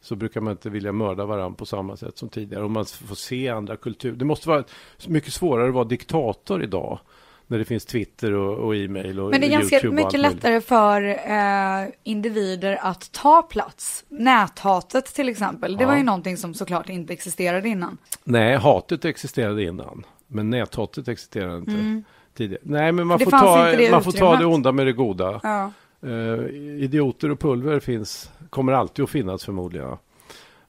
så 0.01 0.17
brukar 0.17 0.41
man 0.41 0.51
inte 0.51 0.71
vilja 0.71 0.93
mörda 0.93 1.25
varandra 1.25 1.57
på 1.57 1.67
samma 1.67 1.97
sätt 1.97 2.19
som 2.19 2.29
tidigare. 2.29 2.65
Om 2.65 2.73
man 2.73 2.85
får 2.87 3.15
se 3.15 3.49
andra 3.49 3.77
kulturer. 3.77 4.17
Det 4.17 4.25
måste 4.25 4.49
vara 4.49 4.65
mycket 5.09 5.33
svårare 5.33 5.69
att 5.69 5.75
vara 5.75 5.85
diktator 5.85 6.63
idag 6.63 6.99
när 7.47 7.59
det 7.59 7.65
finns 7.65 7.85
Twitter 7.85 8.33
och, 8.33 8.59
och 8.59 8.77
e-mail 8.77 9.21
och 9.21 9.31
Men 9.31 9.41
det 9.41 9.47
är 9.47 9.51
ganska 9.51 9.77
YouTube 9.77 10.03
mycket 10.05 10.21
lättare 10.21 10.61
för 10.61 11.03
eh, 11.03 11.89
individer 12.03 12.79
att 12.83 13.13
ta 13.13 13.43
plats. 13.43 14.05
Näthatet 14.09 15.05
till 15.15 15.29
exempel, 15.29 15.77
det 15.77 15.83
Ja. 15.83 15.89
var 15.89 15.97
ju 15.97 16.03
någonting 16.03 16.37
som 16.37 16.55
såklart 16.55 16.89
inte 16.89 17.13
existerade 17.13 17.69
innan. 17.69 17.99
Nej, 18.25 18.57
hatet 18.57 19.05
existerade 19.05 19.63
innan. 19.63 20.05
Men 20.27 20.51
näthatet 20.51 21.09
existerade 21.09 21.57
inte 21.57 22.03
tidigare. 22.35 22.63
Nej, 22.65 22.93
men 22.93 23.07
man 23.07 23.19
Det 23.19 23.25
får, 23.25 23.31
ta, 23.31 23.65
det 23.67 23.91
man 23.91 24.03
får 24.05 24.13
ta 24.13 24.37
det 24.37 24.47
onda 24.47 24.73
med 24.73 24.87
det 24.87 24.93
goda. 24.93 25.41
Ja. 25.43 25.73
Eh, 26.03 26.45
idioter 26.83 27.31
och 27.31 27.41
pulver 27.41 27.81
finns, 27.81 28.31
kommer 28.51 28.73
alltid 28.73 29.03
att 29.03 29.11
finnas 29.11 29.45
förmodligen. 29.45 29.97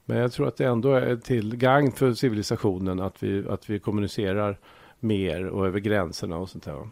Men 0.04 0.16
jag 0.18 0.32
tror 0.32 0.48
att 0.48 0.56
det 0.56 0.64
ändå 0.66 0.94
är 0.94 1.16
till 1.16 1.56
gagn 1.56 1.92
för 1.92 2.12
civilisationen 2.12 3.00
att 3.00 3.22
vi, 3.22 3.48
att 3.48 3.70
vi 3.70 3.78
kommunicerar 3.78 4.58
mer 5.00 5.46
och 5.46 5.66
över 5.66 5.80
gränserna 5.80 6.36
och 6.36 6.48
sånt 6.48 6.64
där. 6.64 6.88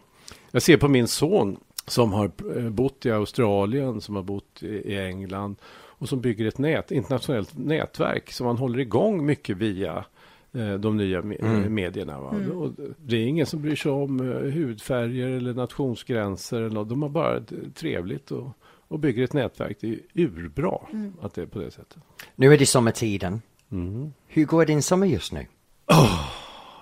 Jag 0.51 0.61
ser 0.61 0.77
på 0.77 0.87
min 0.87 1.07
son 1.07 1.57
som 1.87 2.13
har 2.13 2.31
eh, 2.55 2.69
bott 2.69 3.05
i 3.05 3.11
Australien, 3.11 4.01
som 4.01 4.15
har 4.15 4.23
bott 4.23 4.63
i 4.63 4.97
England 4.97 5.55
och 5.97 6.09
som 6.09 6.21
bygger 6.21 6.45
ett 6.45 6.57
nät, 6.57 6.91
internationellt 6.91 7.57
nätverk 7.57 8.31
som 8.31 8.45
man 8.45 8.57
håller 8.57 8.79
igång 8.79 9.25
mycket 9.25 9.57
via 9.57 10.05
eh, 10.53 10.73
de 10.73 10.97
nya 10.97 11.17
eh, 11.17 11.69
medierna. 11.69 12.19
Va? 12.19 12.33
Och 12.53 12.71
det 12.97 13.15
är 13.15 13.25
ingen 13.25 13.45
som 13.45 13.61
bryr 13.61 13.75
sig 13.75 13.91
om 13.91 14.19
eh, 14.19 14.51
hudfärger 14.51 15.27
eller 15.27 15.53
nationsgränser. 15.53 16.57
Eller 16.57 16.69
något. 16.69 16.89
De 16.89 17.01
har 17.01 17.09
bara 17.09 17.41
trevligt 17.73 18.31
och, 18.31 18.49
och 18.87 18.99
bygger 18.99 19.23
ett 19.23 19.33
nätverk. 19.33 19.77
Det 19.81 19.87
är 19.87 19.99
urbra 20.13 20.79
att 21.21 21.33
det 21.33 21.41
är 21.41 21.45
på 21.45 21.59
det 21.59 21.71
sättet. 21.71 21.97
Nu 22.35 22.53
är 22.53 22.57
det 22.57 22.65
sommartiden. 22.65 23.41
Mm. 23.71 24.13
Hur 24.27 24.45
går 24.45 24.65
din 24.65 24.83
sommar 24.83 25.07
just 25.07 25.31
nu? 25.31 25.45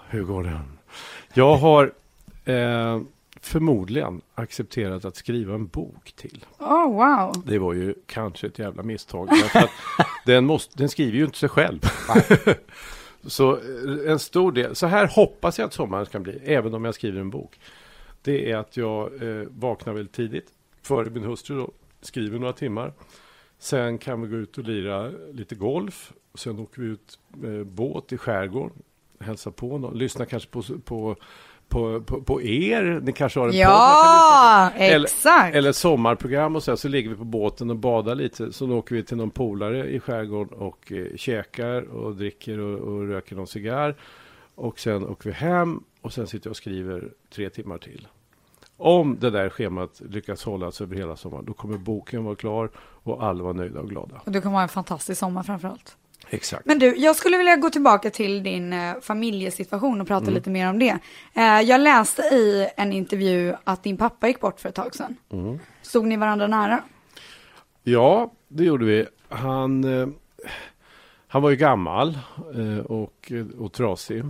Hur 0.09 0.23
går 0.23 0.43
den? 0.43 0.77
Jag 1.37 1.57
har 1.57 1.93
eh, 2.45 3.01
förmodligen 3.41 4.21
accepterat 4.35 5.05
att 5.05 5.15
skriva 5.15 5.55
en 5.55 5.67
bok 5.67 6.11
till. 6.15 6.45
Oh, 6.59 6.93
wow. 6.93 7.43
Det 7.45 7.59
var 7.59 7.73
ju 7.73 7.93
kanske 8.05 8.47
ett 8.47 8.59
jävla 8.59 8.83
misstag. 8.83 9.29
den, 10.25 10.45
måste, 10.45 10.77
den 10.77 10.89
skriver 10.89 11.17
ju 11.17 11.25
inte 11.25 11.37
sig 11.37 11.49
själv. 11.49 11.79
så 13.23 13.53
eh, 13.53 14.11
en 14.11 14.19
stor 14.19 14.51
del, 14.51 14.75
så 14.75 14.87
här 14.87 15.07
hoppas 15.07 15.59
jag 15.59 15.65
att 15.65 15.73
sommaren 15.73 16.05
ska 16.05 16.19
bli, 16.19 16.39
även 16.43 16.73
om 16.73 16.85
jag 16.85 16.95
skriver 16.95 17.19
en 17.19 17.29
bok. 17.29 17.59
Det 18.21 18.51
är 18.51 18.57
att 18.57 18.77
jag 18.77 19.23
eh, 19.23 19.47
vaknar 19.49 19.93
väldigt 19.93 20.15
tidigt, 20.15 20.47
före 20.81 21.09
min 21.09 21.23
hustru 21.23 21.57
då, 21.57 21.71
skriver 22.01 22.39
några 22.39 22.53
timmar. 22.53 22.93
Sen 23.59 23.97
kan 23.97 24.21
vi 24.21 24.27
gå 24.27 24.35
ut 24.35 24.57
och 24.57 24.63
lira 24.63 25.11
lite 25.31 25.55
golf. 25.55 26.13
Sen 26.35 26.59
åker 26.59 26.81
vi 26.81 26.87
ut 26.87 27.19
med 27.29 27.65
båt 27.65 28.11
i 28.11 28.17
skärgården, 28.17 28.77
hälsa 29.19 29.51
på 29.51 29.77
någon, 29.77 29.97
lyssna 29.97 30.25
kanske 30.25 30.49
på, 30.49 30.61
på, 30.85 31.15
på, 31.69 32.01
på, 32.01 32.21
på 32.21 32.41
er. 32.41 32.99
Ni 33.03 33.11
kanske 33.13 33.39
har 33.39 33.47
en 33.47 33.51
podd 33.51 33.59
Ja, 33.59 34.71
på. 34.77 34.83
Eller- 34.83 35.05
exakt. 35.05 35.55
eller 35.55 35.71
sommarprogram 35.71 36.55
och 36.55 36.63
så, 36.63 36.71
här, 36.71 36.75
så 36.75 36.87
ligger 36.87 37.09
vi 37.09 37.15
på 37.15 37.23
båten 37.23 37.69
och 37.69 37.75
badar 37.75 38.15
lite. 38.15 38.51
Så 38.53 38.65
då 38.65 38.77
åker 38.77 38.95
vi 38.95 39.03
till 39.03 39.17
någon 39.17 39.29
polare 39.31 39.89
i 39.89 39.99
skärgården 39.99 40.57
och 40.59 40.91
eh, 40.91 41.05
käkar 41.15 41.81
och 41.81 42.15
dricker 42.15 42.59
och, 42.59 42.79
och 42.79 43.07
röker 43.07 43.35
någon 43.35 43.47
cigarr. 43.47 43.95
Och 44.55 44.79
sen 44.79 45.05
åker 45.05 45.29
vi 45.29 45.35
hem 45.35 45.83
och 46.01 46.13
sen 46.13 46.27
sitter 46.27 46.47
jag 46.47 46.51
och 46.51 46.57
skriver 46.57 47.09
tre 47.35 47.49
timmar 47.49 47.77
till. 47.77 48.07
Om 48.77 49.17
det 49.19 49.29
där 49.29 49.49
schemat 49.49 50.01
lyckas 50.09 50.43
hållas 50.43 50.81
över 50.81 50.95
hela 50.95 51.15
sommaren, 51.15 51.45
då 51.45 51.53
kommer 51.53 51.77
boken 51.77 52.23
vara 52.23 52.35
klar 52.35 52.69
och 52.77 53.23
alla 53.23 53.43
vara 53.43 53.53
nöjda 53.53 53.79
och 53.79 53.89
glada. 53.89 54.21
Och 54.25 54.31
du 54.31 54.41
kommer 54.41 54.55
ha 54.55 54.63
en 54.63 54.69
fantastisk 54.69 55.19
sommar 55.19 55.43
framförallt. 55.43 55.97
Exakt. 56.29 56.65
Men 56.65 56.79
du, 56.79 56.95
jag 56.97 57.15
skulle 57.15 57.37
vilja 57.37 57.55
gå 57.55 57.69
tillbaka 57.69 58.09
till 58.09 58.43
din 58.43 58.73
eh, 58.73 58.93
familjesituation 59.01 60.01
och 60.01 60.07
prata 60.07 60.23
Mm. 60.23 60.33
lite 60.33 60.49
mer 60.49 60.69
om 60.69 60.79
det. 60.79 60.97
Eh, 61.33 61.61
jag 61.61 61.81
läste 61.81 62.21
i 62.21 62.69
en 62.77 62.93
intervju 62.93 63.53
att 63.63 63.83
din 63.83 63.97
pappa 63.97 64.27
gick 64.27 64.39
bort 64.39 64.59
för 64.59 64.69
ett 64.69 64.75
tag 64.75 64.95
sedan. 64.95 65.15
Mm. 65.31 65.59
Stod 65.81 66.05
ni 66.05 66.17
varandra 66.17 66.47
nära? 66.47 66.83
Ja, 67.83 68.31
det 68.47 68.63
gjorde 68.63 68.85
vi. 68.85 69.05
Han, 69.29 69.83
eh, 70.01 70.07
han 71.27 71.41
var 71.41 71.49
ju 71.49 71.55
gammal 71.55 72.19
och, 72.85 73.31
och 73.59 73.73
trasig. 73.73 74.23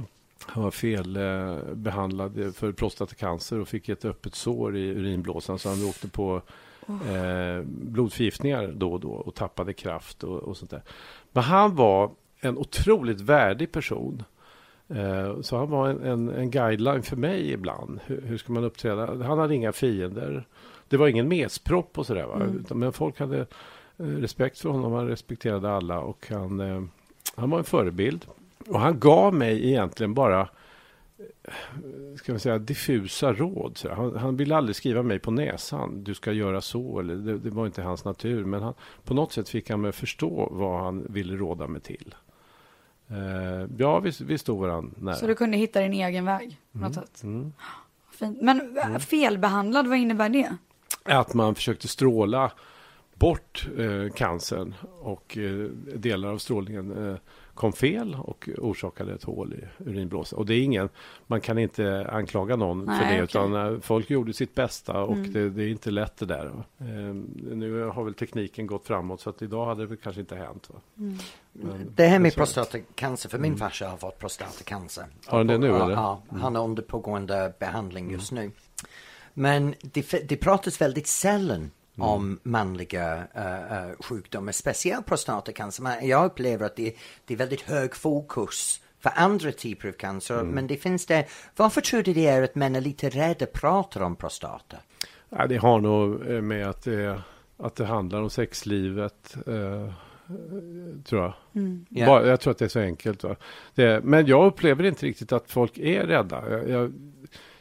Han 0.48 0.64
var 0.64 0.72
felbehandlad 0.72 1.70
eh, 1.70 1.76
behandlad 1.76 2.56
för 2.56 2.72
prostatacancer 2.72 3.60
och 3.60 3.68
fick 3.68 3.90
ett 3.90 4.06
öppet 4.06 4.36
sår 4.36 4.78
i 4.78 4.88
urinblåsan 4.88 5.60
så 5.60 5.70
han 5.70 5.86
åkte 5.86 6.08
på 6.08 6.42
eh, 6.88 7.64
blodförgiftningar 7.66 8.68
då 8.68 8.94
och 8.94 9.00
då 9.00 9.12
och 9.12 9.36
tappade 9.36 9.74
kraft 9.74 10.24
och, 10.24 10.40
och 10.40 10.58
sånt 10.58 10.72
där. 10.72 10.82
Men 11.32 11.44
han 11.44 11.76
var 11.76 12.12
en 12.40 12.58
otroligt 12.58 13.22
värdig 13.22 13.72
person. 13.72 14.24
Eh, 14.88 15.42
så 15.42 15.58
han 15.58 15.70
var 15.70 15.90
en, 15.90 16.04
en, 16.04 16.30
en 16.30 16.52
guideline 16.52 17.04
för 17.04 17.16
mig 17.16 17.52
ibland. 17.52 18.00
Hur, 18.06 18.22
hur 18.22 18.38
ska 18.38 18.54
man 18.54 18.64
uppträda? 18.64 19.24
Han 19.24 19.40
hade 19.40 19.56
inga 19.56 19.72
fiender. 19.72 20.46
Det 20.88 20.98
var 20.98 21.08
ingen 21.08 21.28
mespropp 21.28 21.98
och 21.98 22.06
sådär. 22.06 22.26
Va? 22.26 22.48
Utan, 22.60 22.80
men 22.80 22.94
folk 22.94 23.20
hade 23.20 23.40
eh, 23.98 24.06
respekt 24.06 24.60
för 24.60 24.70
honom. 24.70 24.94
Han 24.94 25.08
respekterade 25.08 25.72
alla 25.72 26.00
och 26.00 26.28
han, 26.30 26.60
eh, 26.60 26.84
han 27.36 27.50
var 27.50 27.58
en 27.58 27.64
förebild. 27.64 28.26
Och 28.68 28.80
han 28.80 29.00
gav 29.00 29.34
mig 29.34 29.68
egentligen 29.68 30.14
bara 30.14 30.50
ska 32.18 32.34
vi 32.34 32.40
säga, 32.40 32.60
diffusa 32.60 33.34
råd. 33.34 33.80
Han, 33.96 34.16
han 34.16 34.38
ville 34.38 34.56
aldrig 34.56 34.76
skriva 34.76 35.04
mig 35.04 35.20
på 35.20 35.32
näsan. 35.32 36.04
Du 36.04 36.14
ska 36.14 36.32
göra 36.32 36.62
så. 36.62 37.00
Eller 37.00 37.16
det, 37.16 37.38
det 37.38 37.50
var 37.50 37.66
inte 37.66 37.82
hans 37.82 38.06
natur. 38.06 38.46
Men 38.46 38.62
han, 38.62 38.74
på 39.04 39.14
något 39.14 39.32
sätt 39.32 39.50
fick 39.50 39.70
han 39.70 39.82
mig 39.82 39.92
förstå 39.92 40.50
vad 40.52 40.84
han 40.84 41.06
ville 41.10 41.36
råda 41.36 41.68
mig 41.68 41.82
till. 41.82 42.16
Eh, 43.08 43.70
ja, 43.78 44.00
vi, 44.00 44.12
vi 44.22 44.38
stod 44.38 44.60
varandra 44.60 44.92
nära. 44.98 45.16
Så 45.16 45.28
du 45.28 45.36
kunde 45.36 45.58
hitta 45.58 45.82
din 45.82 45.94
egen 45.94 46.26
väg 46.26 46.60
sätt? 46.94 47.24
Mm. 47.24 47.54
Fint. 48.12 48.42
Men 48.42 48.78
eh, 48.78 48.98
felbehandlad, 48.98 49.88
vad 49.88 49.98
innebär 49.98 50.30
det? 50.30 50.58
att 51.06 51.34
man 51.34 51.56
försökte 51.56 51.88
stråla 51.88 52.52
bort 53.14 53.68
eh, 53.78 54.14
cancern 54.14 54.74
och 55.02 55.38
eh, 55.38 55.70
delar 55.96 56.30
av 56.30 56.38
strålningen 56.38 57.10
eh, 57.10 57.18
kom 57.56 57.74
fel 57.74 58.16
och 58.20 58.50
orsakade 58.58 59.14
ett 59.14 59.24
hål 59.24 59.54
i 59.54 59.84
urinblåsan. 59.90 60.40
Och 60.40 60.46
det 60.46 60.54
är 60.54 60.64
ingen, 60.64 60.90
man 61.28 61.42
kan 61.42 61.58
inte 61.58 62.08
anklaga 62.12 62.56
någon 62.56 62.80
för 62.86 62.92
Nej, 62.94 63.18
det 63.18 63.24
okej. 63.24 63.42
utan 63.42 63.74
eh, 63.74 63.80
folk 63.80 64.10
gjorde 64.10 64.34
sitt 64.34 64.56
bästa 64.56 65.02
och 65.04 65.16
Mm. 65.16 65.34
det, 65.34 65.50
det 65.50 65.64
är 65.64 65.68
inte 65.68 65.92
lätt 65.92 66.18
det 66.18 66.26
där. 66.26 66.46
Eh, 66.80 66.86
nu 67.56 67.84
har 67.84 68.04
väl 68.04 68.14
tekniken 68.14 68.68
gått 68.68 68.88
framåt 68.88 69.22
så 69.22 69.30
att 69.30 69.42
idag 69.42 69.66
hade 69.66 69.88
det 69.88 69.98
kanske 69.98 70.22
inte 70.22 70.36
hänt. 70.36 70.70
Mm. 70.98 71.18
Men- 71.52 71.92
Det 71.96 72.08
här 72.08 72.20
med 72.20 72.36
prostatacancer, 72.36 73.30
för 73.30 73.38
min 73.40 73.58
farsa 73.58 73.88
har 73.90 73.98
fått 73.98 74.20
prostatacancer. 74.20 75.06
Har 75.26 75.38
han 75.38 75.48
det 75.48 75.58
nu, 75.58 75.68
eller? 75.76 75.92
Ja, 75.92 76.22
han 76.30 76.56
är 76.56 76.64
under 76.64 76.84
pågående 76.84 77.54
behandling 77.60 78.12
just 78.12 78.32
nu. 78.32 78.52
Men 79.34 79.76
det, 79.82 80.30
det 80.30 80.38
pratas 80.38 80.82
väldigt 80.82 81.08
sällan 81.08 81.72
om 81.98 82.40
manliga 82.44 83.28
eh, 83.34 83.78
eh, 83.78 83.92
sjukdomar, 84.00 84.52
speciellt 84.52 85.06
prostatacancer. 85.06 85.84
Men 85.84 86.08
jag 86.08 86.26
upplever 86.26 86.66
att 86.66 86.76
det, 86.76 86.96
det 87.26 87.34
är 87.34 87.38
väldigt 87.38 87.62
hög 87.62 87.96
fokus 87.96 88.82
för 89.00 89.12
andra 89.16 89.52
typer 89.52 89.88
av 89.88 89.92
cancer. 89.92 90.44
Men 90.44 90.68
det 90.68 90.78
finns 90.78 91.06
det, 91.06 91.26
varför 91.56 91.82
tror 91.82 92.04
du 92.04 92.14
det 92.14 92.28
är 92.28 92.42
att 92.42 92.56
män 92.56 92.76
är 92.76 92.82
lite 92.82 93.10
rädda 93.10 93.46
att 93.46 93.54
prata 93.54 94.06
om 94.06 94.16
prostata? 94.16 94.78
Ja, 95.30 95.48
det 95.48 95.58
har 95.58 95.80
nog 95.80 96.32
eh, 96.32 96.42
med 96.42 96.68
att 96.68 96.84
det, 96.84 97.22
att 97.58 97.76
det 97.76 97.86
handlar 97.86 98.22
om 98.22 98.30
sexlivet, 98.30 99.38
eh, 99.48 99.94
tror 101.06 101.22
jag. 101.22 101.34
Ja. 101.90 102.06
Bara, 102.06 102.28
jag 102.28 102.40
tror 102.40 102.52
att 102.52 102.58
det 102.58 102.66
är 102.66 102.70
så 102.70 102.80
enkelt. 102.80 103.24
Va? 103.24 103.36
Det, 103.76 104.04
men 104.04 104.26
jag 104.26 104.46
upplever 104.46 104.84
inte 104.84 105.06
riktigt 105.06 105.32
att 105.32 105.52
folk 105.52 105.78
är 105.78 106.04
rädda. 106.04 106.50
Jag, 106.50 106.70
jag, 106.70 106.94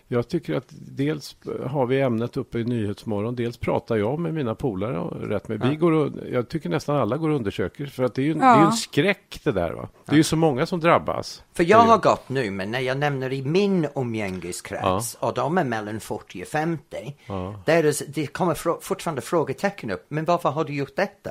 jag 0.09 0.29
tycker 0.29 0.55
att 0.55 0.65
dels 0.71 1.37
har 1.67 1.87
vi 1.87 2.01
ämnet 2.01 2.37
uppe 2.37 2.59
i 2.59 2.65
Nyhetsmorgon, 2.65 3.37
dels 3.37 3.57
pratar 3.57 3.97
jag 3.97 4.19
med 4.19 4.35
mina 4.35 4.55
polare 4.55 4.99
och 4.99 5.29
rätt 5.29 5.49
med. 5.49 5.61
Vi 5.63 5.69
Ja. 5.69 5.75
går 5.75 5.93
och, 5.93 6.11
jag 6.33 6.49
tycker 6.49 6.69
nästan 6.69 6.97
alla 6.97 7.17
går 7.17 7.29
och 7.31 7.37
undersöker, 7.37 7.87
för 7.87 8.03
att 8.05 8.15
det 8.15 8.23
är 8.23 8.25
ju 8.25 8.33
en, 8.33 8.39
Ja. 8.41 8.55
det 8.57 8.63
är 8.63 8.67
en 8.67 8.73
skräck 8.73 9.41
det 9.45 9.53
där. 9.53 9.73
Va? 9.73 9.89
Det 10.07 10.13
är 10.13 10.17
ju 10.17 10.23
så 10.23 10.37
många 10.37 10.67
som 10.67 10.81
drabbas. 10.81 11.43
För 11.55 11.65
jag 11.65 11.79
har 11.79 11.99
gått 11.99 12.29
nu, 12.29 12.51
men 12.51 12.71
när 12.71 12.81
jag 12.81 12.99
nämner 12.99 13.33
i 13.33 13.43
min 13.43 13.87
umgängeskrets 13.95 15.15
och 15.21 15.35
de 15.35 15.59
är 15.59 15.65
mellan 15.65 16.01
40 16.01 16.43
och 16.43 16.47
50, 16.49 17.15
Ja. 17.27 17.55
där 17.65 17.85
är, 17.85 17.95
det 18.15 18.27
kommer 18.27 18.81
fortfarande 18.81 19.23
frågetecken 19.23 19.91
upp. 19.91 20.07
Men 20.09 20.25
varför 20.25 20.49
har 20.49 20.65
du 20.65 20.75
gjort 20.75 20.97
detta? 20.97 21.31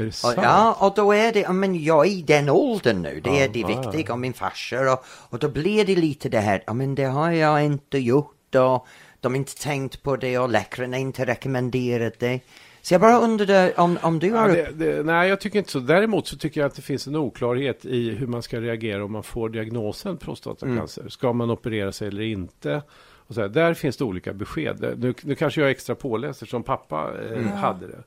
Är 0.00 0.04
det 0.04 0.12
sant? 0.12 0.38
ja, 0.42 0.76
och 0.80 0.94
då 0.96 1.12
är 1.12 1.32
det, 1.32 1.40
ja, 1.40 1.52
men 1.52 1.82
jag 1.84 2.06
är 2.06 2.10
i 2.10 2.22
den 2.22 2.48
åldern 2.48 3.02
nu, 3.02 3.20
det 3.24 3.30
Ja, 3.30 3.36
är 3.36 3.48
det 3.48 3.60
ja, 3.60 3.66
viktiga, 3.66 4.12
och 4.12 4.18
min 4.18 4.32
farsa 4.32 4.92
och, 4.92 5.04
och 5.06 5.38
då 5.38 5.48
blir 5.48 5.84
det 5.84 5.96
lite 5.96 6.28
det 6.28 6.40
här, 6.40 6.62
ja 6.66 6.74
men 6.74 6.94
det 6.94 7.04
har 7.04 7.30
jag 7.30 7.64
inte 7.64 7.98
gjort 7.98 8.54
och 8.54 8.86
de 9.20 9.32
har 9.32 9.36
inte 9.36 9.58
tänkt 9.58 10.02
på 10.02 10.16
det 10.16 10.38
och 10.38 10.48
läkarna 10.48 10.96
har 10.96 11.00
inte 11.00 11.24
rekommenderat 11.24 12.18
det. 12.18 12.40
Så 12.82 12.94
jag 12.94 13.00
bara 13.00 13.18
undrade 13.20 13.72
om, 13.76 13.98
om 14.02 14.18
du 14.18 14.26
Ja, 14.26 14.36
har... 14.36 14.48
det, 14.48 14.70
det, 14.74 15.02
nej, 15.02 15.28
jag 15.28 15.40
tycker 15.40 15.58
inte 15.58 15.70
så. 15.70 15.78
Däremot 15.78 16.26
så 16.26 16.36
tycker 16.36 16.60
jag 16.60 16.68
att 16.68 16.74
det 16.74 16.82
finns 16.82 17.06
en 17.06 17.16
oklarhet 17.16 17.84
i 17.84 18.10
hur 18.10 18.26
man 18.26 18.42
ska 18.42 18.60
reagera 18.60 19.04
om 19.04 19.12
man 19.12 19.22
får 19.22 19.48
diagnosen 19.48 20.16
prostatacancer. 20.16 21.08
Ska 21.08 21.32
man 21.32 21.50
operera 21.50 21.92
sig 21.92 22.08
eller 22.08 22.22
inte? 22.22 22.82
Och 23.30 23.34
så 23.34 23.40
här, 23.40 23.48
där 23.48 23.74
finns 23.74 23.96
det 23.96 24.04
olika 24.04 24.32
besked. 24.32 24.96
Nu, 24.98 25.14
nu 25.22 25.34
kanske 25.34 25.60
jag 25.60 25.68
är 25.68 25.70
extra 25.70 25.94
påläst 25.94 26.48
som 26.48 26.62
pappa 26.62 27.10
eh, 27.34 27.42
hade 27.42 27.86
det. 27.86 28.02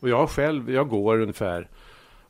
Och 0.00 0.08
jag 0.08 0.30
själv, 0.30 0.70
jag 0.70 0.88
går 0.88 1.20
ungefär 1.20 1.68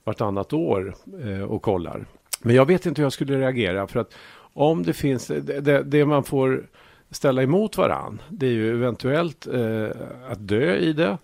vartannat 0.04 0.52
år 0.52 0.94
eh, 1.24 1.42
och 1.42 1.62
kollar. 1.62 2.04
Men 2.42 2.56
jag 2.56 2.66
vet 2.66 2.86
inte 2.86 3.00
hur 3.00 3.04
jag 3.06 3.12
skulle 3.12 3.38
reagera 3.40 3.86
för 3.86 4.00
att 4.00 4.14
om 4.52 4.82
det 4.82 4.92
finns, 4.92 5.26
det, 5.26 5.40
det, 5.60 5.82
det 5.82 6.04
man 6.04 6.24
får 6.24 6.66
ställa 7.10 7.42
emot 7.42 7.76
varann, 7.76 8.22
det 8.28 8.46
är 8.46 8.50
ju 8.50 8.70
eventuellt 8.70 9.46
eh, 9.46 9.88
att 10.30 10.48
dö 10.48 10.74
i 10.76 10.92
det. 10.92 11.18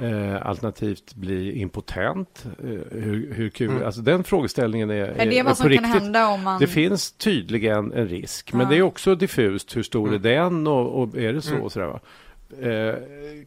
Eh, 0.00 0.46
alternativt 0.46 1.14
bli 1.14 1.58
impotent. 1.60 2.46
Eh, 2.62 2.68
hur, 2.90 3.32
hur 3.34 3.48
kul, 3.48 3.82
alltså 3.82 4.00
den 4.00 4.24
frågeställningen 4.24 4.90
är, 4.90 4.96
Är 4.96 5.26
det 5.26 5.38
är 5.38 5.44
vad 5.44 5.56
som 5.56 5.64
kan 5.64 5.70
riktigt. 5.70 6.02
hända 6.02 6.28
om 6.28 6.42
man... 6.42 6.60
Det 6.60 6.66
finns 6.66 7.12
tydligen 7.12 7.92
en 7.92 8.08
risk, 8.08 8.52
men 8.52 8.60
Ja. 8.62 8.68
det 8.68 8.76
är 8.76 8.82
också 8.82 9.14
diffust. 9.14 9.76
Hur 9.76 9.82
stor 9.82 10.08
Mm. 10.08 10.14
är 10.14 10.18
den 10.18 10.66
och, 10.66 11.02
och 11.02 11.16
är 11.16 11.32
det 11.32 11.42
så? 11.42 11.56
Och 11.56 11.72
sådär? 11.72 12.00
Eh, 12.60 12.94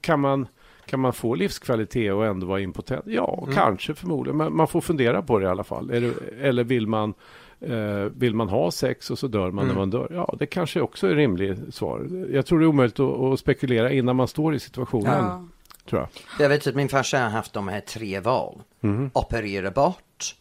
kan, 0.01 0.19
man, 0.19 0.47
kan 0.88 0.99
man 0.99 1.13
få 1.13 1.35
livskvalitet 1.35 2.13
och 2.13 2.25
ändå 2.25 2.47
vara 2.47 2.59
impotent? 2.59 3.03
Ja, 3.07 3.39
Mm. 3.43 3.55
kanske 3.55 3.93
förmodligen. 3.95 4.38
Men 4.38 4.55
man 4.55 4.67
får 4.67 4.81
fundera 4.81 5.21
på 5.21 5.39
det 5.39 5.45
i 5.45 5.49
alla 5.49 5.63
fall. 5.63 5.89
Är 5.91 6.01
det, 6.01 6.13
eller 6.47 6.63
vill 6.63 6.88
man, 6.88 7.13
eh, 7.61 7.75
vill 8.15 8.35
man 8.35 8.49
ha 8.49 8.71
sex 8.71 9.11
och 9.11 9.19
så 9.19 9.27
dör 9.27 9.51
man 9.51 9.63
Mm. 9.63 9.67
när 9.67 9.75
man 9.81 9.89
dör? 9.89 10.07
Ja, 10.11 10.35
det 10.39 10.45
kanske 10.45 10.81
också 10.81 11.07
är 11.07 11.15
rimligt 11.15 11.75
svar. 11.75 12.27
Jag 12.31 12.45
tror 12.45 12.59
det 12.59 12.65
är 12.65 12.67
omöjligt 12.67 12.99
att, 12.99 13.19
att 13.19 13.39
spekulera 13.39 13.91
innan 13.91 14.15
man 14.15 14.27
står 14.27 14.55
i 14.55 14.59
situationen. 14.59 15.23
Ja. 15.25 15.45
Tror 15.89 16.01
jag. 16.01 16.09
Jag 16.43 16.49
vet 16.49 16.67
att 16.67 16.75
min 16.75 16.89
farsa 16.89 17.19
har 17.19 17.29
haft 17.29 17.53
de 17.53 17.67
här 17.67 17.79
tre 17.81 18.19
val. 18.19 18.61
Mhm. 18.79 19.11
Operera 19.13 19.71
bort, 19.71 20.35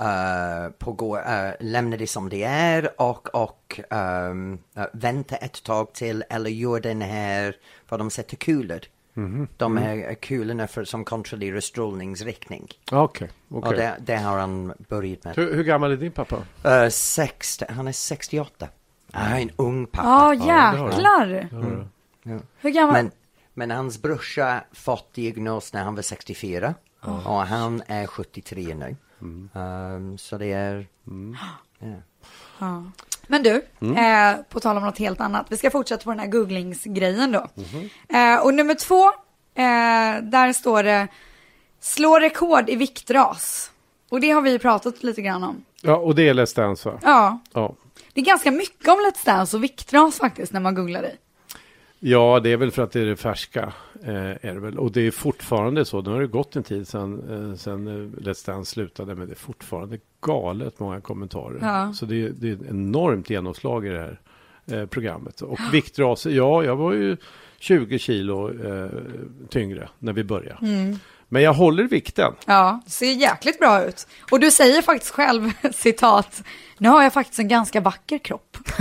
uh, 0.00 0.72
på 0.78 0.92
gå, 0.92 1.16
eh, 1.18 1.50
lämna 1.60 1.96
det 1.96 2.06
som 2.06 2.28
det 2.28 2.42
är 2.44 2.90
och, 3.00 3.34
och 3.34 3.80
ehm, 3.90 4.58
eh, 4.76 4.84
vänta 4.92 5.36
ett 5.36 5.62
tag 5.64 5.92
till 5.94 6.24
eller 6.30 6.50
göra 6.50 6.80
den 6.80 7.00
här, 7.02 7.56
vad 7.88 8.00
de 8.00 8.10
sätter 8.10 8.36
kulor. 8.36 8.80
Mhm. 9.14 9.48
De 9.56 9.76
här 9.76 10.14
kulorna 10.14 10.66
för, 10.66 10.84
som 10.84 11.04
kontrollerar 11.04 11.60
strålningsriktning. 11.60 12.68
Okej. 12.92 13.30
okej. 13.48 13.68
Och 13.68 13.74
det, 13.74 13.96
det 14.00 14.16
har 14.16 14.38
han 14.38 14.72
börjat 14.88 15.24
med. 15.24 15.36
Hur, 15.36 15.54
hur 15.54 15.64
gammal 15.64 15.92
är 15.92 15.96
din 15.96 16.12
pappa? 16.12 16.36
Uh, 16.36 16.88
60, 16.88 17.64
han 17.68 17.88
är 17.88 17.92
68. 17.92 18.68
Han 19.12 19.32
är 19.32 19.40
en 19.40 19.50
ung 19.56 19.86
pappa. 19.86 20.08
Har 20.08 20.34
du. 20.34 20.40
jäklar. 20.40 21.48
Ja, 21.52 21.84
Ja. 22.22 22.38
Hur 22.58 22.70
gammal? 22.70 22.92
Men, 22.92 23.10
men 23.54 23.70
hans 23.70 24.02
brorsa 24.02 24.64
fått 24.72 25.14
diagnos 25.14 25.72
när 25.72 25.84
han 25.84 25.94
var 25.94 26.02
64 26.02 26.74
och 27.00 27.46
han 27.46 27.82
är 27.86 28.06
73 28.06 28.74
nu. 28.74 28.96
Ehm, 29.54 30.18
så 30.18 30.38
det 30.38 30.52
är... 30.52 30.86
Ja. 31.78 31.88
Ja. 32.58 32.84
Men 33.26 33.42
du, 33.42 33.62
Mm. 33.80 33.96
eh, 34.36 34.42
på 34.48 34.60
tal 34.60 34.76
om 34.76 34.82
något 34.82 34.98
helt 34.98 35.20
annat. 35.20 35.46
Vi 35.50 35.56
ska 35.56 35.70
fortsätta 35.70 36.04
på 36.04 36.10
den 36.10 36.18
här 36.18 36.26
googlingsgrejen 36.26 37.32
då. 37.32 37.46
Mhm. 37.54 37.88
Eh, 38.08 38.44
och 38.44 38.54
nummer 38.54 38.74
två, 38.74 39.04
eh, 39.54 40.22
där 40.22 40.52
står 40.52 40.82
det 40.82 41.08
slå 41.80 42.18
rekord 42.18 42.68
i 42.70 42.76
viktras. 42.76 43.70
Och 44.10 44.20
det 44.20 44.30
har 44.30 44.40
vi 44.42 44.58
pratat 44.58 45.02
lite 45.02 45.22
grann 45.22 45.44
om. 45.44 45.64
ja, 45.82 45.96
och 45.96 46.14
det 46.14 46.28
är 46.28 46.34
Let's 46.34 46.56
Dance 46.56 46.88
va? 46.90 46.98
Ja, 47.02 47.38
Ja. 47.52 47.74
det 48.12 48.20
är 48.20 48.24
ganska 48.24 48.50
mycket 48.50 48.88
om 48.88 48.94
Let's 48.98 49.26
Dance 49.26 49.56
och 49.56 49.62
viktras 49.64 50.18
faktiskt 50.18 50.52
när 50.52 50.60
man 50.60 50.74
googlar 50.74 51.02
det. 51.02 51.12
Ja, 51.98 52.40
det 52.40 52.52
är 52.52 52.56
väl 52.56 52.70
för 52.70 52.82
att 52.82 52.92
det 52.92 53.00
är 53.00 53.06
det 53.06 53.16
färska. 53.16 53.72
Eh, 54.02 54.14
är 54.14 54.54
det 54.54 54.60
väl. 54.60 54.78
Och 54.78 54.92
det 54.92 55.00
är 55.06 55.10
fortfarande 55.10 55.84
så. 55.84 56.02
Nu 56.02 56.10
har 56.10 56.20
det 56.20 56.26
gått 56.26 56.56
en 56.56 56.62
tid 56.62 56.88
sedan, 56.88 57.50
eh, 57.50 57.56
sedan 57.58 57.86
eh, 57.88 58.20
Let's 58.22 58.46
Dance 58.46 58.70
slutade. 58.70 59.14
Men 59.14 59.26
det 59.26 59.32
är 59.32 59.36
fortfarande 59.36 59.98
galet 60.24 60.78
många 60.80 61.00
kommentarer. 61.00 61.58
Ja. 61.62 61.92
Så 61.94 62.06
det, 62.06 62.22
är- 62.22 62.30
det 62.36 62.48
är 62.48 62.52
ett 62.52 62.70
enormt 62.70 63.30
genomslag 63.30 63.86
i 63.86 63.88
det 63.88 63.98
här 64.00 64.20
eh, 64.80 64.86
programmet. 64.86 65.40
Och 65.40 65.58
viktraser, 65.72 66.30
ja, 66.30 66.64
jag 66.64 66.76
var 66.76 66.92
ju 66.92 67.16
20 67.58 67.98
kilo 67.98 68.50
eh, 68.66 68.88
tyngre 69.50 69.88
när 69.98 70.12
vi 70.12 70.24
började. 70.24 70.58
Mm. 70.66 70.98
Men 71.28 71.42
jag 71.42 71.52
håller 71.54 71.84
vikten. 71.84 72.32
Ja, 72.46 72.80
det 72.84 72.90
ser 72.90 73.06
jäkligt 73.12 73.58
bra 73.58 73.84
ut. 73.84 74.06
Och 74.30 74.40
du 74.40 74.50
säger 74.50 74.82
faktiskt 74.82 75.12
själv, 75.12 75.50
citat, 75.72 76.42
nu 76.78 76.88
har 76.88 77.02
jag 77.02 77.12
faktiskt 77.12 77.38
en 77.38 77.48
ganska 77.48 77.80
vacker 77.80 78.18
kropp. 78.18 78.56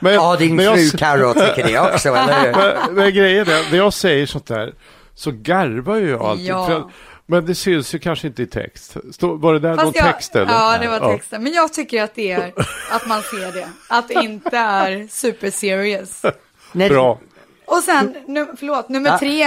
Men, 0.00 0.14
Ja, 0.14 0.36
din 0.36 0.58
jag 0.58 0.74
fru 0.74 0.98
Carro 0.98 1.32
tycker 1.34 1.66
det 1.68 1.80
också, 1.94 2.08
eller 2.08 2.44
hur? 2.46 2.52
men, 2.86 2.94
men 2.94 3.14
grejen 3.14 3.48
är, 3.48 3.70
när 3.70 3.78
jag 3.78 3.92
säger 3.92 4.26
sånt 4.26 4.46
där 4.46 4.74
så 5.14 5.30
garvar 5.34 5.96
ju 5.96 6.10
jag 6.10 6.22
alltid. 6.22 6.46
Ja. 6.46 6.90
Men 7.30 7.46
det 7.46 7.54
syns 7.54 7.94
ju 7.94 7.98
kanske 7.98 8.26
inte 8.26 8.42
i 8.42 8.46
text. 8.46 8.96
Stå, 9.12 9.34
var 9.34 9.52
det 9.52 9.58
där 9.60 9.76
någon 9.76 9.92
jag, 9.94 10.04
text 10.04 10.36
eller? 10.36 10.52
Ja, 10.52 10.78
det 10.80 10.88
var 10.88 11.12
texten. 11.12 11.42
Men 11.42 11.52
jag 11.52 11.72
tycker 11.72 12.02
att 12.02 12.14
det 12.14 12.32
är, 12.32 12.52
att 12.90 13.06
man 13.08 13.22
ser 13.22 13.52
det. 13.52 13.68
Att 13.88 14.08
det 14.08 14.14
inte 14.14 14.56
är 14.56 15.06
super 15.10 15.50
serious. 15.50 16.22
Bra. 16.72 17.18
Och 17.66 17.82
sen, 17.82 18.16
nu, 18.26 18.46
förlåt, 18.58 18.88
nummer 18.88 19.10
Ja. 19.10 19.18
tre 19.18 19.42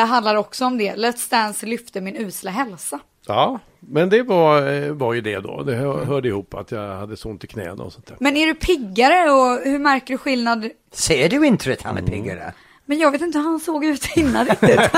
eh, 0.00 0.06
handlar 0.06 0.34
också 0.36 0.64
om 0.64 0.78
det. 0.78 0.94
Let's 0.94 1.30
Dance 1.30 1.66
lyfte 1.66 2.00
min 2.00 2.16
usla 2.16 2.50
hälsa. 2.50 2.98
Ja, 3.26 3.58
men 3.80 4.08
det 4.10 4.22
var, 4.22 4.72
eh, 4.72 4.92
var 4.92 5.14
ju 5.14 5.20
det 5.20 5.38
då. 5.40 5.62
Det 5.62 5.74
hör, 5.74 6.04
hörde 6.04 6.28
ihop 6.28 6.54
att 6.54 6.70
jag 6.70 6.96
hade 6.96 7.16
så 7.16 7.28
ont 7.30 7.44
i 7.44 7.46
knäna 7.46 7.82
och 7.82 7.92
sånt 7.92 8.06
där. 8.06 8.16
Men 8.20 8.36
är 8.36 8.46
du 8.46 8.54
piggare 8.54 9.30
och 9.30 9.60
hur 9.64 9.78
märker 9.78 10.14
du 10.14 10.18
skillnad? 10.18 10.70
Ser 10.92 11.28
du 11.28 11.46
inte 11.46 11.72
att 11.72 11.82
han 11.82 11.96
är 11.96 12.00
Mm. 12.02 12.12
piggare? 12.12 12.52
Men 12.86 12.98
jag 12.98 13.10
vet 13.10 13.22
inte 13.22 13.38
hur 13.38 13.44
han 13.44 13.60
såg 13.60 13.84
ut 13.84 14.16
innan 14.16 14.46
riktigt. 14.46 14.80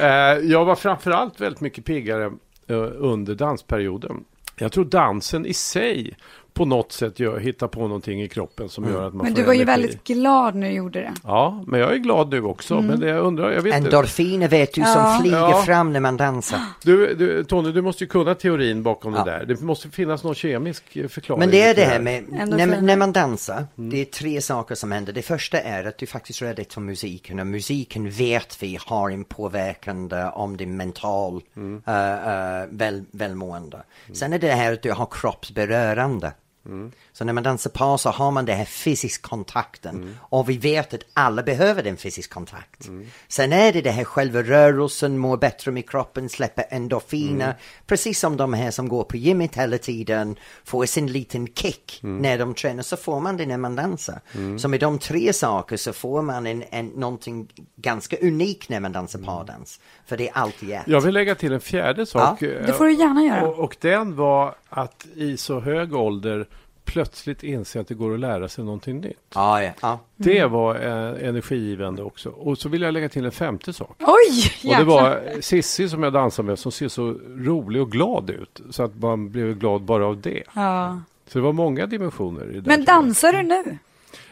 Eh, 0.00 0.38
jag 0.42 0.64
var 0.64 0.76
framförallt 0.76 1.40
väldigt 1.40 1.60
mycket 1.60 1.84
piggare 1.84 2.24
eh, 2.66 2.90
under 2.96 3.34
dansperioden. 3.34 4.24
Jag 4.58 4.72
tror 4.72 4.84
dansen 4.84 5.46
i 5.46 5.54
sig 5.54 6.16
på 6.56 6.64
något 6.64 6.92
sätt 6.92 7.20
gör, 7.20 7.38
hittar 7.38 7.68
på 7.68 7.80
någonting 7.80 8.22
i 8.22 8.28
kroppen 8.28 8.68
som 8.68 8.84
gör 8.84 9.06
att 9.06 9.14
man 9.14 9.26
Men 9.26 9.34
får 9.34 9.40
du 9.42 9.46
var 9.46 9.52
ju 9.54 9.62
energi. 9.62 9.82
väldigt 9.82 10.04
glad 10.04 10.54
när 10.54 10.68
du 10.68 10.74
gjorde 10.74 11.00
det. 11.00 11.12
Ja, 11.24 11.64
men 11.66 11.80
jag 11.80 11.92
är 11.92 11.96
glad 11.96 12.30
nu 12.30 12.42
också. 12.42 12.80
Men 12.80 13.00
det 13.00 13.08
jag 13.08 13.24
undrar, 13.24 13.50
jag 13.52 13.62
vet 13.62 13.74
inte. 13.76 13.88
Endorfiner 13.88 14.48
vet 14.48 14.74
du 14.74 14.80
som 14.82 14.92
Ja. 14.92 15.18
flyger 15.22 15.36
Ja. 15.38 15.62
fram 15.66 15.92
när 15.92 16.00
man 16.00 16.16
dansar. 16.16 16.60
Du, 16.82 17.14
du, 17.14 17.44
Tony, 17.44 17.72
du 17.72 17.82
måste 17.82 18.04
ju 18.04 18.08
kunna 18.08 18.34
teorin 18.34 18.82
bakom 18.82 19.14
Ja. 19.14 19.24
det 19.24 19.30
där. 19.30 19.44
Det 19.44 19.60
måste 19.60 19.88
finnas 19.90 20.24
någon 20.24 20.34
kemisk 20.34 20.96
eh, 20.96 21.08
förklaring. 21.08 21.40
Men 21.40 21.50
det 21.50 21.62
är 21.62 21.74
till 21.74 21.82
det 21.82 21.88
här 21.88 22.00
med, 22.00 22.24
när, 22.30 22.80
när 22.80 22.96
man 22.96 23.12
dansar, 23.12 23.66
Mm. 23.78 23.90
det 23.90 24.00
är 24.00 24.04
tre 24.04 24.40
saker 24.40 24.74
som 24.74 24.92
händer. 24.92 25.12
Det 25.12 25.22
första 25.22 25.60
är 25.60 25.84
att 25.84 25.98
du 25.98 26.06
faktiskt 26.06 26.42
är 26.42 26.46
rädd 26.46 26.66
för 26.70 26.80
musiken 26.80 27.38
och 27.40 27.46
musiken 27.46 28.10
vet 28.10 28.62
vi 28.62 28.78
har 28.86 29.10
en 29.10 29.24
påverkande 29.24 30.24
om 30.34 30.56
din 30.56 30.76
mental 30.76 31.40
Mm. 31.56 31.82
eh, 31.86 32.12
eh, 32.12 32.66
väl, 32.70 33.04
välmående. 33.10 33.82
Sen 34.12 34.32
är 34.32 34.38
det 34.38 34.50
här 34.52 34.72
att 34.72 34.82
du 34.82 34.92
har 34.92 35.08
kroppsberörande. 35.10 36.32
Mm. 36.66 36.92
Så 37.12 37.24
när 37.24 37.32
man 37.32 37.42
dansar 37.42 37.70
par 37.70 37.96
så 37.96 38.10
har 38.10 38.30
man 38.30 38.44
den 38.44 38.56
här 38.56 38.64
fysisk 38.64 39.22
kontakten 39.22 39.96
Mm. 39.96 40.16
och 40.20 40.50
vi 40.50 40.56
vet 40.58 40.94
att 40.94 41.00
alla 41.12 41.42
behöver 41.42 41.82
den 41.82 41.96
fysisk 41.96 42.30
kontakt. 42.30 42.88
Sen 43.28 43.52
är 43.52 43.72
det 43.72 43.80
det 43.80 43.90
här 43.90 44.04
själva 44.04 44.42
rörelsen, 44.42 45.18
mår 45.18 45.36
bättre 45.36 45.70
med 45.70 45.90
kroppen, 45.90 46.28
släpper 46.28 46.64
endorfiner. 46.70 47.44
Mm. 47.44 47.56
Precis 47.86 48.18
som 48.20 48.36
de 48.36 48.52
här 48.54 48.70
som 48.70 48.88
går 48.88 49.04
på 49.04 49.16
gymmet 49.16 49.54
hela 49.56 49.78
tiden 49.78 50.36
får 50.64 50.86
sin 50.86 51.06
liten 51.12 51.46
kick 51.46 52.00
Mm. 52.02 52.16
när 52.18 52.38
de 52.38 52.54
tränar 52.54 52.82
så 52.82 52.96
får 52.96 53.20
man 53.20 53.36
det 53.36 53.46
när 53.46 53.56
man 53.56 53.76
dansar. 53.76 54.20
Så 54.58 54.68
med 54.68 54.80
de 54.80 54.98
tre 54.98 55.32
saker 55.32 55.76
så 55.76 55.92
får 55.92 56.22
man 56.22 56.46
en, 56.46 56.64
en, 56.70 56.86
någonting 56.86 57.48
ganska 57.76 58.16
unikt 58.16 58.68
när 58.68 58.80
man 58.80 58.92
dansar 58.92 59.18
pardans. 59.18 59.80
För 60.06 60.16
det 60.16 60.28
är 60.28 60.32
alltid 60.38 60.70
ett. 60.70 60.82
Jag 60.86 61.00
vill 61.00 61.14
lägga 61.14 61.34
till 61.34 61.52
en 61.52 61.60
fjärde 61.60 62.06
sak. 62.06 62.42
Ja, 62.42 62.48
Det 62.66 62.72
får 62.72 62.84
du 62.84 62.92
gärna 62.94 63.22
göra. 63.22 63.46
Och, 63.48 63.58
och 63.58 63.76
den 63.80 64.16
var 64.16 64.54
att 64.76 65.06
i 65.14 65.36
så 65.36 65.60
hög 65.60 65.94
ålder 65.94 66.46
plötsligt 66.84 67.42
inse 67.42 67.80
att 67.80 67.88
det 67.88 67.94
går 67.94 68.14
att 68.14 68.20
lära 68.20 68.48
sig 68.48 68.64
någonting 68.64 69.00
nytt. 69.00 69.16
Ja, 69.34 69.62
ja. 69.62 69.72
ja. 69.82 70.00
Det 70.16 70.44
var 70.44 70.74
eh, 70.74 71.28
energigivande 71.28 72.02
också. 72.02 72.30
Och 72.30 72.58
så 72.58 72.68
vill 72.68 72.82
jag 72.82 72.94
lägga 72.94 73.08
till 73.08 73.24
en 73.24 73.32
femte 73.32 73.72
sak. 73.72 73.96
Oj, 74.00 74.70
Och 74.70 74.78
det 74.78 74.84
var 74.84 75.40
Sissi 75.40 75.88
som 75.88 76.02
jag 76.02 76.12
dansade 76.12 76.46
med 76.46 76.58
som 76.58 76.72
ser 76.72 76.88
så 76.88 77.10
rolig 77.36 77.82
och 77.82 77.92
glad 77.92 78.30
ut. 78.30 78.60
Så 78.70 78.82
att 78.82 78.96
man 79.00 79.30
blev 79.30 79.58
glad 79.58 79.82
bara 79.82 80.06
av 80.06 80.20
det. 80.20 80.42
Ja. 80.54 81.00
Så 81.26 81.38
det 81.38 81.42
var 81.42 81.52
många 81.52 81.86
dimensioner 81.86 82.50
i 82.50 82.60
det. 82.60 82.68
Men 82.68 82.78
jag. 82.78 82.86
dansar 82.86 83.32
du 83.32 83.42
nu? 83.42 83.78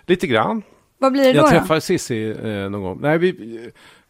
Lite 0.06 0.26
grann. 0.26 0.62
Vad 0.98 1.12
blir 1.12 1.24
det 1.24 1.32
då? 1.32 1.38
Jag 1.38 1.44
då? 1.44 1.50
träffar 1.50 1.80
Sissi 1.80 2.30
eh, 2.30 2.70
någon 2.70 2.82
gång. 2.82 2.98
Nej, 3.00 3.18
vi, 3.18 3.60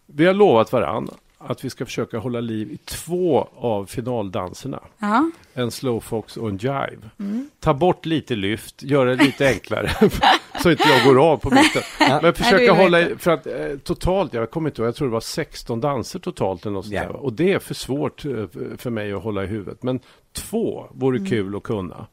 vi 0.06 0.26
har 0.26 0.34
lovat 0.34 0.72
varann 0.72 1.10
att 1.46 1.64
vi 1.64 1.70
ska 1.70 1.84
försöka 1.84 2.18
hålla 2.18 2.40
liv 2.40 2.72
i 2.72 2.76
två 2.76 3.48
av 3.56 3.86
finaldanserna. 3.86 4.80
Ja. 4.98 5.30
En 5.54 5.70
slowfox 5.70 6.36
och 6.36 6.48
en 6.48 6.56
jive. 6.56 7.10
Mm. 7.18 7.50
Ta 7.60 7.74
bort 7.74 8.06
lite 8.06 8.36
lyft, 8.36 8.82
gör 8.82 9.06
det 9.06 9.14
lite 9.24 9.46
enklare. 9.48 9.90
så 10.62 10.70
inte 10.70 10.88
jag 10.88 11.04
går 11.14 11.24
av 11.32 11.36
på 11.36 11.50
mitten. 11.50 11.82
Men 12.00 12.20
Nej, 12.22 12.32
försöka 12.34 12.64
är 12.64 12.70
hålla 12.76 13.00
i, 13.00 13.16
för 13.16 13.30
att 13.30 13.46
eh, 13.46 13.52
totalt, 13.84 14.34
jag 14.34 14.50
kommer 14.50 14.70
inte 14.70 14.82
ihåg, 14.82 14.88
jag 14.88 14.94
tror 14.96 15.08
det 15.08 15.12
var 15.12 15.20
16 15.20 15.80
danser 15.80 16.18
totalt 16.18 16.66
eller 16.66 16.72
något 16.74 16.86
Ja. 16.86 17.00
där. 17.02 17.10
Och 17.16 17.32
det 17.32 17.52
är 17.52 17.58
för 17.58 17.74
svårt 17.74 18.24
eh, 18.24 18.30
för- 18.32 18.76
för 18.76 18.90
mig 18.90 19.12
att 19.12 19.22
hålla 19.22 19.44
i 19.44 19.46
huvudet. 19.46 19.82
Men 19.82 20.00
två 20.32 20.86
vore 20.94 21.16
Mm. 21.18 21.30
kul 21.30 21.56
att 21.56 21.62
kunna. 21.62 22.06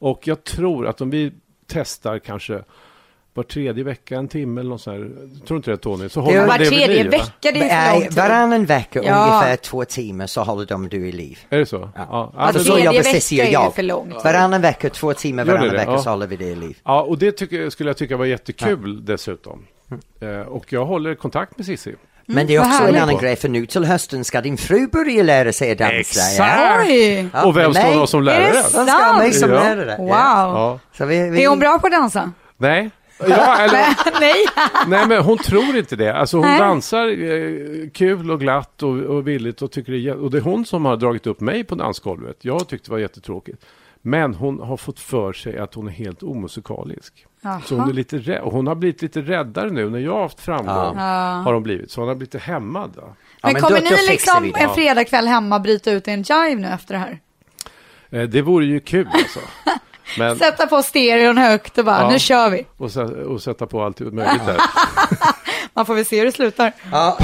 Och 0.00 0.26
jag 0.26 0.44
tror 0.44 0.86
att 0.86 1.00
om 1.00 1.10
vi 1.10 1.32
testar 1.66 2.18
kanske 2.18 2.64
var 3.34 3.42
tredje 3.42 3.84
vecka, 3.84 4.16
en 4.16 4.28
timme 4.28 4.60
eller 4.60 4.70
något 4.70 4.80
sånt 4.80 4.96
här. 4.96 5.10
Tror 5.46 5.56
inte 5.56 5.70
det 5.70 5.76
Tony? 5.76 6.08
Så 6.08 6.20
håller 6.20 6.46
Var 6.46 6.58
det 6.58 6.64
tredje 6.66 6.86
liv, 7.02 7.10
vecka, 7.10 7.24
det 7.40 7.48
är 7.48 7.52
för 7.52 7.60
lång 7.60 7.68
Nej, 7.68 8.02
tid. 8.08 8.16
varannan 8.16 8.64
vecka, 8.64 9.02
Ja. 9.02 9.26
ungefär 9.28 9.56
två 9.56 9.84
timmar, 9.84 10.26
så 10.26 10.42
håller 10.42 10.66
de 10.66 10.88
du 10.88 11.08
i 11.08 11.12
liv. 11.12 11.38
Är 11.50 11.58
det 11.58 11.66
så? 11.66 11.90
Ja. 11.96 12.06
Ja, 12.10 12.32
Var 12.36 12.46
Så 12.52 12.58
men 12.58 12.64
så 12.64 12.70
då- 12.70 12.76
tredje 12.76 12.98
vecka 12.98 13.10
Cissi 13.20 13.40
och 13.40 13.44
är 13.46 13.50
jag. 13.52 13.74
för 13.74 13.82
långt. 13.82 14.14
Varannan 14.24 14.60
vecka, 14.60 14.90
två 14.90 15.14
timmar 15.14 15.44
varannan 15.44 15.70
vecka 15.70 15.90
Ja. 15.90 15.98
så 15.98 16.10
håller 16.10 16.26
vi 16.26 16.36
det 16.36 16.44
i 16.44 16.54
liv. 16.54 16.76
ja, 16.84 17.02
och 17.02 17.18
det 17.18 17.32
tycker, 17.32 17.70
skulle 17.70 17.90
jag 17.90 17.96
tycka 17.96 18.16
var 18.16 18.24
jättekul 18.26 19.04
dessutom. 19.04 19.64
Eh, 20.20 20.28
och 20.40 20.72
jag 20.72 20.84
håller 20.86 21.14
kontakt 21.14 21.56
med 21.56 21.66
Cissi. 21.66 21.94
Men 22.30 22.46
det 22.46 22.54
är 22.54 22.60
också 22.60 22.84
en 22.84 22.96
annan 22.96 23.16
grej, 23.16 23.36
för 23.36 23.48
nu 23.48 23.66
till 23.66 23.84
hösten 23.84 24.24
ska 24.24 24.40
din 24.40 24.56
fru 24.56 24.86
börja 24.86 25.22
lära 25.22 25.52
sig 25.52 25.72
att 25.72 25.78
dansa. 25.78 25.94
Exakt. 25.96 26.38
Ja, 27.32 27.44
och 27.44 27.56
vem 27.56 27.74
ska 27.74 27.82
mig. 27.82 27.94
ha 27.96 28.06
som 28.06 28.22
lärare? 28.22 28.52
De 28.52 28.62
ska 28.62 28.80
ha 29.04 29.18
mig 29.18 29.32
som 29.32 29.50
Ja. 29.50 29.56
lärare. 29.60 29.96
Wow! 29.98 30.08
Ja. 30.08 30.52
Ja. 30.54 30.78
Så 30.98 31.04
vi, 31.06 31.30
vi... 31.30 31.44
Är 31.44 31.48
hon 31.48 31.58
bra 31.58 31.78
på 31.78 31.86
att 31.86 31.92
dansa? 31.92 32.32
Nej. 32.56 32.90
Ja, 33.18 33.58
eller, 33.60 34.20
Nej. 34.20 34.34
nej, 34.86 35.08
men 35.08 35.22
hon 35.22 35.38
tror 35.38 35.76
inte 35.76 35.96
det. 35.96 36.14
Alltså 36.14 36.36
hon 36.36 36.46
Nej. 36.46 36.58
dansar 36.58 37.08
eh, 37.08 37.90
kul 37.90 38.30
och 38.30 38.40
glatt 38.40 38.82
och, 38.82 38.90
och 38.90 39.28
villigt 39.28 39.62
och 39.62 39.72
tycker 39.72 39.92
det 39.92 39.98
är, 39.98 40.14
och 40.14 40.30
det 40.30 40.38
är 40.38 40.42
hon 40.42 40.64
som 40.64 40.84
har 40.84 40.96
dragit 40.96 41.26
upp 41.26 41.40
mig 41.40 41.64
på 41.64 41.74
dansgolvet. 41.74 42.36
Jag 42.40 42.68
tyckte 42.68 42.88
det 42.88 42.92
var 42.92 42.98
jättetråkigt. 42.98 43.64
Men 44.02 44.34
hon 44.34 44.60
har 44.60 44.76
fått 44.76 45.00
för 45.00 45.32
sig 45.32 45.58
att 45.58 45.74
hon 45.74 45.88
är 45.88 45.92
helt 45.92 46.22
omusikalisk. 46.22 47.26
Jaha. 47.40 47.60
Så 47.64 47.76
hon 47.76 47.88
är 47.88 47.92
lite 47.92 48.18
rädd. 48.18 48.40
Och 48.40 48.52
hon 48.52 48.66
har 48.66 48.74
blivit 48.74 49.02
lite 49.02 49.20
räddare 49.20 49.70
nu 49.70 49.90
när 49.90 49.98
jag 49.98 50.12
har 50.12 50.22
haft 50.22 50.40
framgång. 50.40 50.96
Ja. 50.96 51.42
Har 51.44 51.52
hon 51.52 51.62
blivit. 51.62 51.90
Så 51.90 52.00
hon 52.00 52.08
har 52.08 52.14
blivit 52.14 52.34
lite 52.34 52.44
hämmad. 52.44 52.90
Då. 52.96 53.02
Ja, 53.02 53.14
Men 53.42 53.52
men 53.52 53.62
kommer 53.62 53.80
ni 53.80 54.08
liksom 54.08 54.52
en 54.54 54.70
fredagkväll 54.74 55.26
hemma 55.26 55.58
bryta 55.58 55.90
ut 55.90 56.08
i 56.08 56.10
en 56.10 56.22
jive 56.22 56.54
nu 56.54 56.68
efter 56.68 56.94
det 56.94 57.00
här? 57.00 57.20
Eh, 58.10 58.22
det 58.28 58.42
vore 58.42 58.66
ju 58.66 58.80
kul 58.80 59.08
alltså. 59.12 59.40
Men, 60.18 60.38
Sätta 60.38 60.66
på 60.66 60.82
stereon 60.82 61.38
högt 61.38 61.78
och 61.78 61.84
bara, 61.84 62.00
Ja. 62.00 62.10
nu 62.10 62.18
kör 62.18 62.50
vi. 62.50 62.66
och, 62.76 62.90
och 63.32 63.42
sätta 63.42 63.66
på 63.66 63.82
allt 63.82 64.00
möjligt 64.00 64.46
där. 64.46 64.56
Man 65.74 65.86
får 65.86 65.94
väl 65.94 66.04
se 66.04 66.18
hur 66.18 66.24
det 66.26 66.32
slutar. 66.32 66.72
Ja. 66.92 67.18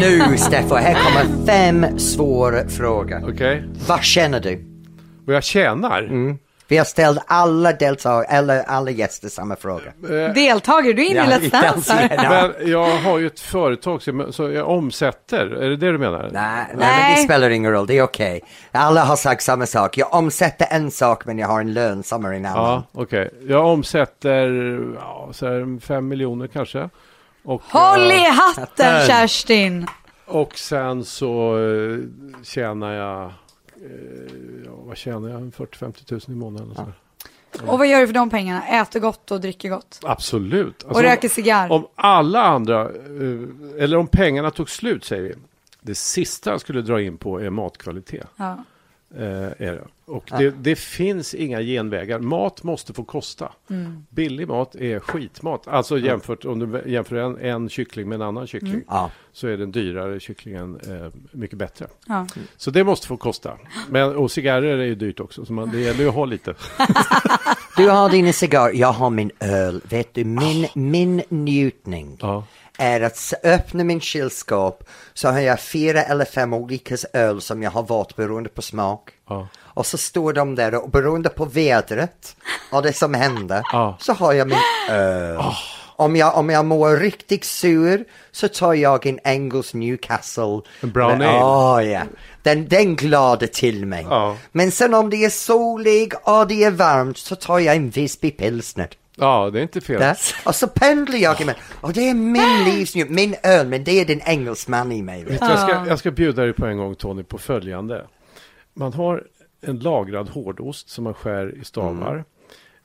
Nu 0.00 0.36
Steffo, 0.38 0.74
här 0.74 0.94
kommer 0.94 1.46
fem 1.46 1.98
svåra 1.98 2.68
frågor. 2.68 3.30
Okej? 3.34 3.64
Vad 3.88 4.02
känner 4.02 4.40
du? 4.40 4.64
Och 5.26 5.32
jag 5.34 5.44
tjänar. 5.44 6.02
Mm. 6.02 6.38
Vi 6.68 6.76
har 6.76 6.84
ställt 6.84 7.18
alla 7.26 7.72
deltagare, 7.72 8.24
eller 8.24 8.62
alla 8.62 8.90
gäster 8.90 9.28
samma 9.28 9.56
fråga. 9.56 9.92
Deltagare, 10.34 10.92
du 10.92 11.06
är 11.06 11.10
inne 11.10 11.24
i 11.24 11.38
Let's 11.38 11.62
Dance 11.62 11.92
här. 11.92 12.54
Jag 12.60 12.84
har 12.86 13.18
ju 13.18 13.26
ett 13.26 13.40
företag 13.40 14.02
så 14.02 14.10
jag, 14.10 14.34
så 14.34 14.50
jag 14.50 14.68
omsätter. 14.68 15.46
Är 15.46 15.68
det 15.70 15.76
det 15.76 15.92
du 15.92 15.98
menar? 15.98 16.30
Nej, 16.32 16.66
nej, 16.74 16.76
men 16.76 17.14
det 17.14 17.22
spelar 17.22 17.50
ingen 17.50 17.72
roll, 17.72 17.86
det 17.86 17.98
är 17.98 18.02
okej. 18.02 18.40
Alla 18.72 19.04
har 19.04 19.16
sagt 19.16 19.42
samma 19.42 19.66
sak. 19.66 19.98
Jag 19.98 20.14
omsätter 20.14 20.66
en 20.70 20.90
sak 20.90 21.26
men 21.26 21.38
jag 21.38 21.48
har 21.48 21.60
en 21.60 21.72
lön 21.72 22.02
som 22.02 22.24
är 22.24 22.32
en 22.32 22.46
annan. 22.46 22.64
Ja, 22.64 22.82
okej. 23.02 23.30
Jag 23.48 23.66
omsätter 23.66 24.48
ja, 24.96 25.28
så 25.32 25.46
här, 25.46 25.80
fem 25.80 26.08
miljoner 26.08 26.46
kanske. 26.46 26.88
Och, 27.44 27.62
Håll 27.70 28.12
i 28.12 28.26
eh, 28.26 28.32
hatten 28.32 28.86
Hatten. 28.86 29.06
Kerstin! 29.06 29.86
och 30.28 30.58
sen 30.58 31.04
så 31.04 31.58
eh, 31.58 31.98
tjänar 32.42 32.92
jag, 32.92 33.24
eh, 33.24 33.30
ja, 34.66 34.72
vad 34.76 34.96
tjänar 34.96 35.28
jag? 35.28 35.40
40-50 35.40 36.04
tusen 36.04 36.34
i 36.34 36.36
månaden. 36.36 36.74
Ja. 36.76 36.86
Och 37.66 37.78
vad 37.78 37.88
gör 37.88 38.00
du 38.00 38.06
för 38.06 38.14
de 38.14 38.30
pengarna? 38.30 38.66
Äter 38.68 39.00
gott 39.00 39.30
och 39.30 39.40
dricker 39.40 39.68
gott? 39.68 40.00
Absolut. 40.02 40.82
Och 40.82 40.88
Alltså, 40.88 41.02
röker 41.02 41.28
cigarr? 41.28 41.72
Om 41.72 41.86
alla 41.94 42.42
andra, 42.42 42.82
eh, 42.84 43.82
eller 43.82 43.96
om 43.96 44.06
pengarna 44.06 44.50
tog 44.50 44.70
slut 44.70 45.04
säger 45.04 45.22
vi. 45.22 45.34
Det 45.80 45.94
sista 45.94 46.50
jag 46.50 46.60
skulle 46.60 46.82
dra 46.82 47.02
in 47.02 47.16
på 47.16 47.40
är 47.40 47.50
matkvalitet. 47.50 48.26
Ja. 48.36 48.64
Eh, 49.16 49.22
är 49.22 49.72
det. 49.72 49.84
Och 50.04 50.30
det, 50.38 50.50
det 50.50 50.76
finns 50.76 51.34
inga 51.34 51.62
genvägar. 51.62 52.18
Mat 52.18 52.62
måste 52.62 52.92
få 52.92 53.04
kosta. 53.04 53.52
Mm. 53.70 54.06
Billig 54.10 54.48
mat 54.48 54.74
är 54.74 55.00
skitmat. 55.00 55.68
Alltså 55.68 55.98
jämfört 55.98 56.44
om 56.44 56.58
du 56.58 56.82
jämför 56.86 57.16
en, 57.16 57.38
en 57.38 57.68
kyckling 57.68 58.08
med 58.08 58.16
en 58.16 58.22
annan 58.22 58.46
kyckling. 58.46 58.82
Mm. 58.90 59.10
Så 59.32 59.48
är 59.48 59.56
den 59.56 59.72
dyrare 59.72 60.20
kycklingen 60.20 60.80
eh, 60.88 61.12
mycket 61.32 61.58
bättre. 61.58 61.86
Ja. 62.06 62.26
Så 62.56 62.70
det 62.70 62.84
måste 62.84 63.06
få 63.06 63.16
kosta. 63.16 63.58
Men, 63.88 64.16
och 64.16 64.30
cigarrer 64.30 64.78
är 64.78 64.84
ju 64.84 64.94
dyrt 64.94 65.20
också. 65.20 65.44
Så 65.44 65.52
man, 65.52 65.70
det 65.70 65.80
gäller 65.80 66.00
ju 66.00 66.08
att 66.08 66.14
ha 66.14 66.24
lite. 66.24 66.54
Du 67.76 67.88
har 67.88 68.10
dina 68.10 68.32
cigarrer, 68.32 68.74
jag 68.74 68.92
har 68.92 69.10
min 69.10 69.30
öl. 69.40 69.80
Vet 69.84 70.14
du, 70.14 70.24
min, 70.24 70.68
min 70.74 71.22
njutning 71.28 72.18
Ja. 72.20 72.44
Är 72.78 73.00
att 73.00 73.32
öppna 73.44 73.84
min 73.84 74.00
kylskåp 74.00 74.84
så 75.14 75.28
har 75.28 75.40
jag 75.40 75.60
fyra 75.60 76.02
eller 76.02 76.24
fem 76.24 76.52
olika 76.54 76.96
öl 77.12 77.40
som 77.40 77.62
jag 77.62 77.70
har 77.70 77.82
valt 77.82 78.16
beroende 78.16 78.48
på 78.48 78.62
smak. 78.62 79.10
Ja. 79.28 79.48
Och 79.58 79.86
så 79.86 79.98
står 79.98 80.32
de 80.32 80.54
där 80.54 80.74
och 80.74 80.90
beroende 80.90 81.28
på 81.28 81.44
vädret 81.44 82.36
och 82.72 82.82
det 82.82 82.92
som 82.92 83.14
händer 83.14 83.62
Ja. 83.72 83.96
så 84.00 84.12
har 84.12 84.32
jag 84.32 84.48
min 84.48 84.58
öl. 84.90 85.42
Om, 85.96 86.16
jag, 86.16 86.36
om 86.36 86.50
jag 86.50 86.64
mår 86.64 86.96
riktigt 86.96 87.44
sur 87.44 88.04
så 88.32 88.48
tar 88.48 88.74
jag 88.74 89.06
en 89.06 89.18
Engels 89.24 89.74
Newcastle. 89.74 90.60
En 90.80 90.90
brown 90.92 91.22
ale. 91.22 91.84
ja. 91.90 92.02
Den, 92.42 92.68
den 92.68 92.96
glada 92.96 93.46
till 93.46 93.86
mig. 93.86 94.06
Men 94.52 94.70
sen 94.70 94.94
om 94.94 95.10
det 95.10 95.24
är 95.24 95.30
solig 95.30 96.12
och 96.22 96.46
det 96.46 96.64
är 96.64 96.70
varmt 96.70 97.18
så 97.18 97.36
tar 97.36 97.58
jag 97.58 97.76
en 97.76 97.90
Visby 97.90 98.30
pilsner. 98.30 98.88
Ja, 99.18 99.50
det 99.50 99.58
är 99.58 99.62
inte 99.62 99.80
fel. 99.80 100.00
Där. 100.00 100.16
Och 100.44 100.54
så 100.54 100.68
pendlar 100.68 101.18
jag 101.18 101.46
med, 101.46 101.54
och 101.80 101.92
det 101.92 102.08
är 102.08 102.14
min 102.14 102.64
livsnjut, 102.64 103.10
min 103.10 103.34
öl, 103.42 103.66
men 103.66 103.84
det 103.84 104.00
är 104.00 104.04
den 104.04 104.20
engelsman 104.20 104.92
i 104.92 105.02
mig. 105.02 105.24
Vet. 105.24 105.40
Du, 105.40 105.46
jag, 105.46 105.58
ska, 105.58 105.86
jag 105.88 105.98
ska 105.98 106.10
bjuda 106.10 106.42
dig 106.42 106.52
på 106.52 106.66
en 106.66 106.78
gång 106.78 106.94
Tony 106.94 107.22
på 107.22 107.38
följande. 107.38 108.06
Man 108.74 108.92
har 108.92 109.24
en 109.60 109.78
lagrad 109.78 110.28
hårdost 110.28 110.88
som 110.88 111.04
man 111.04 111.14
skär 111.14 111.54
i 111.60 111.64
stavar. 111.64 112.24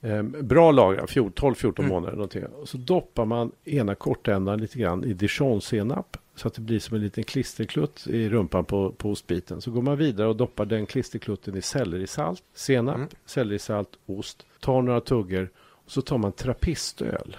Eh, 0.01 0.23
bra 0.23 0.71
lagrad, 0.71 1.05
12-14 1.05 1.87
månader 1.87 2.15
någonting. 2.15 2.45
Och 2.45 2.69
så 2.69 2.77
doppar 2.77 3.25
man 3.25 3.51
ena 3.65 3.95
kortändan 3.95 4.59
lite 4.59 4.79
grann 4.79 5.03
i 5.03 5.13
dijonsenap. 5.13 6.17
Så 6.35 6.47
att 6.47 6.53
det 6.53 6.61
blir 6.61 6.79
som 6.79 6.95
en 6.95 7.03
liten 7.03 7.23
klisterklutt 7.23 8.07
i 8.07 8.29
rumpan 8.29 8.65
på, 8.65 8.91
på 8.91 9.11
ostbiten. 9.11 9.61
Så 9.61 9.71
går 9.71 9.81
man 9.81 9.97
vidare 9.97 10.27
och 10.27 10.35
doppar 10.35 10.65
den 10.65 10.85
klisterklutten 10.85 11.57
i 11.57 11.61
sellerisalt, 11.61 12.43
senap, 12.53 12.99
sellerisalt, 13.25 13.89
ost. 14.05 14.45
Tar 14.59 14.81
några 14.81 15.01
tuggor 15.01 15.49
så 15.87 16.01
tar 16.01 16.17
man 16.17 16.31
trappistöl. 16.31 17.37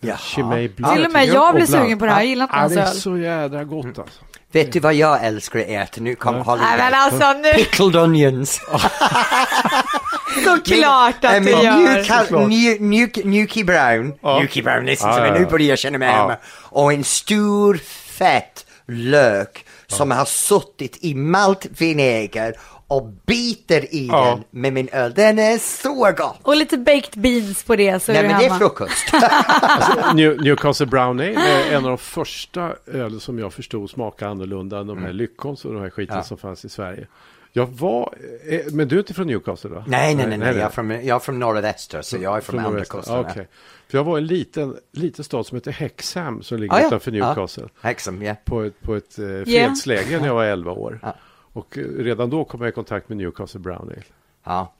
Jaha. 0.00 0.16
Chimay 0.16 0.68
Blanc. 0.68 0.94
Till 0.94 1.06
och 1.06 1.12
med 1.12 1.26
jag 1.26 1.54
blir 1.54 1.66
sugen 1.66 1.98
på 1.98 2.04
det 2.04 2.10
här, 2.10 2.18
jag 2.18 2.26
gillar 2.26 2.44
inte 2.44 2.56
hans 2.56 2.74
det 2.74 2.80
är 2.80 2.86
öl. 2.86 2.94
så 2.94 3.16
jädra 3.18 3.64
gott 3.64 3.86
alltså. 3.98 4.24
Vet 4.52 4.72
du 4.72 4.80
vad 4.80 4.94
jag 4.94 5.24
älskar 5.24 5.60
att 5.60 5.66
äta? 5.66 6.00
Nu 6.00 6.14
kommer 6.14 6.38
Ja. 6.38 6.44
håll 6.44 6.58
i 6.58 6.62
Nej 6.62 6.78
men 6.78 6.94
alltså 6.94 7.32
nu, 7.32 7.52
Pickled 7.52 7.96
onions. 7.96 8.60
såklart 10.44 11.24
att 11.24 11.34
Äh, 11.34 11.40
du 11.40 11.40
men 11.40 11.64
gör. 11.64 12.46
New- 12.48 12.80
New- 12.80 13.26
Newkey 13.26 13.64
Brown. 13.64 14.14
Ja. 14.22 14.38
Newkey 14.40 14.62
Brown, 14.62 14.84
nästan 14.84 15.10
Ja, 15.10 15.16
som 15.16 15.24
ja, 15.26 15.32
jag 15.32 15.40
nu 15.40 15.46
börjar 15.46 15.76
känna 15.76 15.98
mig 15.98 16.08
Ja. 16.08 16.14
hemma. 16.14 16.36
Och 16.62 16.92
en 16.92 17.04
stor 17.04 17.76
fett 18.18 18.66
lök 18.88 19.64
som 19.96 20.10
har 20.10 20.24
suttit 20.24 20.98
i 21.04 21.14
maltvinäger 21.14 22.54
och 22.86 23.08
biter 23.26 23.94
i 23.94 24.06
Ja. 24.06 24.24
den 24.24 24.44
med 24.62 24.72
min 24.72 24.88
öl. 24.92 25.12
Den 25.14 25.38
är 25.38 25.58
så 25.58 25.94
god. 25.94 26.32
Och 26.42 26.56
lite 26.56 26.76
baked 26.78 27.22
beans 27.22 27.64
på 27.64 27.76
det 27.76 28.02
så 28.02 28.12
Nej 28.12 28.18
är 28.18 28.22
du 28.22 28.28
men 28.28 28.38
det 28.40 28.46
är 28.46 28.58
frukost. 28.58 29.12
New, 30.14 30.42
Newcastle 30.42 30.86
Brown 30.86 31.20
Ale 31.20 31.34
är 31.34 31.70
en 31.72 31.76
av 31.84 31.88
de 31.90 31.98
första 31.98 32.72
öl 32.86 33.20
som 33.20 33.38
jag 33.38 33.52
förstod 33.52 33.90
smaka 33.90 34.28
annorlunda 34.28 34.78
än 34.78 34.86
de 34.86 34.98
här 35.02 35.12
Lyckons 35.12 35.64
och 35.64 35.72
de 35.74 35.82
här 35.82 35.90
skiten 35.90 36.16
Ja. 36.16 36.22
som 36.22 36.38
fanns 36.38 36.64
i 36.64 36.68
Sverige. 36.68 37.06
Jag 37.52 37.66
var, 37.66 38.14
eh, 38.48 38.60
men 38.72 38.88
du 38.88 38.94
är 38.94 38.98
inte 38.98 39.14
från 39.14 39.26
Newcastle 39.26 39.70
då? 39.70 39.84
nej, 39.86 40.14
nej, 40.14 40.26
nej, 40.26 40.38
nej. 40.38 40.48
Jag 40.48 40.56
är 40.64 40.68
från, 40.68 40.90
jag 40.90 41.08
är 41.14 41.18
från 41.18 41.38
norra 41.38 41.60
väster 41.60 42.02
så 42.02 42.16
jag 42.16 42.36
är 42.36 42.40
från 42.40 42.58
andra 42.58 42.70
nordvästra. 42.70 42.98
kusten. 43.00 43.18
Okej. 43.18 43.48
För 43.88 43.98
jag 43.98 44.04
var 44.04 44.18
i 44.18 44.20
en 44.20 44.26
liten, 44.26 44.76
liten 44.92 45.24
stad 45.24 45.46
som 45.46 45.56
heter 45.56 45.70
Hexham 45.72 46.42
som 46.42 46.58
ligger 46.58 46.74
Ah, 46.74 46.80
ja. 46.80 46.86
utanför 46.86 47.10
Newcastle. 47.10 47.62
Ja. 47.82 47.88
Hexham, 47.88 48.22
ja. 48.22 48.34
På 48.44 48.62
ett, 48.62 48.80
på 48.82 48.94
ett 48.96 49.18
eh, 49.18 49.24
fredsläge 49.44 50.18
när 50.20 50.26
jag 50.26 50.34
var 50.34 50.44
11 50.44 50.72
år. 50.72 50.98
Ja. 51.02 51.16
Och 51.52 51.78
eh, 51.78 51.82
redan 51.82 52.30
då 52.30 52.44
kom 52.44 52.60
jag 52.60 52.68
i 52.68 52.72
kontakt 52.72 53.08
med 53.08 53.18
Newcastle 53.18 53.60
Brown 53.60 53.88
Ale. 53.90 54.02
ja. 54.44 54.74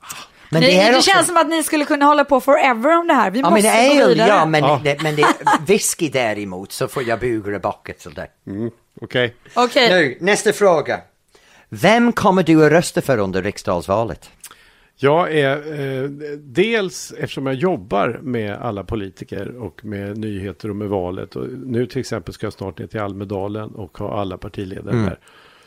Men 0.50 0.60
det 0.60 0.66
det 0.66 0.76
är 0.80 0.96
också... 0.96 1.10
känns 1.10 1.26
som 1.26 1.36
att 1.36 1.48
ni 1.48 1.62
skulle 1.62 1.84
kunna 1.84 2.04
hålla 2.04 2.24
på 2.24 2.40
forever 2.40 2.98
om 2.98 3.06
det 3.06 3.14
här. 3.14 3.30
Vi 3.30 3.40
Ja 3.40 3.50
måste 3.50 3.68
men 3.68 3.98
gå 3.98 4.06
vidare. 4.08 4.28
ja 4.28 4.44
men, 4.46 4.62
Ja. 4.64 4.80
Det, 4.84 5.02
men 5.02 5.16
det, 5.16 5.26
whisky 5.66 6.08
däremot 6.08 6.72
så 6.72 6.88
får 6.88 7.02
jag 7.02 7.20
bugra 7.20 7.58
bakåt 7.58 7.98
till 7.98 8.14
det. 8.14 8.28
Mm, 8.46 8.70
Okej. 9.00 9.34
Okej, 9.54 9.88
Nu, 9.90 10.16
nästa 10.26 10.52
fråga. 10.52 11.00
Vem 11.74 12.12
kommer 12.12 12.42
du 12.42 12.66
att 12.66 12.72
rösta 12.72 13.00
för 13.00 13.18
under 13.18 13.42
riksdagsvalet? 13.42 14.30
Jag 14.96 15.32
är 15.32 15.80
eh, 15.80 16.10
dels 16.38 17.12
eftersom 17.18 17.46
jag 17.46 17.54
jobbar 17.54 18.20
med 18.22 18.54
alla 18.54 18.84
politiker 18.84 19.56
och 19.56 19.84
med 19.84 20.18
nyheter 20.18 20.70
och 20.70 20.76
med 20.76 20.88
valet. 20.88 21.36
Och 21.36 21.48
nu 21.48 21.86
till 21.86 22.00
exempel 22.00 22.34
ska 22.34 22.46
jag 22.46 22.52
snart 22.52 22.78
ner 22.78 22.86
till 22.86 23.00
Almedalen 23.00 23.70
och 23.70 23.98
ha 23.98 24.20
alla 24.20 24.38
partiledare 24.38 24.96
där. 24.96 25.18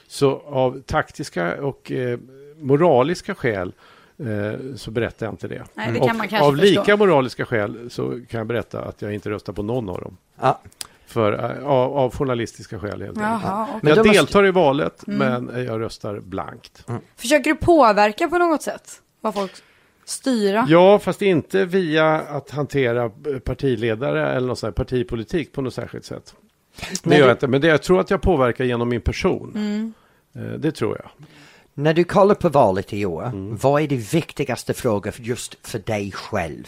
Så 0.08 0.42
av 0.46 0.82
taktiska 0.82 1.62
och 1.62 1.92
eh, 1.92 2.20
moraliska 2.60 3.36
skäl 3.36 3.74
eh, 4.18 4.76
så 4.76 4.92
berättar 4.92 5.26
jag 5.26 5.34
inte 5.34 5.48
det. 5.48 5.64
Nej, 5.74 5.92
det 5.92 6.00
och 6.00 6.08
kan 6.08 6.18
man 6.18 6.28
kanske 6.28 6.48
av 6.48 6.52
förstå. 6.58 6.82
lika 6.82 6.98
moraliska 6.98 7.46
skäl 7.46 7.90
så 7.90 8.10
kan 8.30 8.38
jag 8.38 8.48
berätta 8.48 8.82
att 8.82 9.02
jag 9.02 9.14
inte 9.14 9.30
röstar 9.30 9.54
på 9.54 9.64
någon 9.64 9.90
av 9.90 10.02
dem. 10.02 10.18
Ja. 10.42 10.62
För, 11.08 11.34
eh, 11.60 11.68
av, 11.68 11.98
av 11.98 12.16
journalistiska 12.16 12.80
skäl 12.80 13.02
helt. 13.02 13.18
Jaha. 13.18 13.68
Men 13.82 13.90
Jag 13.90 13.98
då 13.98 14.04
måste- 14.04 14.20
deltar 14.20 14.46
i 14.46 14.52
valet, 14.52 15.04
men 15.08 15.66
jag 15.68 15.82
röstar 15.82 16.20
blankt. 16.20 16.86
Försöker 17.16 17.50
du 17.50 17.56
påverka 17.56 18.28
på 18.28 18.38
något 18.38 18.62
sätt? 18.62 19.02
Vad 19.22 19.34
folk 19.34 19.52
styra? 20.06 20.66
Ja, 20.70 21.00
fast 21.00 21.22
inte 21.22 21.66
via 21.66 22.06
att 22.22 22.50
hantera 22.52 23.12
partiledare 23.44 24.30
eller 24.30 24.48
någon 24.48 24.56
sån 24.56 24.68
här 24.68 24.72
partipolitik 24.72 25.52
på 25.54 25.62
något 25.62 25.74
särskilt 25.74 26.06
sätt. 26.06 26.34
Det 26.80 26.86
Nej, 27.04 27.18
gör 27.20 27.26
det- 27.26 27.30
jag 27.30 27.36
inte, 27.36 27.48
men 27.48 27.62
det 27.62 27.68
jag 27.68 27.82
tror 27.84 28.00
att 28.00 28.10
jag 28.10 28.22
påverkar 28.22 28.64
genom 28.66 28.90
min 28.90 29.02
person. 29.02 29.52
Mm. 29.56 29.94
Eh, 30.36 30.60
Det 30.60 30.72
tror 30.72 30.98
jag. 31.02 31.10
När 31.74 31.94
du 31.94 32.04
kollar 32.04 32.36
på 32.36 32.50
valet 32.50 32.94
i 32.94 33.06
år, 33.06 33.32
vad 33.62 33.82
är 33.82 33.88
det 33.88 34.14
viktigaste 34.14 34.74
frågan 34.74 35.14
för 35.14 35.22
just 35.24 35.68
för 35.68 35.80
dig 35.80 36.12
själv? 36.12 36.68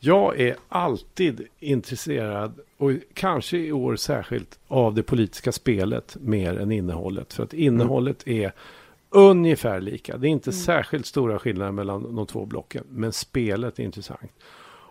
Jag 0.00 0.40
är 0.40 0.56
alltid 0.68 1.46
intresserad, 1.60 2.60
och 2.76 2.90
kanske 3.14 3.58
i 3.58 3.72
år 3.72 3.96
särskilt, 3.96 4.58
av 4.68 4.94
det 4.94 5.02
politiska 5.02 5.52
spelet 5.52 6.16
mer 6.20 6.58
än 6.58 6.72
innehållet. 6.72 7.32
För 7.32 7.42
att 7.42 7.52
innehållet 7.52 8.28
är 8.28 8.52
ungefär 9.10 9.80
lika. 9.80 10.16
Det 10.16 10.28
är 10.28 10.30
inte 10.30 10.52
särskilt 10.52 11.06
stora 11.06 11.38
skillnader 11.38 11.72
mellan 11.72 12.16
de 12.16 12.26
två 12.26 12.46
blocken, 12.46 12.84
men 12.88 13.12
spelet 13.12 13.78
är 13.78 13.82
intressant. 13.82 14.32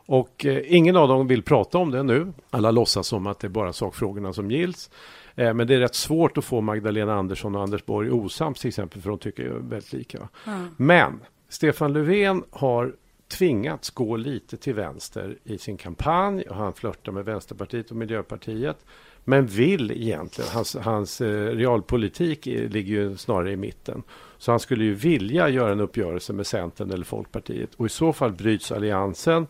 Och 0.07 0.45
eh, 0.45 0.75
ingen 0.75 0.95
av 0.95 1.07
dem 1.07 1.27
vill 1.27 1.43
prata 1.43 1.77
om 1.77 1.91
det 1.91 2.03
nu. 2.03 2.33
Alla 2.49 2.71
låtsas 2.71 3.07
som 3.07 3.27
att 3.27 3.39
det 3.39 3.47
är 3.47 3.49
bara 3.49 3.73
sakfrågorna 3.73 4.33
som 4.33 4.51
gills. 4.51 4.89
Eh, 5.35 5.53
men 5.53 5.67
det 5.67 5.75
är 5.75 5.79
rätt 5.79 5.95
svårt 5.95 6.37
att 6.37 6.45
få 6.45 6.61
Magdalena 6.61 7.15
Andersson 7.15 7.55
och 7.55 7.63
Anders 7.63 7.85
Borg 7.85 8.11
osams 8.11 8.59
till 8.59 8.67
exempel, 8.67 9.01
för 9.01 9.09
de 9.09 9.19
tycker 9.19 9.43
ju 9.43 9.53
väldigt 9.59 9.93
lika. 9.93 10.29
Men 10.77 11.19
Stefan 11.49 11.93
Löfven 11.93 12.43
har 12.49 12.93
tvingats 13.27 13.89
gå 13.89 14.17
lite 14.17 14.57
till 14.57 14.73
vänster 14.73 15.37
i 15.43 15.57
sin 15.57 15.77
kampanj 15.77 16.41
och 16.41 16.55
han 16.55 16.73
flörtar 16.73 17.11
med 17.11 17.25
Vänsterpartiet 17.25 17.91
och 17.91 17.97
Miljöpartiet. 17.97 18.85
Men 19.23 19.45
vill 19.45 19.91
egentligen, 19.91 20.51
hans, 20.53 20.75
hans 20.75 21.21
eh, 21.21 21.45
realpolitik 21.45 22.45
ligger 22.45 22.93
ju 22.93 23.17
snarare 23.17 23.51
i 23.51 23.57
mitten. 23.57 24.03
Så 24.37 24.51
han 24.51 24.59
skulle 24.59 24.83
ju 24.83 24.93
vilja 24.93 25.49
göra 25.49 25.71
en 25.71 25.79
uppgörelse 25.79 26.33
med 26.33 26.47
Centern 26.47 26.91
eller 26.91 27.05
Folkpartiet 27.05 27.75
och 27.75 27.85
i 27.85 27.89
så 27.89 28.13
fall 28.13 28.31
bryts 28.31 28.71
alliansen 28.71 29.47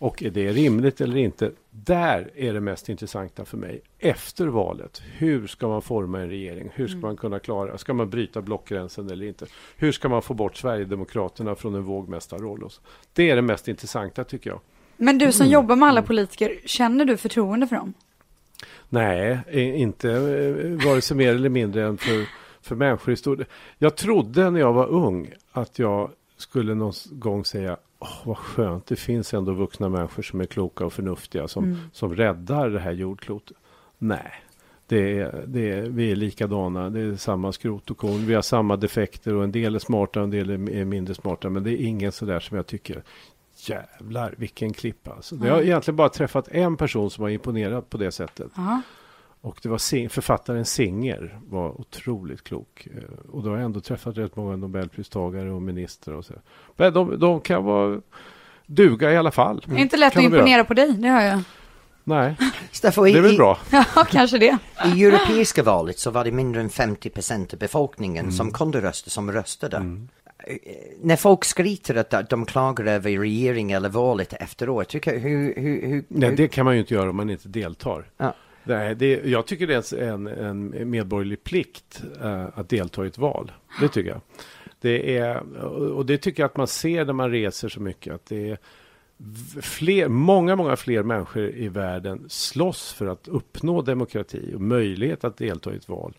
och 0.00 0.22
är 0.22 0.30
det 0.30 0.52
rimligt 0.52 1.00
eller 1.00 1.16
inte? 1.16 1.50
Där 1.70 2.30
är 2.34 2.52
det 2.52 2.60
mest 2.60 2.88
intressanta 2.88 3.44
för 3.44 3.56
mig. 3.56 3.80
Efter 3.98 4.46
valet, 4.46 5.02
hur 5.18 5.46
ska 5.46 5.68
man 5.68 5.82
forma 5.82 6.20
en 6.20 6.28
regering? 6.28 6.70
Hur 6.74 6.88
ska 6.88 6.98
man 6.98 7.16
kunna 7.16 7.38
klara? 7.38 7.78
Ska 7.78 7.94
man 7.94 8.10
bryta 8.10 8.42
blockgränsen 8.42 9.10
eller 9.10 9.26
inte? 9.26 9.46
Hur 9.76 9.92
ska 9.92 10.08
man 10.08 10.22
få 10.22 10.34
bort 10.34 10.56
Sverigedemokraterna 10.56 11.54
från 11.54 11.74
en 11.74 11.82
vågmästarroll? 11.82 12.68
Det 13.12 13.30
är 13.30 13.36
det 13.36 13.42
mest 13.42 13.68
intressanta 13.68 14.24
tycker 14.24 14.50
jag. 14.50 14.60
Men 14.96 15.18
du 15.18 15.32
som 15.32 15.46
jobbar 15.46 15.76
med 15.76 15.88
alla 15.88 16.02
politiker, 16.02 16.58
känner 16.64 17.04
du 17.04 17.16
förtroende 17.16 17.66
för 17.66 17.76
dem? 17.76 17.94
Nej, 18.88 19.40
inte 19.80 20.10
eh, 20.10 20.86
vare 20.86 21.00
sig 21.00 21.16
mer 21.16 21.34
eller 21.34 21.48
mindre 21.48 21.86
än 21.86 21.98
för, 21.98 22.26
för 22.62 22.76
människor 22.76 23.14
i 23.14 23.16
stort. 23.16 23.40
Jag 23.78 23.96
trodde 23.96 24.50
när 24.50 24.60
jag 24.60 24.72
var 24.72 24.86
ung 24.86 25.32
att 25.52 25.78
jag 25.78 26.10
skulle 26.36 26.74
någon 26.74 26.92
gång 27.10 27.44
säga 27.44 27.76
Åh, 28.00 28.18
vad 28.24 28.38
skönt, 28.38 28.86
det 28.86 28.96
finns 28.96 29.34
ändå 29.34 29.52
vuxna 29.52 29.88
människor 29.88 30.22
som 30.22 30.40
är 30.40 30.46
kloka 30.46 30.84
och 30.84 30.92
förnuftiga 30.92 31.48
som, 31.48 31.76
som 31.92 32.16
räddar 32.16 32.70
det 32.70 32.80
här 32.80 32.92
jordklotet. 32.92 33.56
Nej, 33.98 34.32
det 34.86 35.18
är, 35.18 35.44
det 35.46 35.70
är, 35.70 35.82
vi 35.82 36.10
är 36.10 36.16
likadana, 36.16 36.90
det 36.90 37.00
är 37.00 37.16
samma 37.16 37.52
skrot 37.52 37.90
och 37.90 37.98
korn, 37.98 38.26
vi 38.26 38.34
har 38.34 38.42
samma 38.42 38.76
defekter 38.76 39.34
och 39.34 39.44
en 39.44 39.52
del 39.52 39.74
är 39.74 39.78
smarta 39.78 40.20
och 40.20 40.24
en 40.24 40.30
del 40.30 40.50
är 40.50 40.70
är 40.70 40.84
mindre 40.84 41.14
smarta. 41.14 41.50
Men 41.50 41.62
det 41.62 41.70
är 41.70 41.86
ingen 41.86 42.12
sådär 42.12 42.40
som 42.40 42.56
jag 42.56 42.66
tycker 42.66 43.02
Jävlar 43.56 44.34
vilken 44.38 44.72
klippa. 44.72 45.12
Alltså, 45.12 45.36
jag 45.36 45.54
har 45.54 45.62
egentligen 45.62 45.96
bara 45.96 46.08
träffat 46.08 46.48
en 46.48 46.76
person 46.76 47.10
som 47.10 47.22
har 47.22 47.30
imponerat 47.30 47.90
på 47.90 47.98
det 47.98 48.12
sättet. 48.12 48.52
Ja. 48.56 48.82
Och 49.42 49.58
det 49.62 49.68
var 49.68 49.78
Sing- 49.78 50.08
författaren 50.08 50.64
Singer 50.64 51.38
var 51.48 51.80
otroligt 51.80 52.44
klok. 52.44 52.88
Eh, 52.96 53.02
Och 53.32 53.42
då 53.42 53.50
har 53.50 53.56
jag 53.56 53.64
ändå 53.64 53.80
träffat 53.80 54.16
rätt 54.18 54.36
många 54.36 54.56
Nobelpristagare 54.56 55.50
och 55.50 55.62
ministrar 55.62 56.14
och 56.14 56.24
så. 56.24 56.34
Men 56.76 56.92
de, 56.92 57.18
de 57.18 57.40
kan 57.40 57.64
vara 57.64 58.00
duga 58.66 59.12
i 59.12 59.16
alla 59.16 59.30
fall. 59.30 59.62
Det 59.66 59.74
är 59.74 59.78
inte 59.78 59.96
lätt 59.96 60.06
att 60.06 60.12
Kan 60.12 60.22
göra. 60.22 60.36
imponera 60.36 60.64
på 60.64 60.74
dig, 60.74 60.92
det 60.92 61.08
hör 61.08 61.20
jag. 61.22 61.40
Nej, 62.04 62.36
Steffo, 62.72 63.04
det 63.04 63.10
är 63.10 63.20
väl 63.20 63.34
i, 63.34 63.36
bra. 63.36 63.58
Ja, 63.72 63.84
kanske 64.10 64.38
det. 64.38 64.58
i 64.96 65.04
europeiska 65.04 65.62
valet 65.62 65.98
så 65.98 66.10
var 66.10 66.24
det 66.24 66.32
mindre 66.32 66.60
än 66.60 66.70
50 66.70 67.10
procent 67.10 67.52
av 67.52 67.58
befolkningen 67.58 68.24
Mm. 68.24 68.32
som 68.32 68.50
kunde 68.52 68.80
rösta 68.82 69.10
som 69.10 69.32
röstade. 69.32 69.76
Eh, 69.76 70.56
När 71.02 71.16
folk 71.16 71.44
skryter 71.44 71.94
att 72.14 72.30
de 72.30 72.46
klagar 72.46 72.84
över 72.86 73.10
regeringen 73.10 73.76
eller 73.76 73.88
valet 73.88 74.32
efteråt, 74.32 74.88
tycker, 74.88 75.18
hur, 75.18 75.54
hur, 75.56 75.86
hur, 75.86 76.04
Nej, 76.08 76.34
det 76.36 76.48
kan 76.48 76.64
man 76.64 76.74
ju 76.74 76.80
inte 76.80 76.94
göra 76.94 77.10
om 77.10 77.16
man 77.16 77.30
inte 77.30 77.48
deltar. 77.48 78.04
Ja. 78.16 78.34
Nej, 78.64 78.94
det, 78.94 79.24
jag 79.24 79.46
tycker 79.46 79.66
det 79.66 79.92
är 79.92 80.02
en, 80.02 80.26
en 80.26 80.90
medborgerlig 80.90 81.44
plikt 81.44 82.02
eh, 82.22 82.46
att 82.54 82.68
delta 82.68 83.04
i 83.04 83.08
ett 83.08 83.18
val. 83.18 83.52
Det 83.80 83.88
tycker 83.88 84.10
jag. 84.10 84.20
Det 84.80 85.18
är, 85.18 85.62
och 85.92 86.06
det 86.06 86.18
tycker 86.18 86.42
jag 86.42 86.48
att 86.48 86.56
man 86.56 86.66
ser 86.66 87.04
när 87.04 87.12
man 87.12 87.30
reser 87.30 87.68
så 87.68 87.80
mycket. 87.80 88.14
Att 88.14 88.26
det 88.26 88.50
är 88.50 88.58
fler, 89.60 90.08
många, 90.08 90.56
många 90.56 90.76
fler 90.76 91.02
människor 91.02 91.50
i 91.50 91.68
världen 91.68 92.24
slåss 92.28 92.92
för 92.92 93.06
att 93.06 93.28
uppnå 93.28 93.82
demokrati 93.82 94.52
och 94.54 94.60
möjlighet 94.60 95.24
att 95.24 95.36
delta 95.36 95.72
i 95.72 95.76
ett 95.76 95.88
val. 95.88 96.16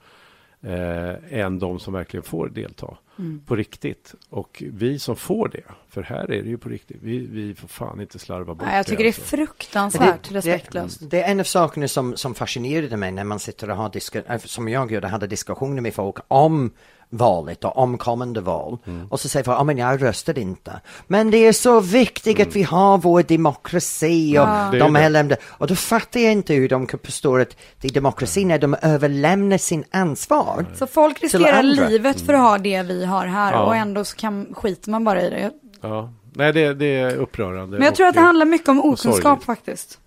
Eh, 0.63 1.39
än 1.39 1.59
de 1.59 1.79
som 1.79 1.93
verkligen 1.93 2.23
får 2.23 2.49
delta 2.49 2.97
på 3.45 3.55
riktigt. 3.55 4.15
Och 4.29 4.63
vi 4.73 4.99
som 4.99 5.15
får 5.15 5.47
det, 5.49 5.63
för 5.89 6.01
här 6.01 6.31
är 6.31 6.43
det 6.43 6.49
ju 6.49 6.57
på 6.57 6.69
riktigt, 6.69 6.97
vi, 7.01 7.17
vi 7.19 7.55
får 7.55 7.67
fan 7.67 8.01
inte 8.01 8.19
slarva 8.19 8.53
bort 8.53 8.67
Nej, 8.67 8.77
jag 8.77 8.85
tycker 8.85 9.03
det 9.03 9.09
är 9.09 9.21
alltså. 9.21 9.21
fruktansvärt 9.21 10.31
respektlöst. 10.31 10.99
Det, 10.99 11.07
det 11.07 11.23
är 11.23 11.31
en 11.31 11.39
av 11.39 11.43
sakerna 11.43 11.87
som, 11.87 12.17
som 12.17 12.33
fascinerade 12.35 12.97
mig 12.97 13.11
när 13.11 13.23
man 13.23 13.39
sitter 13.39 13.69
och 13.69 13.77
har 13.77 13.89
disk- 13.89 14.15
äh, 14.29 14.37
som 14.37 14.67
jag 14.67 14.91
gjorde, 14.91 15.07
hade 15.07 15.27
diskussioner 15.27 15.81
med 15.81 15.93
folk 15.93 16.17
om 16.27 16.71
valet 17.13 17.63
och 17.63 17.77
om 17.77 17.97
kommande 17.97 18.41
val. 18.41 18.77
Mm. 18.87 19.07
Och 19.07 19.19
så 19.19 19.29
säger 19.29 19.43
folk, 19.43 19.57
ja 19.59 19.63
men 19.63 19.77
jag 19.77 20.03
röstade 20.03 20.41
inte. 20.41 20.81
Men 21.07 21.31
det 21.31 21.37
är 21.37 21.53
så 21.53 21.79
viktigt 21.79 22.39
att 22.39 22.55
vi 22.55 22.63
har 22.63 22.97
vår 22.97 23.23
demokrati 23.23 24.37
och 24.39 24.47
Mm. 24.47 24.73
Är 24.75 24.79
de 24.79 24.95
här 24.95 25.09
länderna. 25.09 25.41
Och 25.47 25.67
då 25.67 25.75
fattar 25.75 26.19
jag 26.19 26.31
inte 26.31 26.53
hur 26.53 26.69
de 26.69 26.87
kan 26.87 26.99
förstå 27.03 27.37
att 27.37 27.57
det 27.81 27.87
är 27.87 27.93
demokrati 27.93 28.45
när 28.45 28.59
de 28.59 28.75
överlämnar 28.81 29.57
sin 29.57 29.83
ansvar. 29.91 30.65
Så 30.75 30.87
folk 30.87 31.21
riskerar 31.21 31.63
livet 31.63 32.21
för 32.21 32.33
att 32.33 32.39
ha 32.39 32.57
det 32.57 32.83
vi 32.83 33.05
har 33.05 33.25
här 33.25 33.51
Ja. 33.53 33.65
och 33.65 33.75
ändå 33.75 34.03
så 34.03 34.15
kan, 34.17 34.53
skiter 34.53 34.91
man 34.91 35.03
bara 35.03 35.21
i 35.21 35.29
det. 35.29 35.51
Ja, 35.81 36.13
nej 36.33 36.53
det, 36.53 36.73
det 36.73 36.85
är 36.99 37.15
upprörande. 37.15 37.77
Men 37.77 37.85
jag 37.85 37.95
tror 37.95 38.07
att 38.07 38.13
det 38.13 38.19
handlar 38.21 38.45
mycket 38.45 38.69
om 38.69 38.79
okunskap 38.85 39.43
faktiskt. 39.43 39.99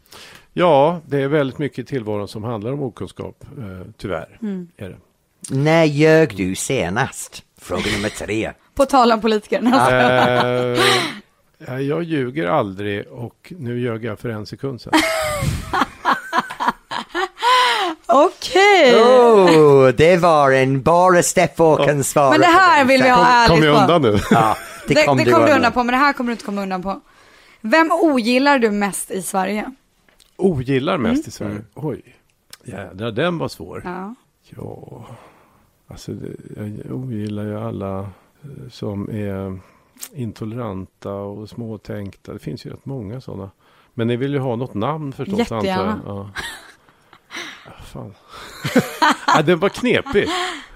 Ja, 0.53 1.01
det 1.07 1.23
är 1.23 1.29
väldigt 1.29 1.59
mycket 1.59 1.79
i 1.79 1.85
tillvaron 1.85 2.29
som 2.29 2.45
handlar 2.45 2.73
om 2.73 2.83
okunskap, 2.83 3.45
eh, 3.59 3.87
tyvärr. 3.99 4.39
Mm. 4.43 4.69
Är 4.77 4.89
det. 4.89 4.97
När 5.51 5.85
ljög 5.85 6.37
du 6.37 6.55
senast? 6.55 7.43
Fråga 7.61 7.83
nummer 7.97 8.09
tre. 8.09 8.53
På 8.75 8.87
tal 8.87 9.13
om 9.13 9.21
politiker. 9.21 9.63
Eh, 9.63 10.81
ja, 11.67 11.81
jag 11.81 12.03
ljuger 12.03 12.47
aldrig 12.47 13.07
och 13.09 13.53
nu 13.59 13.81
ljög 13.81 14.05
jag 14.05 14.19
för 14.19 14.29
en 14.29 14.47
sekund 14.47 14.81
sedan. 14.81 14.93
Okej. 18.07 18.95
Oh, 19.03 19.89
det 19.89 20.17
var 20.17 20.51
en 20.53 20.83
bara 20.83 21.23
Steffo 21.23 21.77
kan 21.77 22.05
svara 22.05 22.31
Men 22.31 22.41
det 22.41 22.47
här 22.47 22.85
vill 22.85 23.03
vi 23.03 23.09
ha 23.09 23.17
Kom, 23.17 23.27
ärligt 23.27 23.49
kom 23.49 23.63
jag 23.63 23.77
på. 23.77 23.83
undan 23.95 24.03
nu? 24.13 24.19
Ja, 24.31 24.57
Det, 24.89 24.95
det 24.95 25.05
kom 25.05 25.17
du 25.19 25.33
undan 25.33 25.73
på, 25.73 25.83
men 25.85 25.93
det 25.93 25.99
här 25.99 26.13
kommer 26.13 26.29
du 26.29 26.33
inte 26.33 26.45
komma 26.45 26.63
undan 26.63 26.83
på. 26.83 27.01
Vem 27.61 27.93
ogillar 27.93 28.59
du 28.59 28.71
mest 28.71 29.11
i 29.11 29.23
Sverige? 29.23 29.73
Ogillar 30.37 30.99
mest 30.99 31.15
Mm. 31.23 31.29
i 31.29 31.31
Sverige? 31.31 31.61
Oj, 31.75 32.03
jädrar 32.65 33.11
den 33.13 33.39
var 33.39 33.49
svår. 33.49 33.83
Ja. 33.85 34.15
Ja, 34.57 35.07
alltså 35.89 36.13
jag 36.87 36.97
ogillar 36.97 37.45
ju 37.45 37.59
alla 37.61 37.99
eh, 38.01 38.69
som 38.71 39.11
är 39.11 39.59
intoleranta 40.15 41.13
och 41.15 41.49
småtänkta. 41.49 42.33
Det 42.33 42.39
finns 42.39 42.67
ju 42.67 42.71
rätt 42.71 42.85
många 42.87 43.21
sådana. 43.21 43.51
Men 43.95 44.07
ni 44.07 44.17
vill 44.17 44.33
ju 44.33 44.39
ha 44.39 44.57
något 44.57 44.75
namn 44.75 45.13
förstås 45.13 45.39
Jättegärna. 45.39 45.93
antar 45.93 46.09
jag. 46.09 46.17
Ja. 46.17 46.31
Ja, 47.67 47.73
fan. 47.85 48.15
ja, 49.27 49.43
den 49.43 49.59
var 49.59 49.69
knepig. 49.69 50.29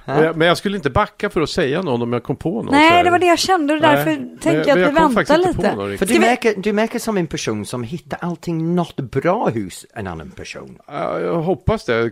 Och 0.05 0.25
jag- 0.25 0.37
Men 0.37 0.49
jag 0.49 0.59
skulle 0.59 0.77
inte 0.77 0.91
backa 0.91 1.31
för 1.31 1.41
att 1.41 1.51
säga 1.51 1.83
någon 1.83 2.03
om 2.03 2.13
jag 2.13 2.23
kom 2.23 2.37
på 2.37 2.63
någon. 2.63 2.67
Nej, 2.75 3.05
det 3.05 3.11
var 3.11 3.19
det 3.19 3.27
jag 3.27 3.39
kände 3.39 3.75
och 3.75 3.81
därför 3.81 4.11
Nej, 4.11 4.39
tänker 4.41 4.59
men- 4.59 4.69
jag 4.69 4.77
men 4.79 4.85
att 4.85 4.91
vi 4.91 4.95
kom 4.97 5.15
väntar 5.15 5.35
faktiskt 5.35 5.49
inte 5.59 5.77
på 5.77 5.87
lite. 5.87 6.07
För 6.07 6.15
du 6.15 6.21
märker, 6.21 6.55
du 6.57 6.73
märker 6.73 6.99
som 6.99 7.17
en 7.17 7.27
person 7.27 7.67
som 7.67 7.83
hittar 7.83 8.19
allting 8.23 8.75
något 8.75 8.97
bra 8.97 9.51
hos 9.51 9.87
en 9.95 10.07
annan 10.07 10.31
person. 10.31 10.79
Ja, 10.87 11.21
jag 11.21 11.43
hoppas 11.43 11.85
det. 11.85 12.11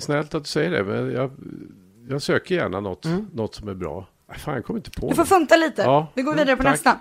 Snällt 0.00 0.34
att 0.34 0.42
du 0.44 0.48
säger 0.48 0.70
det. 0.70 0.84
Men 0.84 1.12
jag, 1.12 1.30
jag 2.08 2.22
söker 2.22 2.54
gärna 2.54 2.80
något, 2.80 3.04
något 3.32 3.54
som 3.54 3.68
är 3.68 3.74
bra. 3.74 4.06
Nej, 4.28 4.38
Fan, 4.38 4.54
jag 4.54 4.64
kommer 4.64 4.78
inte 4.78 4.90
på 4.90 5.08
Du 5.08 5.14
får 5.14 5.22
något. 5.22 5.28
funta 5.28 5.56
lite. 5.56 5.82
Ja. 5.82 6.12
Vi 6.14 6.22
går 6.22 6.34
Ja, 6.34 6.38
vidare 6.38 6.56
på 6.56 6.62
tack. 6.62 6.72
nästa. 6.72 6.98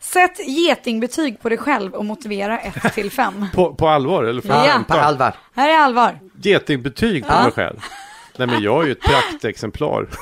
Sätt 0.00 0.48
getingbetyg 0.48 1.40
på 1.42 1.48
dig 1.48 1.58
själv 1.58 1.94
och 1.94 2.04
motivera 2.04 2.58
1 2.58 2.74
till 2.94 3.10
5. 3.10 3.46
På, 3.54 3.74
på 3.74 3.88
allvar? 3.88 4.24
Eller 4.24 4.40
för 4.42 4.48
Ja. 4.48 4.80
På 4.88 4.94
allvar. 4.94 5.34
Här 5.54 5.68
är 5.70 5.78
allvar. 5.78 6.18
Getingbetyg 6.42 7.26
på 7.26 7.32
Ja. 7.32 7.42
mig 7.42 7.52
själv. 7.52 7.80
Nej 8.36 8.48
men 8.48 8.62
jag 8.62 8.82
är 8.82 8.86
ju 8.86 8.92
ett 8.92 9.00
praktexemplar. 9.00 10.06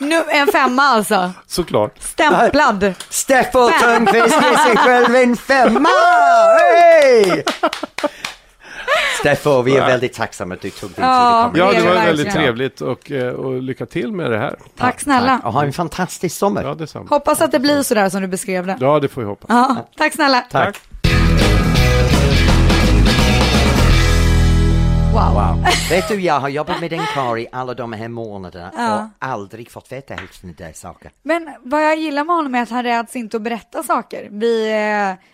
Nu 0.00 0.22
en 0.28 0.46
femma 0.46 0.82
alltså. 0.82 1.32
Såklart. 1.46 2.02
Stämplad. 2.02 2.94
Steffo 3.08 3.68
Törnqvist 3.68 4.42
ger 4.42 4.56
sig 4.66 4.76
själv 4.76 5.14
en 5.16 5.36
femma! 5.36 5.88
Hej! 6.58 7.44
Steffo, 9.20 9.62
vi 9.62 9.76
är 9.76 9.86
väldigt 9.86 10.12
tacksamma 10.12 10.54
att 10.54 10.60
du 10.60 10.70
tog 10.70 10.90
din 10.90 11.04
Ja, 11.04 11.50
tid 11.54 11.62
Ja, 11.62 11.72
det 11.72 11.82
var 11.82 11.94
väldigt 11.94 12.32
trevligt 12.32 12.80
och, 12.80 13.10
eh, 13.12 13.32
och 13.32 13.62
lycka 13.62 13.86
till 13.86 14.12
med 14.12 14.30
det 14.30 14.38
här. 14.38 14.56
Tack 14.76 15.00
snälla. 15.00 15.40
Och 15.44 15.52
ha 15.52 15.64
en 15.64 15.72
fantastisk 15.72 16.36
sommar. 16.36 16.62
Ja, 16.62 16.74
detsamma. 16.74 17.06
Hoppas 17.10 17.40
att 17.40 17.52
det 17.52 17.58
blir 17.58 17.82
så 17.82 17.94
där 17.94 18.08
som 18.08 18.22
du 18.22 18.28
beskrev 18.28 18.66
det. 18.66 18.76
Ja, 18.80 19.00
det 19.00 19.08
får 19.08 19.20
vi 19.20 19.26
hoppas. 19.26 19.46
Ja, 19.48 19.76
tack 19.96 20.14
snälla. 20.14 20.40
Tack. 20.40 20.76
Wow. 25.12 25.32
Wow. 25.34 25.64
Vet 25.90 26.08
du, 26.08 26.20
jag 26.20 26.40
har 26.40 26.48
jobbat 26.48 26.80
med 26.80 26.92
en 26.92 27.06
karl 27.14 27.38
i 27.38 27.46
alla 27.52 27.74
de 27.74 27.92
här 27.92 28.08
månaderna 28.08 28.70
Ja. 28.76 28.94
och 29.02 29.28
aldrig 29.28 29.70
fått 29.70 29.92
veta 29.92 30.14
hälften 30.14 30.50
av 30.50 30.56
de 30.56 30.72
saker. 30.74 31.10
Men 31.22 31.48
vad 31.62 31.84
jag 31.84 31.96
gillar 31.98 32.24
med 32.24 32.36
honom 32.36 32.54
är 32.54 32.62
att 32.62 32.70
han 32.70 32.82
räds 32.84 33.16
inte 33.16 33.36
att 33.36 33.42
berätta 33.42 33.82
saker. 33.82 34.28
Vi, 34.30 34.70
eh, 34.70 35.24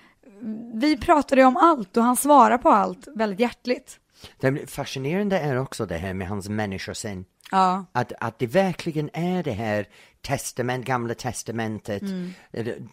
vi 0.74 0.96
pratade 0.96 1.44
om 1.44 1.56
allt 1.56 1.96
och 1.96 2.02
han 2.02 2.16
svarar 2.16 2.58
på 2.58 2.70
allt 2.70 3.08
väldigt 3.14 3.40
hjärtligt. 3.40 3.98
Det 4.40 4.70
fascinerande 4.70 5.38
är 5.38 5.58
också 5.58 5.86
det 5.86 5.96
här 5.96 6.14
med 6.14 6.28
hans 6.28 6.48
människosyn. 6.48 7.24
Ja. 7.50 7.84
Att, 7.92 8.12
att 8.20 8.38
det 8.38 8.46
verkligen 8.46 9.10
är 9.12 9.42
det 9.42 9.52
här 9.52 9.86
testament, 10.22 10.86
gamla 10.86 11.14
testamentet, 11.14 12.02
Mm. 12.02 12.32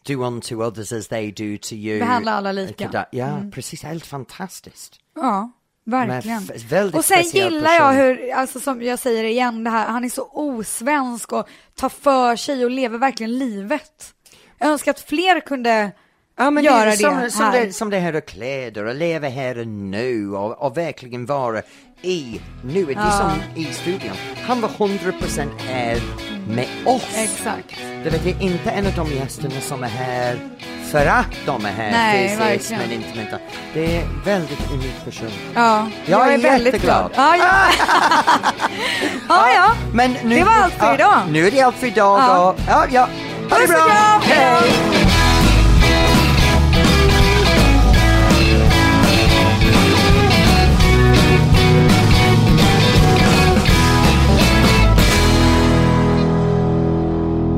do 0.03 0.13
unto 0.23 0.63
others 0.63 0.93
as 0.93 1.07
they 1.07 1.31
do 1.31 1.57
to 1.61 1.73
you. 1.73 1.99
Behandla 1.99 2.31
alla 2.33 2.51
lika. 2.51 2.85
Mm. 2.85 3.03
Ja, 3.11 3.41
precis, 3.53 3.83
helt 3.83 4.05
fantastiskt. 4.05 4.99
Ja, 5.15 5.51
verkligen. 5.85 6.49
Och 6.93 7.05
sen 7.05 7.23
gillar 7.23 7.71
jag 7.71 7.95
person. 7.95 7.95
hur, 7.95 8.33
alltså 8.33 8.59
som 8.59 8.81
jag 8.81 8.99
säger 8.99 9.23
igen, 9.23 9.63
det 9.63 9.69
här, 9.69 9.87
han 9.87 10.05
är 10.05 10.09
så 10.09 10.29
osvensk 10.31 11.31
och 11.33 11.47
tar 11.75 11.89
för 11.89 12.35
sig 12.35 12.65
och 12.65 12.71
lever 12.71 12.97
verkligen 12.97 13.37
livet. 13.37 14.13
Jag 14.57 14.69
önskar 14.69 14.91
att 14.91 14.99
fler 14.99 15.39
kunde 15.39 15.91
Ja, 16.43 16.51
men 16.51 16.63
göra 16.63 16.85
det, 16.85 16.91
det, 16.91 16.97
som, 16.97 17.31
som, 17.31 17.45
här. 17.45 17.65
det, 17.65 17.73
som 17.73 17.89
det 17.89 17.99
här 17.99 18.13
är 18.13 18.21
kläder 18.21 18.85
och 18.85 18.95
leva 18.95 19.27
här 19.27 19.57
och 19.59 19.67
nu 19.67 20.31
och, 20.35 20.61
och 20.65 20.77
verkligen 20.77 21.25
vara 21.25 21.61
i 22.01 22.41
nu. 22.63 22.85
Det 22.85 22.93
är 22.93 23.09
som 23.11 23.31
i 23.55 23.65
studion. 23.65 24.11
Han 24.47 24.61
var 24.61 24.69
100% 24.69 25.47
här 25.67 25.97
med 26.47 26.67
oss. 26.85 27.07
Exakt. 27.15 27.75
Det 28.03 28.09
vet 28.09 28.25
jag 28.25 28.41
inte 28.41 28.69
en 28.71 28.85
av 28.87 28.93
de 28.95 29.11
gästerna 29.15 29.61
som 29.61 29.83
är 29.83 29.87
här 29.87 30.39
för 30.91 31.05
att 31.05 31.25
de 31.45 31.65
är 31.65 31.69
här 31.71 31.91
Nej, 31.91 32.27
fysiskt 32.29 32.71
verkligen. 32.71 32.81
men 32.81 32.91
inte 32.91 33.17
mentalt. 33.17 33.41
Det 33.73 33.97
är 33.97 34.03
väldigt 34.25 34.71
unik 34.71 35.05
person. 35.05 35.29
Ja, 35.55 35.87
Jag 36.05 36.33
är 36.33 36.37
väldigt 36.37 36.73
jätteglad. 36.73 37.11
glad. 37.13 37.35
Ja, 37.35 37.35
ja. 37.39 37.67
ja, 39.29 39.51
ja. 39.55 39.71
Men 39.93 40.15
nu, 40.23 40.35
Det 40.35 40.43
var 40.43 40.53
allt 40.53 40.73
för 40.73 40.85
ja, 40.85 40.95
idag. 40.95 41.19
Nu 41.29 41.47
är 41.47 41.51
det 41.51 41.61
allt 41.61 41.75
för 41.75 41.87
idag 41.87 42.19
Ja. 42.19 42.49
och 42.49 42.59
ja, 42.67 42.85
ja. 42.91 43.07
Ha 43.49 43.57
det 43.57 43.67
bra! 43.67 44.21
hej! 44.23 45.20